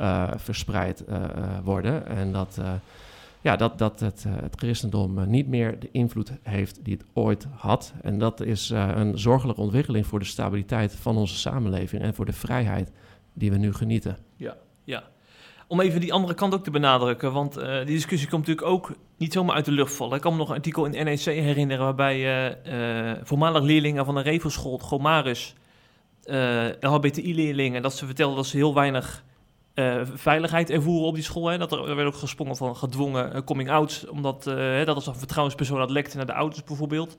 uh, 0.00 0.30
verspreid 0.36 1.04
worden. 1.64 2.06
En 2.06 2.32
dat 2.32 2.60
ja, 3.48 3.56
dat, 3.56 3.78
dat 3.78 4.00
het, 4.00 4.24
uh, 4.26 4.32
het 4.40 4.54
christendom 4.56 5.18
uh, 5.18 5.24
niet 5.24 5.48
meer 5.48 5.78
de 5.78 5.88
invloed 5.92 6.32
heeft 6.42 6.84
die 6.84 6.94
het 6.94 7.04
ooit 7.12 7.46
had. 7.56 7.92
En 8.02 8.18
dat 8.18 8.40
is 8.40 8.70
uh, 8.70 8.90
een 8.94 9.18
zorgelijke 9.18 9.60
ontwikkeling 9.60 10.06
voor 10.06 10.18
de 10.18 10.24
stabiliteit 10.24 10.96
van 10.96 11.16
onze 11.16 11.36
samenleving 11.36 12.02
en 12.02 12.14
voor 12.14 12.24
de 12.24 12.32
vrijheid 12.32 12.92
die 13.32 13.50
we 13.50 13.56
nu 13.56 13.72
genieten. 13.72 14.18
Ja, 14.36 14.56
ja. 14.84 15.02
Om 15.66 15.80
even 15.80 16.00
die 16.00 16.12
andere 16.12 16.34
kant 16.34 16.54
ook 16.54 16.64
te 16.64 16.70
benadrukken, 16.70 17.32
want 17.32 17.54
die 17.54 17.84
discussie 17.84 18.28
komt 18.28 18.46
natuurlijk 18.46 18.74
ook 18.74 18.92
niet 19.16 19.32
zomaar 19.32 19.54
uit 19.54 19.64
de 19.64 19.72
lucht 19.72 19.92
vallen. 19.92 20.16
Ik 20.16 20.20
kan 20.20 20.32
me 20.32 20.38
nog 20.38 20.48
een 20.48 20.54
artikel 20.54 20.84
in 20.84 21.04
NEC 21.04 21.20
herinneren 21.20 21.84
waarbij 21.84 22.56
voormalig 23.22 23.62
leerlingen 23.62 24.04
van 24.04 24.16
een 24.16 24.22
revelschool, 24.22 24.78
Gomarus, 24.78 25.54
LHBTI-leerlingen, 26.80 27.82
dat 27.82 27.94
ze 27.94 28.06
vertelden 28.06 28.36
dat 28.36 28.46
ze 28.46 28.56
heel 28.56 28.74
weinig 28.74 29.24
uh, 29.78 30.00
veiligheid 30.14 30.70
ervoeren 30.70 31.06
op 31.06 31.14
die 31.14 31.24
school. 31.24 31.46
Hè. 31.46 31.58
Dat 31.58 31.72
er, 31.72 31.88
er, 31.88 31.96
werd 31.96 32.08
ook 32.08 32.14
gesprongen 32.14 32.56
van 32.56 32.76
gedwongen 32.76 33.36
uh, 33.36 33.42
coming-out, 33.44 34.06
omdat 34.10 34.46
uh, 34.46 34.84
dat 34.84 34.94
als 34.94 35.06
een 35.06 35.14
vertrouwenspersoon 35.14 35.78
dat 35.78 35.90
lekte 35.90 36.16
naar 36.16 36.26
de 36.26 36.34
ouders 36.34 36.64
bijvoorbeeld. 36.64 37.18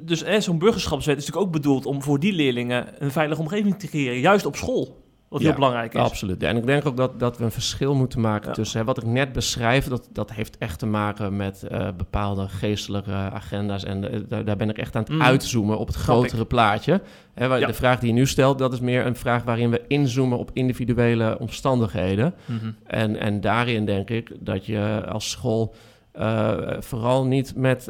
dus 0.00 0.24
zo'n 0.38 0.58
burgerschapswet 0.58 1.16
is 1.16 1.26
natuurlijk 1.26 1.46
ook 1.46 1.62
bedoeld 1.62 1.86
om 1.86 2.02
voor 2.02 2.20
die 2.20 2.32
leerlingen 2.32 3.04
een 3.04 3.10
veilige 3.10 3.40
omgeving 3.40 3.78
te 3.78 3.86
creëren, 3.86 4.20
juist 4.20 4.46
op 4.46 4.56
school. 4.56 5.07
Wat 5.28 5.42
heel 5.42 5.54
belangrijk 5.54 5.94
is. 5.94 6.00
Absoluut. 6.00 6.42
En 6.42 6.56
ik 6.56 6.66
denk 6.66 6.86
ook 6.86 6.96
dat, 6.96 7.20
dat 7.20 7.38
we 7.38 7.44
een 7.44 7.50
verschil 7.50 7.94
moeten 7.94 8.20
maken 8.20 8.52
tussen 8.52 8.78
hè, 8.78 8.84
wat 8.84 8.96
ik 8.96 9.04
net 9.04 9.32
beschrijf. 9.32 9.88
Dat, 9.88 10.08
dat 10.12 10.32
heeft 10.32 10.58
echt 10.58 10.78
te 10.78 10.86
maken 10.86 11.36
met 11.36 11.64
uh, 11.72 11.88
bepaalde 11.96 12.48
geestelijke 12.48 13.12
agenda's. 13.12 13.84
En 13.84 14.14
uh, 14.14 14.20
daar, 14.28 14.44
daar, 14.44 14.56
ben 14.56 14.70
ik 14.70 14.78
echt 14.78 14.96
aan 14.96 15.02
het 15.02 15.12
mm. 15.12 15.22
uitzoomen 15.22 15.78
op 15.78 15.86
het 15.86 15.96
grotere 15.96 16.44
plaatje. 16.44 17.00
Hè, 17.34 17.48
waar, 17.48 17.60
De 17.60 17.72
vraag 17.72 17.98
die 17.98 18.08
je 18.08 18.14
nu 18.14 18.26
stelt, 18.26 18.58
dat 18.58 18.72
is 18.72 18.80
meer 18.80 19.06
een 19.06 19.16
vraag 19.16 19.42
waarin 19.42 19.70
we 19.70 19.84
inzoomen 19.88 20.38
op 20.38 20.50
individuele 20.52 21.38
omstandigheden. 21.38 22.34
Mm 22.44 22.58
-hmm. 22.58 22.76
en, 22.84 23.16
en 23.16 23.40
daarin 23.40 23.84
denk 23.84 24.10
ik 24.10 24.32
dat 24.40 24.66
je 24.66 25.02
als 25.08 25.30
school. 25.30 25.74
Uh, 26.14 26.56
vooral 26.78 27.26
niet 27.26 27.56
met 27.56 27.88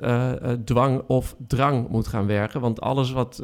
dwang 0.65 1.03
of 1.07 1.37
drang 1.47 1.89
moet 1.89 2.07
gaan 2.07 2.27
werken. 2.27 2.61
Want 2.61 2.81
alles 2.81 3.11
wat 3.11 3.43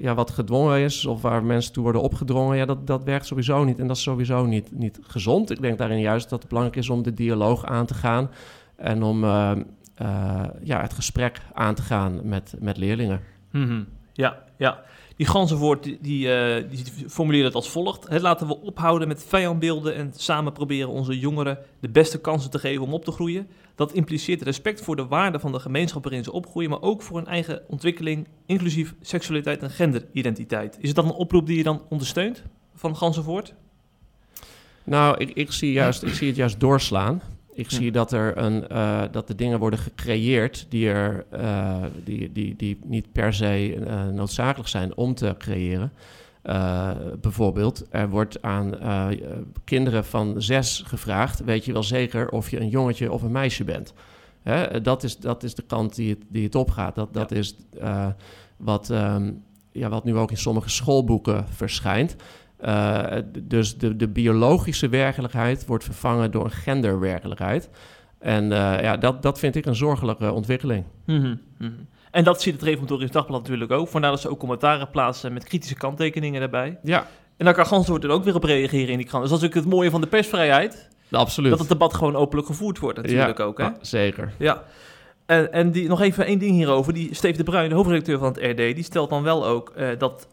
ja, 0.00 0.14
wat 0.14 0.30
gedwongen 0.30 0.80
is 0.80 1.06
of 1.06 1.22
waar 1.22 1.44
mensen 1.44 1.72
toe 1.72 1.82
worden 1.82 2.02
opgedrongen, 2.02 2.56
ja, 2.56 2.64
dat, 2.64 2.86
dat 2.86 3.04
werkt 3.04 3.26
sowieso 3.26 3.64
niet. 3.64 3.78
En 3.78 3.86
dat 3.86 3.96
is 3.96 4.02
sowieso 4.02 4.46
niet, 4.46 4.72
niet 4.72 4.98
gezond. 5.02 5.50
Ik 5.50 5.60
denk 5.60 5.78
daarin 5.78 6.00
juist 6.00 6.28
dat 6.28 6.38
het 6.38 6.48
belangrijk 6.48 6.78
is 6.78 6.90
om 6.90 7.02
de 7.02 7.14
dialoog 7.14 7.64
aan 7.64 7.86
te 7.86 7.94
gaan 7.94 8.30
en 8.76 9.02
om 9.02 9.24
uh, 9.24 9.52
uh, 10.02 10.44
ja, 10.62 10.80
het 10.80 10.92
gesprek 10.92 11.40
aan 11.52 11.74
te 11.74 11.82
gaan 11.82 12.20
met, 12.22 12.54
met 12.58 12.76
leerlingen. 12.76 13.20
-hmm. 13.50 13.86
Ja, 14.12 14.38
ja. 14.56 14.82
Die 15.18 15.26
ganzenwoord 15.26 15.82
die, 15.82 15.98
die, 16.00 16.28
die 16.68 17.08
formuleert 17.08 17.44
het 17.44 17.54
als 17.54 17.70
volgt. 17.70 18.08
Het 18.08 18.22
laten 18.22 18.46
we 18.46 18.60
ophouden 18.60 19.08
met 19.08 19.24
vijandbeelden 19.24 19.94
en 19.94 20.12
samen 20.16 20.52
proberen 20.52 20.88
onze 20.88 21.18
jongeren 21.18 21.58
de 21.80 21.88
beste 21.88 22.20
kansen 22.20 22.50
te 22.50 22.58
geven 22.58 22.82
om 22.82 22.92
op 22.94 23.04
te 23.04 23.10
groeien. 23.10 23.48
Dat 23.74 23.92
impliceert 23.92 24.42
respect 24.42 24.80
voor 24.80 24.96
de 24.96 25.06
waarden 25.06 25.40
van 25.40 25.52
de 25.52 25.60
gemeenschap 25.60 26.02
waarin 26.02 26.24
ze 26.24 26.32
opgroeien, 26.32 26.70
maar 26.70 26.82
ook 26.82 27.02
voor 27.02 27.16
hun 27.16 27.26
eigen 27.26 27.62
ontwikkeling, 27.68 28.28
inclusief 28.46 28.94
seksualiteit 29.00 29.62
en 29.62 29.70
genderidentiteit. 29.70 30.76
Is 30.80 30.88
het 30.88 30.96
dan 30.96 31.04
een 31.04 31.12
oproep 31.12 31.46
die 31.46 31.56
je 31.56 31.62
dan 31.62 31.82
ondersteunt 31.88 32.42
van 32.74 32.96
Ganzenvoort? 32.96 33.54
Nou, 34.84 35.18
ik, 35.18 35.30
ik, 35.30 35.52
zie 35.52 35.72
juist, 35.72 36.02
ik 36.02 36.14
zie 36.14 36.26
het 36.26 36.36
juist 36.36 36.60
doorslaan. 36.60 37.22
Ik 37.58 37.70
zie 37.70 37.92
dat, 37.92 38.12
er 38.12 38.38
een, 38.38 38.64
uh, 38.72 39.02
dat 39.10 39.26
de 39.26 39.34
dingen 39.34 39.58
worden 39.58 39.78
gecreëerd 39.78 40.66
die, 40.68 40.88
er, 40.88 41.26
uh, 41.32 41.76
die, 42.04 42.32
die, 42.32 42.56
die 42.56 42.78
niet 42.84 43.12
per 43.12 43.34
se 43.34 43.76
uh, 43.76 44.06
noodzakelijk 44.06 44.68
zijn 44.68 44.96
om 44.96 45.14
te 45.14 45.34
creëren. 45.38 45.92
bijvoorbeeld, 47.20 47.86
er 47.90 48.08
wordt 48.08 48.42
aan 48.42 48.74
kinderen 49.64 50.04
van 50.04 50.42
zes 50.42 50.82
gevraagd: 50.86 51.44
Weet 51.44 51.64
je 51.64 51.72
wel 51.72 51.82
zeker 51.82 52.28
of 52.28 52.50
je 52.50 52.60
een 52.60 52.68
jongetje 52.68 53.12
of 53.12 53.22
een 53.22 53.32
meisje 53.32 53.64
bent? 53.64 53.92
Hè? 54.42 54.80
Dat, 54.80 55.02
is, 55.02 55.18
dat 55.18 55.42
is 55.42 55.54
de 55.54 55.62
kant 55.62 55.94
die 55.94 56.10
het, 56.10 56.22
die 56.28 56.44
het 56.44 56.54
opgaat. 56.54 56.94
Dat, 56.94 57.14
dat 57.14 57.30
is 57.30 57.56
wat, 58.56 58.88
um, 58.88 59.42
ja, 59.72 59.88
wat 59.88 60.04
nu 60.04 60.16
ook 60.16 60.30
in 60.30 60.36
sommige 60.36 60.70
schoolboeken 60.70 61.46
verschijnt. 61.48 62.16
Uh, 62.64 63.04
dus 63.42 63.78
de, 63.78 63.96
de, 63.96 64.08
biologische 64.08 64.88
werkelijkheid 64.88 65.66
wordt 65.66 65.84
vervangen 65.84 66.30
door 66.30 66.44
een 66.44 66.50
genderwerkelijkheid. 66.50 67.70
En 68.18 68.52
eh, 68.52 68.82
ja, 68.82 68.96
dat, 68.96 69.22
dat 69.22 69.38
vind 69.38 69.56
ik 69.56 69.66
een 69.66 69.74
zorgelijke 69.74 70.32
ontwikkeling. 70.32 70.84
Mhm, 71.06 71.34
mhm. 71.58 71.72
En 72.10 72.24
dat 72.24 72.42
ziet 72.42 72.54
het 72.54 72.62
Reformatorisch 72.62 73.10
Dagblad 73.10 73.40
natuurlijk 73.40 73.70
ook. 73.70 73.88
Vandaar 73.88 74.10
dat 74.10 74.20
ze 74.20 74.28
ook 74.28 74.38
commentaren 74.38 74.90
plaatsen 74.90 75.32
met 75.32 75.44
kritische 75.44 75.74
kanttekeningen 75.74 76.40
daarbij. 76.40 76.78
Ja, 76.82 77.06
En 77.36 77.44
daar 77.44 77.54
kan 77.54 77.66
Ganswoord 77.66 78.04
er 78.04 78.10
ook 78.10 78.24
weer 78.24 78.34
op 78.34 78.44
reageren 78.44 78.88
in 78.88 78.98
die 78.98 79.06
krant. 79.06 79.22
Dus 79.22 79.32
dat 79.32 79.42
is 79.42 79.44
natuurlijk 79.44 79.64
het 79.64 79.74
mooie 79.74 79.90
van 79.90 80.00
de 80.00 80.06
persvrijheid. 80.06 80.88
absoluut. 81.10 81.50
Dat 81.50 81.58
het 81.58 81.68
debat 81.68 81.94
gewoon 81.94 82.16
openlijk 82.16 82.46
gevoerd 82.46 82.78
wordt 82.78 82.96
natuurlijk 83.02 83.38
ja, 83.38 83.44
ook. 83.44 83.58
Hè? 83.58 83.64
ah, 83.64 83.74
zeker. 83.80 84.32
Ja. 84.38 84.64
En, 85.26 85.52
en 85.52 85.70
die, 85.70 85.88
nog 85.88 86.00
even 86.00 86.26
één 86.26 86.38
ding 86.38 86.52
hierover. 86.52 86.92
Die 86.92 87.14
Steve 87.14 87.36
de 87.36 87.44
Bruin, 87.44 87.68
de 87.68 87.74
hoofdredacteur 87.74 88.18
van 88.18 88.28
het 88.28 88.38
RD, 88.38 88.56
die 88.56 88.82
stelt 88.82 89.10
dan 89.10 89.22
wel 89.22 89.46
ook 89.46 89.70
eh, 89.70 89.88
dat 89.98 90.28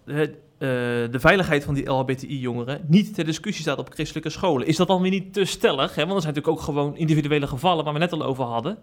eh, 0.58 0.70
de 1.12 1.20
veiligheid 1.20 1.64
van 1.64 1.74
die 1.74 1.90
LHBTI-jongeren 1.90 2.82
niet 2.88 3.14
ter 3.14 3.26
discussie 3.26 3.62
staat 3.62 3.78
op 3.78 3.94
christelijke 3.94 4.30
scholen. 4.30 4.68
Is 4.68 4.76
dat 4.76 4.88
dan 4.88 5.02
weer 5.02 5.12
niet 5.12 5.34
te 5.34 5.46
stellig? 5.46 5.96
Hè? 5.96 6.02
Want 6.02 6.16
er 6.16 6.22
zijn 6.22 6.34
natuurlijk 6.34 6.48
ook 6.48 6.62
gewoon 6.62 6.98
individuele 6.98 7.48
gevallen 7.48 7.84
waar 7.84 7.94
we 7.94 8.00
net 8.00 8.12
al 8.12 8.24
over 8.24 8.44
hadden, 8.44 8.78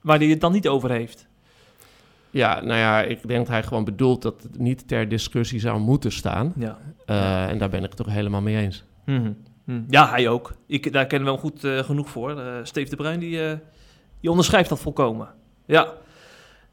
waar 0.00 0.18
hij 0.18 0.26
het 0.26 0.40
dan 0.40 0.52
niet 0.52 0.68
over 0.68 0.90
heeft. 0.90 1.26
Ja, 2.30 2.60
nou 2.60 2.78
ja, 2.78 3.02
ik 3.02 3.28
denk 3.28 3.38
dat 3.38 3.48
hij 3.48 3.62
gewoon 3.62 3.84
bedoelt 3.84 4.22
dat 4.22 4.42
het 4.42 4.58
niet 4.58 4.88
ter 4.88 5.08
discussie 5.08 5.60
zou 5.60 5.80
moeten 5.80 6.12
staan. 6.12 6.52
Ja. 6.56 6.78
Eh, 7.06 7.48
en 7.48 7.58
daar 7.58 7.70
ben 7.70 7.82
ik 7.82 7.88
het 7.88 7.96
toch 7.96 8.14
helemaal 8.14 8.40
mee 8.40 8.56
eens. 8.56 8.84
Mhm. 9.04 9.32
Mhm. 9.64 9.82
Ja, 9.88 10.08
hij 10.08 10.28
ook. 10.28 10.52
Ik, 10.66 10.92
daar 10.92 11.06
kennen 11.06 11.28
we 11.28 11.34
hem 11.34 11.42
goed 11.42 11.64
eh, 11.64 11.78
genoeg 11.78 12.10
voor. 12.10 12.42
Steve 12.62 12.90
de 12.90 12.96
Bruin, 12.96 13.18
die, 13.20 13.38
die 14.20 14.30
onderschrijft 14.30 14.68
dat 14.68 14.80
volkomen. 14.80 15.28
Ja. 15.66 15.92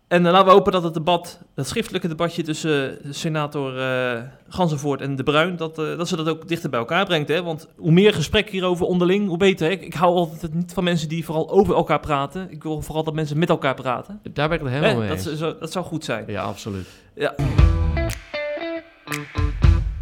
En 0.09 0.21
laten 0.21 0.45
we 0.45 0.51
hopen 0.51 0.71
dat 0.71 0.83
het 0.83 0.93
debat, 0.93 1.39
het 1.55 1.67
schriftelijke 1.67 2.07
debatje 2.07 2.43
tussen 2.43 2.97
senator 3.09 3.79
eh 3.79 4.21
Ganzenvoort 4.47 5.01
en 5.01 5.15
de 5.15 5.23
Bruin, 5.23 5.55
dat, 5.55 5.79
eh, 5.79 5.97
dat 5.97 6.07
ze 6.07 6.15
dat 6.15 6.29
ook 6.29 6.47
dichter 6.47 6.69
bij 6.69 6.79
elkaar 6.79 7.05
brengt. 7.05 7.29
Hè? 7.29 7.43
Want 7.43 7.67
hoe 7.77 7.91
meer 7.91 8.13
gesprek 8.13 8.49
hierover 8.49 8.85
onderling, 8.85 9.27
hoe 9.27 9.37
beter. 9.37 9.67
Hè? 9.67 9.73
Ik, 9.73 9.81
ik 9.81 9.93
hou 9.93 10.15
altijd 10.15 10.53
niet 10.53 10.73
van 10.73 10.83
mensen 10.83 11.09
die 11.09 11.25
vooral 11.25 11.49
over 11.49 11.75
elkaar 11.75 11.99
praten. 11.99 12.51
Ik 12.51 12.63
wil 12.63 12.81
vooral 12.81 13.03
dat 13.03 13.13
mensen 13.13 13.37
met 13.37 13.49
elkaar 13.49 13.75
praten. 13.75 14.19
Daar 14.33 14.47
ben 14.49 14.57
ik 14.57 14.63
het 14.63 14.73
helemaal 14.73 15.01
mee 15.01 15.37
Dat, 15.37 15.59
dat 15.59 15.71
zou 15.71 15.85
goed 15.85 16.03
zijn. 16.03 16.23
Ja, 16.27 16.43
absoluut. 16.43 16.87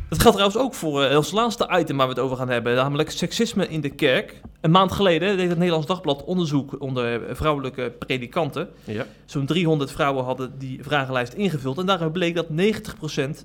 Dat 0.09 0.21
geldt 0.21 0.37
trouwens 0.37 0.63
ook 0.63 0.73
voor 0.73 1.03
eh, 1.03 1.17
ons 1.17 1.31
laatste 1.31 1.69
item 1.71 1.97
waar 1.97 2.07
we 2.07 2.13
het 2.13 2.21
over 2.21 2.37
gaan 2.37 2.49
hebben, 2.49 2.75
namelijk 2.75 3.11
seksisme 3.11 3.67
in 3.67 3.81
de 3.81 3.89
kerk. 3.89 4.41
Een 4.61 4.71
maand 4.71 4.91
geleden 4.91 5.37
deed 5.37 5.47
het 5.47 5.57
Nederlands 5.57 5.87
Dagblad 5.87 6.23
onderzoek 6.23 6.81
onder 6.81 7.23
eh, 7.23 7.35
vrouwelijke 7.35 7.93
predikanten. 7.99 8.69
Ja. 8.83 9.05
Zo'n 9.25 9.45
300 9.45 9.91
vrouwen 9.91 10.23
hadden 10.23 10.57
die 10.57 10.83
vragenlijst 10.83 11.33
ingevuld. 11.33 11.77
En 11.77 11.85
daaruit 11.85 12.11
bleek 12.11 12.35
dat 12.35 12.47
90% 12.49 12.53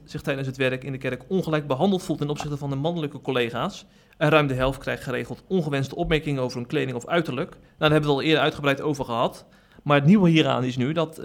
zich 0.04 0.20
tijdens 0.20 0.46
het 0.46 0.56
werk 0.56 0.84
in 0.84 0.92
de 0.92 0.98
kerk 0.98 1.22
ongelijk 1.28 1.66
behandeld 1.66 2.02
voelt 2.02 2.18
ten 2.18 2.30
opzichte 2.30 2.56
van 2.56 2.70
de 2.70 2.76
mannelijke 2.76 3.20
collega's. 3.20 3.84
En 4.16 4.30
ruim 4.30 4.46
de 4.46 4.54
helft 4.54 4.78
krijgt 4.78 5.02
geregeld 5.02 5.42
ongewenste 5.48 5.96
opmerkingen 5.96 6.42
over 6.42 6.56
hun 6.56 6.66
kleding 6.66 6.96
of 6.96 7.06
uiterlijk. 7.06 7.50
Nou, 7.50 7.62
daar 7.78 7.90
hebben 7.90 8.10
we 8.10 8.16
het 8.16 8.24
al 8.24 8.28
eerder 8.28 8.42
uitgebreid 8.42 8.80
over 8.80 9.04
gehad. 9.04 9.44
Maar 9.82 9.96
het 9.96 10.06
nieuwe 10.06 10.28
hieraan 10.28 10.64
is 10.64 10.76
nu 10.76 10.92
dat 10.92 11.18
eh, 11.18 11.24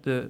de 0.00 0.28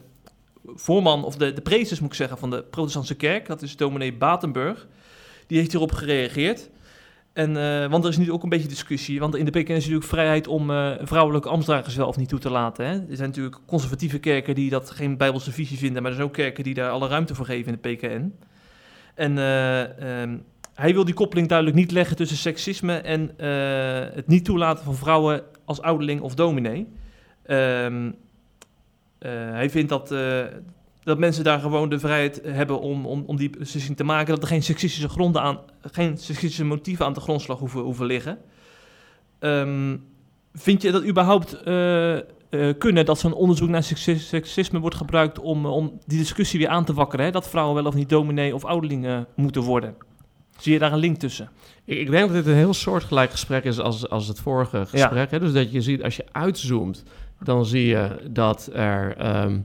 voorman, 0.64 1.24
of 1.24 1.36
de, 1.36 1.52
de 1.52 1.60
prezes 1.60 2.00
moet 2.00 2.10
ik 2.10 2.16
zeggen, 2.16 2.38
van 2.38 2.50
de 2.50 2.62
protestantse 2.62 3.14
kerk, 3.14 3.46
dat 3.46 3.62
is 3.62 3.76
dominee 3.76 4.14
Batenburg, 4.14 4.86
die 5.46 5.58
heeft 5.58 5.70
hierop 5.70 5.92
gereageerd. 5.92 6.70
En, 7.32 7.56
eh, 7.56 7.90
want 7.90 8.04
er 8.04 8.10
is 8.10 8.16
nu 8.16 8.32
ook 8.32 8.42
een 8.42 8.48
beetje 8.48 8.68
discussie, 8.68 9.20
want 9.20 9.36
in 9.36 9.44
de 9.44 9.50
PKN 9.50 9.72
is 9.72 9.78
natuurlijk 9.78 10.04
vrijheid 10.04 10.46
om 10.46 10.70
eh, 10.70 10.92
vrouwelijke 11.00 11.48
ambtsdragers 11.48 11.96
wel 11.96 12.08
of 12.08 12.16
niet 12.16 12.28
toe 12.28 12.38
te 12.38 12.50
laten. 12.50 12.86
Hè? 12.86 12.92
Er 12.92 13.16
zijn 13.16 13.28
natuurlijk 13.28 13.58
conservatieve 13.66 14.18
kerken 14.18 14.54
die 14.54 14.70
dat 14.70 14.90
geen 14.90 15.16
bijbelse 15.16 15.52
visie 15.52 15.78
vinden, 15.78 16.02
maar 16.02 16.10
er 16.10 16.16
zijn 16.16 16.28
ook 16.28 16.34
kerken 16.34 16.64
die 16.64 16.74
daar 16.74 16.90
alle 16.90 17.08
ruimte 17.08 17.34
voor 17.34 17.46
geven 17.46 17.72
in 17.72 17.78
de 17.82 17.88
PKN. 17.88 18.34
En 19.14 19.38
eh, 19.38 20.20
ehm, 20.22 20.36
hij 20.74 20.94
wil 20.94 21.04
die 21.04 21.14
koppeling 21.14 21.48
duidelijk 21.48 21.78
niet 21.78 21.90
leggen 21.90 22.16
tussen 22.16 22.36
seksisme 22.36 22.96
en 22.96 23.30
het 24.14 24.26
niet 24.26 24.44
toelaten 24.44 24.84
van 24.84 24.94
vrouwen 24.94 25.42
als 25.64 25.80
ouderling 25.80 26.20
of 26.20 26.34
dominee. 26.34 26.86
Ehm, 27.42 28.06
eh, 28.06 28.12
hij 29.28 29.70
vindt 29.70 29.88
dat, 29.88 30.10
eh, 30.10 30.44
dat 31.02 31.18
mensen 31.18 31.44
daar 31.44 31.60
gewoon 31.60 31.88
de 31.88 31.98
vrijheid 31.98 32.40
hebben 32.44 32.80
om, 32.80 33.06
om, 33.06 33.24
om 33.26 33.36
die 33.36 33.50
beslissing 33.50 33.96
te 33.96 34.04
maken. 34.04 34.34
Dat 34.34 34.42
er 34.42 34.48
geen 34.48 34.62
seksistische 34.62 35.08
gronden 35.08 35.42
aan, 35.42 35.58
geen 35.80 36.18
seksistische 36.18 36.64
motieven 36.64 37.06
aan 37.06 37.12
de 37.12 37.20
grondslag 37.20 37.58
hoeven, 37.58 37.80
hoeven 37.80 38.06
liggen. 38.06 38.38
Ehm, 39.38 39.96
vind 40.54 40.82
je 40.82 40.90
dat 40.90 41.04
überhaupt 41.04 41.62
eh, 41.62 42.16
eh, 42.52 42.74
kunnen 42.78 43.04
dat 43.04 43.18
zo'n 43.18 43.34
onderzoek 43.34 43.68
naar 43.68 43.82
seksis- 43.82 44.28
seksisme 44.28 44.78
wordt 44.78 44.96
gebruikt 44.96 45.38
om, 45.38 45.64
eh, 45.64 45.70
om 45.70 45.98
die 46.06 46.18
discussie 46.18 46.58
weer 46.58 46.68
aan 46.68 46.84
te 46.84 46.94
wakkeren? 46.94 47.24
Hè? 47.24 47.30
Dat 47.30 47.48
vrouwen 47.48 47.74
wel 47.74 47.84
of 47.84 47.94
niet 47.94 48.08
dominee 48.08 48.54
of 48.54 48.64
ouderling 48.64 49.06
eh, 49.06 49.18
moeten 49.34 49.62
worden. 49.62 49.94
Zie 50.58 50.72
je 50.72 50.78
daar 50.78 50.92
een 50.92 50.98
link 50.98 51.16
tussen? 51.16 51.50
Ik, 51.84 51.98
ik 51.98 52.10
denk 52.10 52.26
dat 52.26 52.36
dit 52.36 52.46
een 52.46 52.58
heel 52.58 52.74
soortgelijk 52.74 53.30
gesprek 53.30 53.64
is 53.64 53.78
als, 53.78 54.08
als 54.08 54.28
het 54.28 54.40
vorige 54.40 54.86
gesprek. 54.86 55.30
Hè? 55.30 55.38
Dus 55.38 55.52
dat 55.52 55.72
je 55.72 55.80
ziet, 55.80 56.02
als 56.02 56.16
je 56.16 56.24
uitzoomt, 56.32 57.04
dan 57.44 57.66
zie 57.66 57.86
je 57.86 58.28
dat 58.30 58.70
er, 58.72 59.16
ehm, 59.16 59.60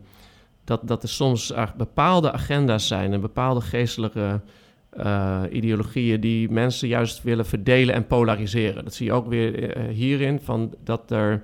dat, 0.64 0.88
dat 0.88 1.04
er 1.04 1.10
soms 1.10 1.54
bepaalde 1.78 2.32
agenda's 2.32 2.88
zijn 2.88 3.14
en 3.14 3.22
bepaalde 3.22 3.62
geestelijke 3.62 4.42
eh, 4.90 5.42
ideologieën 5.52 6.20
die 6.20 6.52
mensen 6.52 6.88
juist 6.88 7.24
willen 7.24 7.46
verdelen 7.46 7.96
en 7.96 8.08
polariseren. 8.08 8.84
Dat 8.84 8.94
zie 8.94 9.06
je 9.06 9.14
ook 9.14 9.28
weer 9.28 9.76
eh, 9.76 9.94
hierin, 9.94 10.40
van 10.40 10.74
dat 10.84 11.12
er 11.12 11.42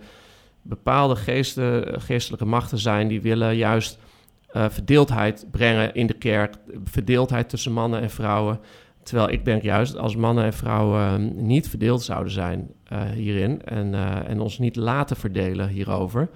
bepaalde 0.61 1.15
geesten, 1.15 2.01
geestelijke 2.01 2.45
machten 2.45 2.77
zijn 2.77 3.07
die 3.07 3.21
willen 3.21 3.55
juist 3.55 3.99
eh, 4.47 4.65
verdeeldheid 4.69 5.47
brengen 5.51 5.93
in 5.93 6.07
de 6.07 6.13
kerk, 6.13 6.55
verdeeldheid 6.84 7.49
tussen 7.49 7.71
mannen 7.71 8.01
en 8.01 8.09
vrouwen. 8.09 8.59
Terwijl 9.04 9.30
ik 9.30 9.45
denk 9.45 9.62
juist, 9.62 9.97
als 9.97 10.16
mannen 10.16 10.43
en 10.43 10.54
vrouwen 10.54 11.01
eh, 11.01 11.41
niet 11.41 11.70
verdeeld 11.70 12.01
zouden 12.01 12.34
zijn 12.34 12.70
eh, 12.84 13.01
hierin 13.01 13.62
en, 13.64 13.93
eh, 13.93 14.30
en 14.30 14.39
ons 14.39 14.60
niet 14.60 14.76
laten 14.76 15.16
verdelen 15.16 15.68
hierover, 15.68 16.30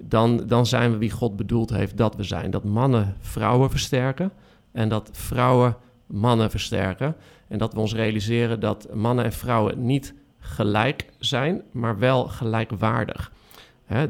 dan, 0.00 0.46
dan 0.46 0.66
zijn 0.66 0.92
we 0.92 0.98
wie 0.98 1.10
God 1.10 1.36
bedoeld 1.36 1.70
heeft 1.70 1.96
dat 1.96 2.16
we 2.16 2.22
zijn. 2.22 2.50
Dat 2.50 2.64
mannen 2.64 3.16
vrouwen 3.20 3.70
versterken 3.70 4.32
en 4.72 4.88
dat 4.88 5.08
vrouwen 5.12 5.76
mannen 6.06 6.50
versterken. 6.50 7.16
En 7.48 7.58
dat 7.58 7.72
we 7.72 7.80
ons 7.80 7.94
realiseren 7.94 8.60
dat 8.60 8.94
mannen 8.94 9.24
en 9.24 9.32
vrouwen 9.32 9.86
niet 9.86 10.14
gelijk 10.38 11.06
zijn, 11.18 11.62
maar 11.72 11.98
wel 11.98 12.24
gelijkwaardig. 12.24 13.32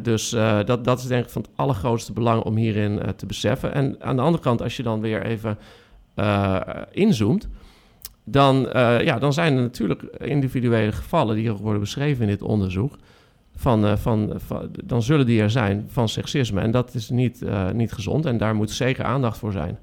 Dus 0.02 0.32
eh, 0.32 0.64
dat, 0.64 0.84
dat 0.84 0.98
is 0.98 1.06
denk 1.06 1.24
ik 1.24 1.30
van 1.30 1.42
het 1.42 1.50
allergrootste 1.54 2.12
belang 2.12 2.42
om 2.42 2.56
hierin 2.56 3.00
te 3.16 3.26
beseffen. 3.26 3.74
En 3.74 3.96
aan 4.00 4.16
de 4.16 4.22
andere 4.22 4.42
kant, 4.42 4.62
als 4.62 4.76
je 4.76 4.82
dan 4.82 5.00
weer 5.00 5.22
even 5.22 5.58
inzoomt, 6.90 7.48
dan, 8.28 8.70
eh, 8.70 9.00
ja, 9.00 9.18
dan 9.18 9.32
zijn 9.32 9.56
er 9.56 9.62
natuurlijk 9.62 10.02
individuele 10.18 10.92
gevallen 10.92 11.36
die 11.36 11.52
worden 11.52 11.80
beschreven 11.80 12.22
in 12.22 12.28
dit 12.28 12.42
onderzoek. 12.42 12.96
Van, 13.56 13.86
eh, 13.86 13.96
van, 13.96 14.40
dan 14.84 15.02
zullen 15.02 15.26
die 15.26 15.40
er 15.40 15.50
zijn 15.50 15.86
van 15.88 16.08
seksisme. 16.08 16.60
En 16.60 16.70
dat 16.70 16.94
is 16.94 17.10
niet, 17.10 17.42
eh, 17.42 17.70
niet 17.70 17.92
gezond 17.92 18.26
en 18.26 18.36
daar 18.36 18.54
moet 18.54 18.70
zeker 18.70 19.04
aandacht 19.04 19.38
voor 19.38 19.52
zijn. 19.52 19.78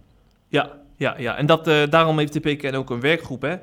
Ja, 0.48 0.72
ja, 0.98 1.16
ja. 1.18 1.38
En 1.38 1.46
dat, 1.46 1.66
daarom 1.66 2.18
heeft 2.18 2.34
de 2.34 2.40
PKN 2.40 2.76
ook 2.76 2.90
een 2.90 3.00
werkgroep, 3.00 3.42
hè. 3.42 3.56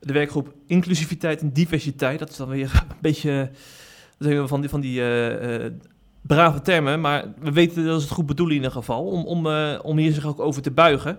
De 0.00 0.12
werkgroep 0.12 0.52
inclusiviteit 0.66 1.40
en 1.40 1.52
diversiteit. 1.52 2.18
Dat 2.18 2.30
is 2.30 2.36
dan 2.36 2.48
weer 2.48 2.70
een 2.90 2.96
beetje 3.00 3.50
van 4.18 4.60
die, 4.60 4.68
van 4.68 4.80
die 4.80 5.02
brave 6.20 6.60
termen. 6.60 7.00
Maar 7.00 7.24
we 7.38 7.52
weten 7.52 7.84
dat 7.84 8.00
ze 8.00 8.06
het 8.06 8.16
goed 8.16 8.26
bedoelen 8.26 8.56
in 8.56 8.62
ieder 8.62 8.76
geval. 8.76 9.04
Om, 9.04 9.24
om, 9.24 9.46
om 9.82 9.98
hier 9.98 10.12
zich 10.12 10.26
ook 10.26 10.40
over 10.40 10.62
te 10.62 10.70
buigen. 10.70 11.18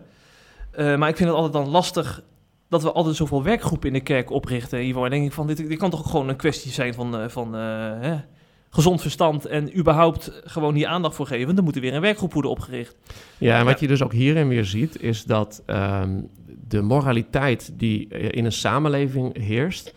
Maar 0.75 1.09
ik 1.09 1.17
vind 1.17 1.29
het 1.29 1.37
altijd 1.37 1.53
dan 1.53 1.67
lastig 1.67 2.23
dat 2.69 2.83
we 2.83 2.91
altijd 2.91 3.15
zoveel 3.15 3.43
werkgroepen 3.43 3.87
in 3.87 3.93
de 3.93 3.99
kerk 3.99 4.29
oprichten. 4.29 4.79
Hiervoor 4.79 5.01
Dan 5.01 5.11
denk 5.11 5.25
ik 5.25 5.33
van, 5.33 5.47
dit, 5.47 5.57
dit 5.57 5.77
kan 5.77 5.89
toch 5.89 5.99
ook 5.99 6.05
gewoon 6.05 6.29
een 6.29 6.35
kwestie 6.35 6.71
zijn 6.71 6.93
van, 6.93 7.17
eh, 7.17 7.27
van 7.27 7.55
eh, 7.55 7.61
hè, 7.99 8.15
gezond 8.69 9.01
verstand. 9.01 9.45
En 9.45 9.77
überhaupt 9.77 10.41
gewoon 10.43 10.75
hier 10.75 10.87
aandacht 10.87 11.15
voor 11.15 11.27
geven. 11.27 11.55
Dan 11.55 11.63
moet 11.63 11.75
er 11.75 11.81
weer 11.81 11.93
een 11.93 12.01
werkgroep 12.01 12.33
worden 12.33 12.51
opgericht. 12.51 12.95
Ja, 13.37 13.59
en 13.59 13.65
wat 13.65 13.79
je 13.79 13.87
dus 13.87 14.03
ook 14.03 14.13
hierin 14.13 14.47
weer 14.47 14.65
ziet, 14.65 15.01
is 15.01 15.23
dat 15.23 15.63
ehm, 15.65 16.21
de 16.67 16.81
moraliteit 16.81 17.71
die 17.73 18.07
eh, 18.07 18.29
in 18.31 18.45
een 18.45 18.51
samenleving 18.51 19.37
heerst, 19.37 19.93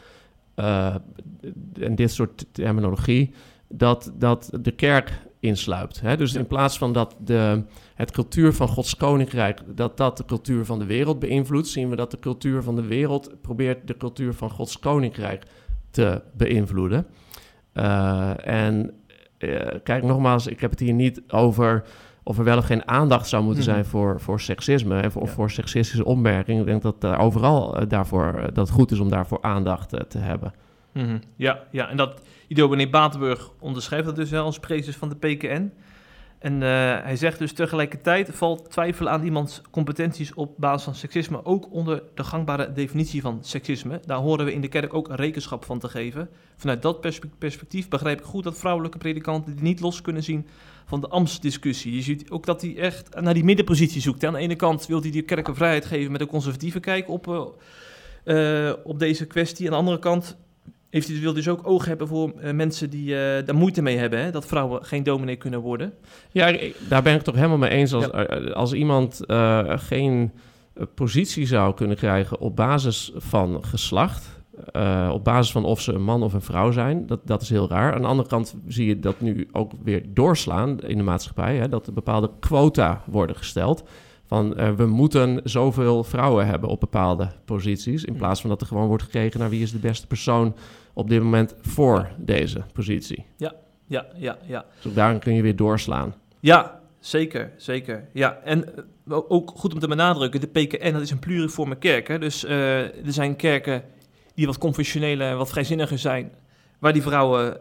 en 0.54 1.94
dit 1.94 2.12
soort 2.12 2.46
terminologie, 2.52 3.30
dat, 3.68 4.12
dat 4.14 4.50
de 4.60 4.70
kerk 4.70 5.12
insluipt. 5.40 6.00
Hè? 6.00 6.16
Dus 6.16 6.34
in 6.34 6.46
plaats 6.46 6.78
van 6.78 6.92
dat 6.92 7.16
de, 7.24 7.62
het 7.94 8.10
cultuur 8.10 8.52
van 8.52 8.68
Gods 8.68 8.96
koninkrijk, 8.96 9.60
dat 9.74 9.96
dat 9.96 10.16
de 10.16 10.24
cultuur 10.24 10.64
van 10.64 10.78
de 10.78 10.84
wereld 10.86 11.18
beïnvloedt, 11.18 11.68
zien 11.68 11.88
we 11.90 11.96
dat 11.96 12.10
de 12.10 12.18
cultuur 12.18 12.62
van 12.62 12.76
de 12.76 12.86
wereld 12.86 13.40
probeert 13.42 13.86
de 13.86 13.96
cultuur 13.96 14.34
van 14.34 14.50
Gods 14.50 14.78
koninkrijk 14.78 15.44
te 15.90 16.22
beïnvloeden. 16.36 17.06
Eh, 17.72 18.46
en 18.46 18.90
eh, 19.38 19.66
kijk, 19.82 20.02
nogmaals, 20.02 20.46
ik 20.46 20.60
heb 20.60 20.70
het 20.70 20.80
hier 20.80 20.92
niet 20.92 21.22
over 21.28 21.84
of 22.22 22.38
er 22.38 22.44
wel 22.44 22.56
of 22.58 22.64
geen 22.64 22.88
aandacht 22.88 23.28
zou 23.28 23.42
moeten 23.44 23.62
Mhm. 23.62 23.70
zijn 23.72 23.84
voor, 23.84 24.20
voor 24.20 24.40
seksisme 24.40 25.00
en 25.00 25.12
voor, 25.12 25.24
Ja. 25.24 25.28
voor 25.28 25.50
seksistische 25.50 26.04
opmerkingen. 26.04 26.60
Ik 26.60 26.66
denk 26.66 26.82
dat 26.82 27.00
daar 27.00 27.18
overal 27.18 27.76
eh, 27.78 27.88
daarvoor, 27.88 28.34
eh, 28.34 28.42
dat 28.42 28.56
het 28.56 28.70
goed 28.70 28.90
is 28.90 28.98
om 28.98 29.08
daarvoor 29.08 29.38
aandacht 29.42 30.10
te 30.10 30.18
hebben. 30.18 30.52
Ja, 31.36 31.58
ja, 31.70 31.88
en 31.88 31.96
dat 31.96 32.22
die 32.48 32.56
dominee 32.56 32.88
Batenburg 32.88 33.50
onderschrijft 33.58 34.06
dat 34.06 34.16
dus 34.16 34.30
wel 34.30 34.44
als 34.44 34.58
prezes 34.58 34.96
van 34.96 35.08
de 35.08 35.16
PKN. 35.16 35.72
En 36.38 36.62
eh, 36.62 36.68
hij 37.02 37.16
zegt 37.16 37.38
dus 37.38 37.52
tegelijkertijd 37.52 38.30
valt 38.32 38.70
twijfelen 38.70 39.12
aan 39.12 39.24
iemands 39.24 39.62
competenties 39.70 40.34
op 40.34 40.54
basis 40.56 40.84
van 40.84 40.94
seksisme 40.94 41.44
ook 41.44 41.72
onder 41.72 42.02
de 42.14 42.24
gangbare 42.24 42.72
definitie 42.72 43.20
van 43.20 43.38
seksisme. 43.40 44.00
Daar 44.04 44.18
horen 44.18 44.44
we 44.44 44.52
in 44.52 44.60
de 44.60 44.68
kerk 44.68 44.94
ook 44.94 45.08
rekenschap 45.10 45.64
van 45.64 45.78
te 45.78 45.88
geven. 45.88 46.28
Vanuit 46.56 46.82
dat 46.82 47.00
perspectief 47.38 47.88
begrijp 47.88 48.18
ik 48.18 48.24
goed 48.24 48.44
dat 48.44 48.58
vrouwelijke 48.58 48.98
predikanten 48.98 49.54
die 49.54 49.62
niet 49.62 49.80
los 49.80 50.00
kunnen 50.00 50.22
zien 50.22 50.46
van 50.84 51.00
de 51.00 51.08
ambtsdiscussie. 51.08 51.94
Je 51.94 52.02
ziet 52.02 52.30
ook 52.30 52.46
dat 52.46 52.62
hij 52.62 52.76
echt 52.76 53.20
naar 53.20 53.34
die 53.34 53.44
middenpositie 53.44 54.00
zoekt. 54.00 54.24
Aan 54.24 54.32
de 54.32 54.38
ene 54.38 54.56
kant 54.56 54.86
wil 54.86 55.00
hij 55.00 55.10
die 55.10 55.22
kerken 55.22 55.54
vrijheid 55.54 55.84
geven 55.84 56.12
met 56.12 56.20
een 56.20 56.26
conservatieve 56.26 56.80
kijk 56.80 57.08
op, 57.08 57.52
uh, 58.24 58.72
op 58.84 58.98
deze 58.98 59.26
kwestie. 59.26 59.66
Aan 59.66 59.72
de 59.72 59.78
andere 59.78 59.98
kant 59.98 60.36
heeft 60.90 61.08
hij, 61.08 61.20
wil 61.20 61.32
dus 61.32 61.48
ook 61.48 61.66
oog 61.66 61.84
hebben 61.84 62.08
voor 62.08 62.32
uh, 62.36 62.52
mensen 62.52 62.90
die 62.90 63.10
uh, 63.10 63.16
daar 63.16 63.54
moeite 63.54 63.82
mee 63.82 63.96
hebben, 63.96 64.24
hè? 64.24 64.30
dat 64.30 64.46
vrouwen 64.46 64.84
geen 64.84 65.02
dominee 65.02 65.36
kunnen 65.36 65.60
worden. 65.60 65.92
Ja, 66.30 66.58
daar 66.88 67.02
ben 67.02 67.14
ik 67.14 67.22
toch 67.22 67.34
helemaal 67.34 67.58
mee 67.58 67.70
eens. 67.70 67.92
Als, 67.92 68.06
ja. 68.06 68.22
als 68.52 68.72
iemand 68.72 69.20
geen 69.66 70.32
positie 70.94 71.46
zou 71.46 71.74
kunnen 71.74 71.96
krijgen 71.96 72.40
op 72.40 72.56
basis 72.56 73.12
van 73.16 73.64
geslacht, 73.64 74.42
op 75.10 75.24
basis 75.24 75.52
van 75.52 75.64
of 75.64 75.80
ze 75.80 75.92
een 75.92 76.04
man 76.04 76.22
of 76.22 76.32
een 76.32 76.40
vrouw 76.40 76.70
zijn, 76.70 77.06
dat, 77.06 77.20
dat 77.24 77.42
is 77.42 77.50
heel 77.50 77.68
raar. 77.68 77.94
Aan 77.94 78.00
de 78.00 78.06
andere 78.06 78.28
kant 78.28 78.56
zie 78.66 78.86
je 78.86 78.98
dat 78.98 79.20
nu 79.20 79.48
ook 79.52 79.72
weer 79.82 80.02
doorslaan 80.08 80.80
in 80.80 80.96
de 80.96 81.02
maatschappij, 81.02 81.56
hè? 81.56 81.68
dat 81.68 81.86
er 81.86 81.92
bepaalde 81.92 82.30
quota 82.40 83.02
worden 83.06 83.36
gesteld. 83.36 83.84
Van 84.28 84.54
uh, 84.56 84.70
we 84.70 84.86
moeten 84.86 85.40
zoveel 85.44 86.04
vrouwen 86.04 86.46
hebben 86.46 86.68
op 86.68 86.80
bepaalde 86.80 87.28
posities. 87.44 88.04
In 88.04 88.16
plaats 88.16 88.40
van 88.40 88.50
dat 88.50 88.60
er 88.60 88.66
gewoon 88.66 88.88
wordt 88.88 89.02
gekeken 89.02 89.40
naar 89.40 89.50
wie 89.50 89.62
is 89.62 89.72
de 89.72 89.78
beste 89.78 90.06
persoon 90.06 90.56
op 90.92 91.08
dit 91.08 91.22
moment 91.22 91.54
voor 91.60 92.08
deze 92.16 92.62
positie. 92.72 93.24
Ja, 93.36 93.54
ja, 93.86 94.06
ja, 94.16 94.38
ja. 94.46 94.64
Dus 94.76 94.86
ook 94.86 94.94
daarin 94.94 95.18
kun 95.18 95.34
je 95.34 95.42
weer 95.42 95.56
doorslaan. 95.56 96.14
Ja, 96.40 96.80
zeker, 97.00 97.52
zeker. 97.56 98.08
Ja, 98.12 98.38
en 98.44 98.64
uh, 99.08 99.18
ook 99.28 99.52
goed 99.54 99.72
om 99.72 99.78
te 99.78 99.88
benadrukken, 99.88 100.40
de 100.40 100.46
PKN 100.46 100.92
dat 100.92 101.02
is 101.02 101.10
een 101.10 101.18
pluriforme 101.18 101.76
kerk. 101.76 102.08
Hè? 102.08 102.18
Dus 102.18 102.44
uh, 102.44 102.80
er 102.80 103.12
zijn 103.12 103.36
kerken 103.36 103.82
die 104.34 104.46
wat 104.46 104.58
conventionele, 104.58 105.34
wat 105.34 105.50
vrijzinniger 105.50 105.98
zijn, 105.98 106.30
waar 106.78 106.92
die 106.92 107.02
vrouwen 107.02 107.60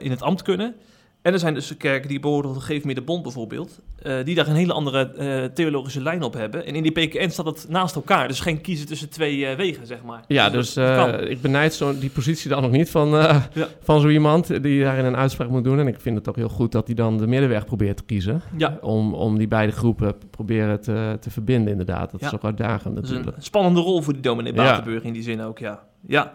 in 0.00 0.10
het 0.10 0.22
ambt 0.22 0.42
kunnen. 0.42 0.74
En 1.22 1.32
er 1.32 1.38
zijn 1.38 1.54
dus 1.54 1.76
kerken 1.76 2.08
die 2.08 2.20
behoren 2.20 2.52
tot 2.52 2.62
Geef 2.62 2.82
de 2.82 3.02
Bond 3.02 3.22
bijvoorbeeld, 3.22 3.80
uh, 4.02 4.24
die 4.24 4.34
daar 4.34 4.46
een 4.48 4.54
hele 4.54 4.72
andere 4.72 5.12
uh, 5.18 5.44
theologische 5.54 6.02
lijn 6.02 6.22
op 6.22 6.34
hebben. 6.34 6.66
En 6.66 6.74
in 6.74 6.82
die 6.82 6.92
PKN 6.92 7.30
staat 7.30 7.46
het 7.46 7.66
naast 7.68 7.94
elkaar, 7.94 8.28
dus 8.28 8.40
geen 8.40 8.60
kiezen 8.60 8.86
tussen 8.86 9.10
twee 9.10 9.36
uh, 9.36 9.54
wegen, 9.54 9.86
zeg 9.86 10.02
maar. 10.02 10.24
Ja, 10.26 10.50
dus, 10.50 10.72
dus 10.72 11.28
ik 11.28 11.40
benijd 11.40 11.74
zo 11.74 11.98
die 11.98 12.10
positie 12.10 12.50
dan 12.50 12.62
nog 12.62 12.70
niet 12.70 12.90
van, 12.90 13.08
ja. 13.08 13.68
van 13.82 14.00
zo 14.00 14.08
iemand 14.08 14.62
die 14.62 14.82
daarin 14.82 15.04
een 15.04 15.16
uitspraak 15.16 15.48
moet 15.48 15.64
doen. 15.64 15.78
En 15.78 15.86
ik 15.86 16.00
vind 16.00 16.16
het 16.16 16.28
ook 16.28 16.36
heel 16.36 16.48
goed 16.48 16.72
dat 16.72 16.86
hij 16.86 16.94
dan 16.94 17.18
de 17.18 17.26
middenweg 17.26 17.64
probeert 17.64 17.96
te 17.96 18.02
kiezen. 18.02 18.42
Ja. 18.56 18.78
Om, 18.80 19.14
om 19.14 19.38
die 19.38 19.48
beide 19.48 19.72
groepen 19.72 20.14
proberen 20.30 20.80
te, 20.80 21.16
te 21.20 21.30
verbinden, 21.30 21.70
inderdaad. 21.70 22.10
Dat 22.10 22.20
ja. 22.20 22.26
is 22.26 22.34
ook 22.34 22.44
uitdagend 22.44 22.94
natuurlijk. 22.94 23.24
Dat 23.24 23.32
is 23.32 23.38
een 23.38 23.44
spannende 23.44 23.80
rol 23.80 24.02
voor 24.02 24.12
die 24.12 24.22
dominee 24.22 24.52
Batenburg 24.52 25.02
in 25.02 25.12
die 25.12 25.22
zin 25.22 25.40
ook, 25.42 25.58
ja. 25.58 25.82
Ja. 26.06 26.34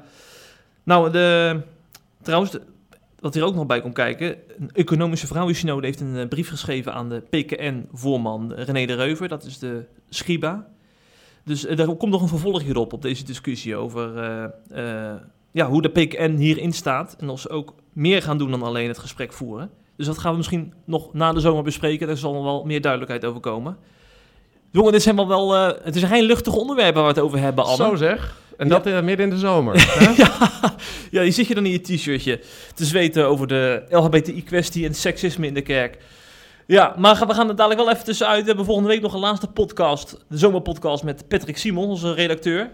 Nou, 0.83 1.11
de, 1.11 1.61
trouwens... 2.21 2.51
De, 2.51 2.61
wat 3.25 3.33
hier 3.33 3.43
ook 3.43 3.55
nog 3.55 3.65
bij 3.65 3.81
komt 3.81 3.93
kijken, 3.93 4.37
een 4.59 4.69
economische 4.73 5.27
vrouwensynode 5.27 5.85
heeft 5.85 5.99
een 5.99 6.27
brief 6.27 6.49
geschreven 6.49 6.93
aan 6.93 7.09
de 7.09 7.19
PKN-voorman 7.29 8.53
René 8.53 8.85
de 8.85 8.93
Reuver, 8.93 9.27
dat 9.27 9.43
is 9.43 9.59
de 9.59 9.85
Schiba. 10.09 10.67
Dus 11.43 11.65
uh, 11.65 11.77
daar 11.77 11.95
komt 11.95 12.11
nog 12.11 12.21
een 12.21 12.27
vervolg 12.27 12.61
hierop, 12.61 12.93
op 12.93 13.01
deze 13.01 13.23
discussie 13.23 13.75
over 13.75 14.11
ja, 15.51 15.67
hoe 15.69 15.81
de 15.81 15.89
PKN 15.89 16.35
hierin 16.35 16.73
staat. 16.73 17.15
En 17.19 17.29
of 17.29 17.39
ze 17.39 17.49
ook 17.49 17.73
meer 17.93 18.21
gaan 18.21 18.37
doen 18.37 18.51
dan 18.51 18.63
alleen 18.63 18.87
het 18.87 18.97
gesprek 18.97 19.33
voeren. 19.33 19.69
Dus 19.95 20.05
dat 20.05 20.17
gaan 20.17 20.31
we 20.31 20.37
misschien 20.37 20.73
nog 20.85 21.13
na 21.13 21.33
de 21.33 21.39
zomer 21.39 21.63
bespreken, 21.63 22.07
daar 22.07 22.17
zal 22.17 22.33
nog 22.33 22.43
wel 22.43 22.65
meer 22.65 22.81
duidelijkheid 22.81 23.25
over 23.25 23.39
komen. 23.39 23.77
Jongen, 24.71 24.91
dit 24.91 25.01
zijn 25.01 25.15
wel 25.15 25.27
wel, 25.27 25.53
het 25.83 25.95
is 25.95 26.03
geen 26.03 26.23
luchtige 26.23 26.57
onderwerpen 26.57 27.01
waar 27.03 27.13
we 27.13 27.19
het 27.19 27.27
over 27.27 27.39
hebben, 27.39 27.63
Anne. 27.63 27.75
Zo 27.75 27.95
zeg. 27.95 28.43
En 28.57 28.67
dat 28.67 28.85
ja. 28.85 29.01
midden 29.01 29.25
in 29.25 29.31
de 29.31 29.39
zomer. 29.39 29.75
ja. 30.17 30.51
ja, 31.11 31.21
je 31.21 31.31
zit 31.31 31.47
je 31.47 31.55
dan 31.55 31.65
in 31.65 31.71
je 31.71 31.81
t-shirtje 31.81 32.39
te 32.73 32.85
zweten 32.85 33.27
over 33.27 33.47
de 33.47 33.83
LHBTI-kwestie 33.89 34.85
en 34.85 34.93
seksisme 34.93 35.47
in 35.47 35.53
de 35.53 35.61
kerk. 35.61 35.97
Ja, 36.67 36.93
maar 36.97 37.27
we 37.27 37.33
gaan 37.33 37.49
er 37.49 37.55
dadelijk 37.55 37.81
wel 37.81 37.91
even 37.91 38.05
tussenuit. 38.05 38.41
We 38.41 38.47
hebben 38.47 38.65
volgende 38.65 38.89
week 38.89 39.01
nog 39.01 39.13
een 39.13 39.19
laatste 39.19 39.47
podcast, 39.47 40.25
de 40.29 40.37
zomerpodcast 40.37 41.03
met 41.03 41.27
Patrick 41.27 41.57
Simon, 41.57 41.89
onze 41.89 42.13
redacteur. 42.13 42.69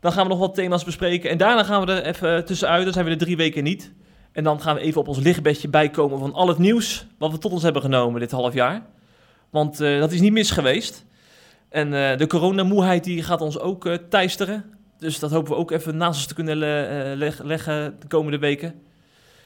Dan 0.00 0.12
gaan 0.12 0.22
we 0.22 0.28
nog 0.28 0.38
wat 0.38 0.54
thema's 0.54 0.84
bespreken 0.84 1.30
en 1.30 1.38
daarna 1.38 1.64
gaan 1.64 1.86
we 1.86 1.92
er 1.92 2.02
even 2.02 2.44
tussenuit. 2.44 2.84
Dan 2.84 2.92
zijn 2.92 3.04
we 3.04 3.10
er 3.10 3.18
drie 3.18 3.36
weken 3.36 3.64
niet. 3.64 3.92
En 4.32 4.44
dan 4.44 4.60
gaan 4.60 4.74
we 4.74 4.80
even 4.80 5.00
op 5.00 5.08
ons 5.08 5.18
lichtbedje 5.18 5.68
bijkomen 5.68 6.18
van 6.18 6.32
al 6.32 6.48
het 6.48 6.58
nieuws 6.58 7.06
wat 7.18 7.30
we 7.30 7.38
tot 7.38 7.52
ons 7.52 7.62
hebben 7.62 7.82
genomen 7.82 8.20
dit 8.20 8.30
half 8.30 8.54
jaar. 8.54 8.82
Want 9.50 9.80
uh, 9.80 10.00
dat 10.00 10.12
is 10.12 10.20
niet 10.20 10.32
mis 10.32 10.50
geweest. 10.50 11.04
En 11.68 11.92
uh, 11.92 12.16
de 12.16 12.26
coronamoeheid 12.26 13.04
die 13.04 13.22
gaat 13.22 13.40
ons 13.40 13.58
ook 13.58 13.86
uh, 13.86 13.94
teisteren. 13.94 14.77
Dus 14.98 15.18
dat 15.18 15.30
hopen 15.30 15.52
we 15.52 15.58
ook 15.58 15.70
even 15.70 15.96
naast 15.96 16.16
ons 16.16 16.26
te 16.26 16.34
kunnen 16.34 16.56
le 16.56 17.12
leg 17.16 17.42
leggen 17.42 17.96
de 18.00 18.06
komende 18.06 18.38
weken. 18.38 18.74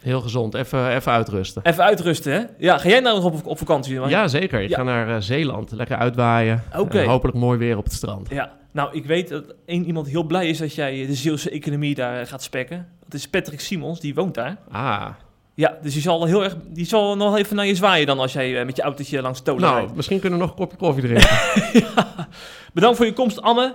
Heel 0.00 0.20
gezond, 0.20 0.54
even, 0.54 0.94
even 0.94 1.12
uitrusten. 1.12 1.62
Even 1.64 1.84
uitrusten, 1.84 2.32
hè? 2.32 2.44
Ja, 2.58 2.78
ga 2.78 2.88
jij 2.88 3.00
nou 3.00 3.20
nog 3.20 3.24
op, 3.24 3.46
op 3.46 3.58
vakantie? 3.58 4.00
Ja, 4.00 4.28
zeker. 4.28 4.60
Ik 4.60 4.68
ja. 4.68 4.76
ga 4.76 4.82
naar 4.82 5.08
uh, 5.08 5.16
Zeeland, 5.18 5.72
lekker 5.72 5.96
uitwaaien. 5.96 6.62
Okay. 6.76 7.04
hopelijk 7.04 7.38
mooi 7.38 7.58
weer 7.58 7.76
op 7.76 7.84
het 7.84 7.92
strand. 7.92 8.28
Ja, 8.30 8.52
nou, 8.70 8.96
ik 8.96 9.04
weet 9.04 9.28
dat 9.28 9.44
één 9.66 9.84
iemand 9.84 10.08
heel 10.08 10.22
blij 10.22 10.48
is 10.48 10.58
dat 10.58 10.74
jij 10.74 11.06
de 11.06 11.14
Zeelse 11.14 11.50
economie 11.50 11.94
daar 11.94 12.26
gaat 12.26 12.42
spekken. 12.42 12.88
Dat 13.04 13.14
is 13.14 13.28
Patrick 13.28 13.60
Simons, 13.60 14.00
die 14.00 14.14
woont 14.14 14.34
daar. 14.34 14.56
Ah. 14.70 15.08
Ja, 15.54 15.78
dus 15.82 15.92
die 15.92 16.02
zal, 16.02 16.24
heel 16.24 16.44
erg, 16.44 16.56
die 16.68 16.86
zal 16.86 17.16
nog 17.16 17.36
even 17.36 17.56
naar 17.56 17.66
je 17.66 17.74
zwaaien 17.74 18.06
dan 18.06 18.18
als 18.18 18.32
jij 18.32 18.64
met 18.64 18.76
je 18.76 18.82
autootje 18.82 19.22
langs 19.22 19.40
Tolen 19.40 19.62
Nou, 19.62 19.76
rijdt. 19.76 19.94
misschien 19.94 20.20
kunnen 20.20 20.38
we 20.38 20.44
nog 20.44 20.54
een 20.54 20.60
kopje 20.60 20.76
koffie 20.76 21.02
drinken. 21.02 21.28
ja. 21.94 22.28
Bedankt 22.72 22.96
voor 22.96 23.06
je 23.06 23.12
komst, 23.12 23.40
Anne. 23.40 23.74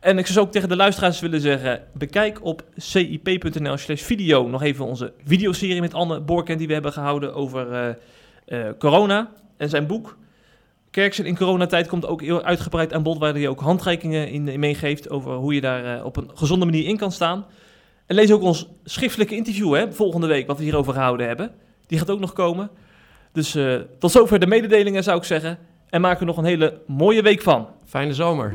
En 0.00 0.18
ik 0.18 0.26
zou 0.26 0.46
ook 0.46 0.52
tegen 0.52 0.68
de 0.68 0.76
luisteraars 0.76 1.20
willen 1.20 1.40
zeggen: 1.40 1.82
bekijk 1.92 2.44
op 2.44 2.64
cip.nl 2.76 3.76
slash 3.76 4.02
video 4.02 4.48
nog 4.48 4.62
even 4.62 4.84
onze 4.84 5.12
videoserie 5.24 5.80
met 5.80 5.94
Anne 5.94 6.20
Borken 6.20 6.58
die 6.58 6.66
we 6.66 6.72
hebben 6.72 6.92
gehouden 6.92 7.34
over 7.34 7.72
uh, 7.72 7.94
uh, 8.46 8.70
corona 8.78 9.30
en 9.56 9.68
zijn 9.68 9.86
boek. 9.86 10.18
Kerksen 10.90 11.24
in 11.24 11.36
coronatijd 11.36 11.88
komt 11.88 12.06
ook 12.06 12.22
heel 12.22 12.42
uitgebreid 12.42 12.92
aan 12.92 13.02
bod, 13.02 13.18
waar 13.18 13.34
hij 13.34 13.48
ook 13.48 13.60
handreikingen 13.60 14.28
in, 14.28 14.60
meegeeft 14.60 15.10
over 15.10 15.34
hoe 15.34 15.54
je 15.54 15.60
daar 15.60 15.98
uh, 15.98 16.04
op 16.04 16.16
een 16.16 16.30
gezonde 16.34 16.64
manier 16.64 16.86
in 16.86 16.96
kan 16.96 17.12
staan. 17.12 17.46
En 18.06 18.14
lees 18.14 18.32
ook 18.32 18.42
ons 18.42 18.68
schriftelijke 18.84 19.36
interview 19.36 19.74
hè, 19.74 19.92
volgende 19.92 20.26
week, 20.26 20.46
wat 20.46 20.58
we 20.58 20.62
hierover 20.62 20.92
gehouden 20.92 21.26
hebben. 21.26 21.50
Die 21.86 21.98
gaat 21.98 22.10
ook 22.10 22.20
nog 22.20 22.32
komen. 22.32 22.70
Dus 23.32 23.56
tot 23.98 24.10
zover 24.10 24.38
de 24.38 24.46
mededelingen 24.46 25.02
zou 25.02 25.18
ik 25.18 25.24
zeggen. 25.24 25.58
En 25.88 26.00
maak 26.00 26.20
er 26.20 26.26
nog 26.26 26.36
een 26.36 26.44
hele 26.44 26.80
mooie 26.86 27.22
week 27.22 27.42
van. 27.42 27.68
Fijne 27.84 28.14
zomer. 28.14 28.54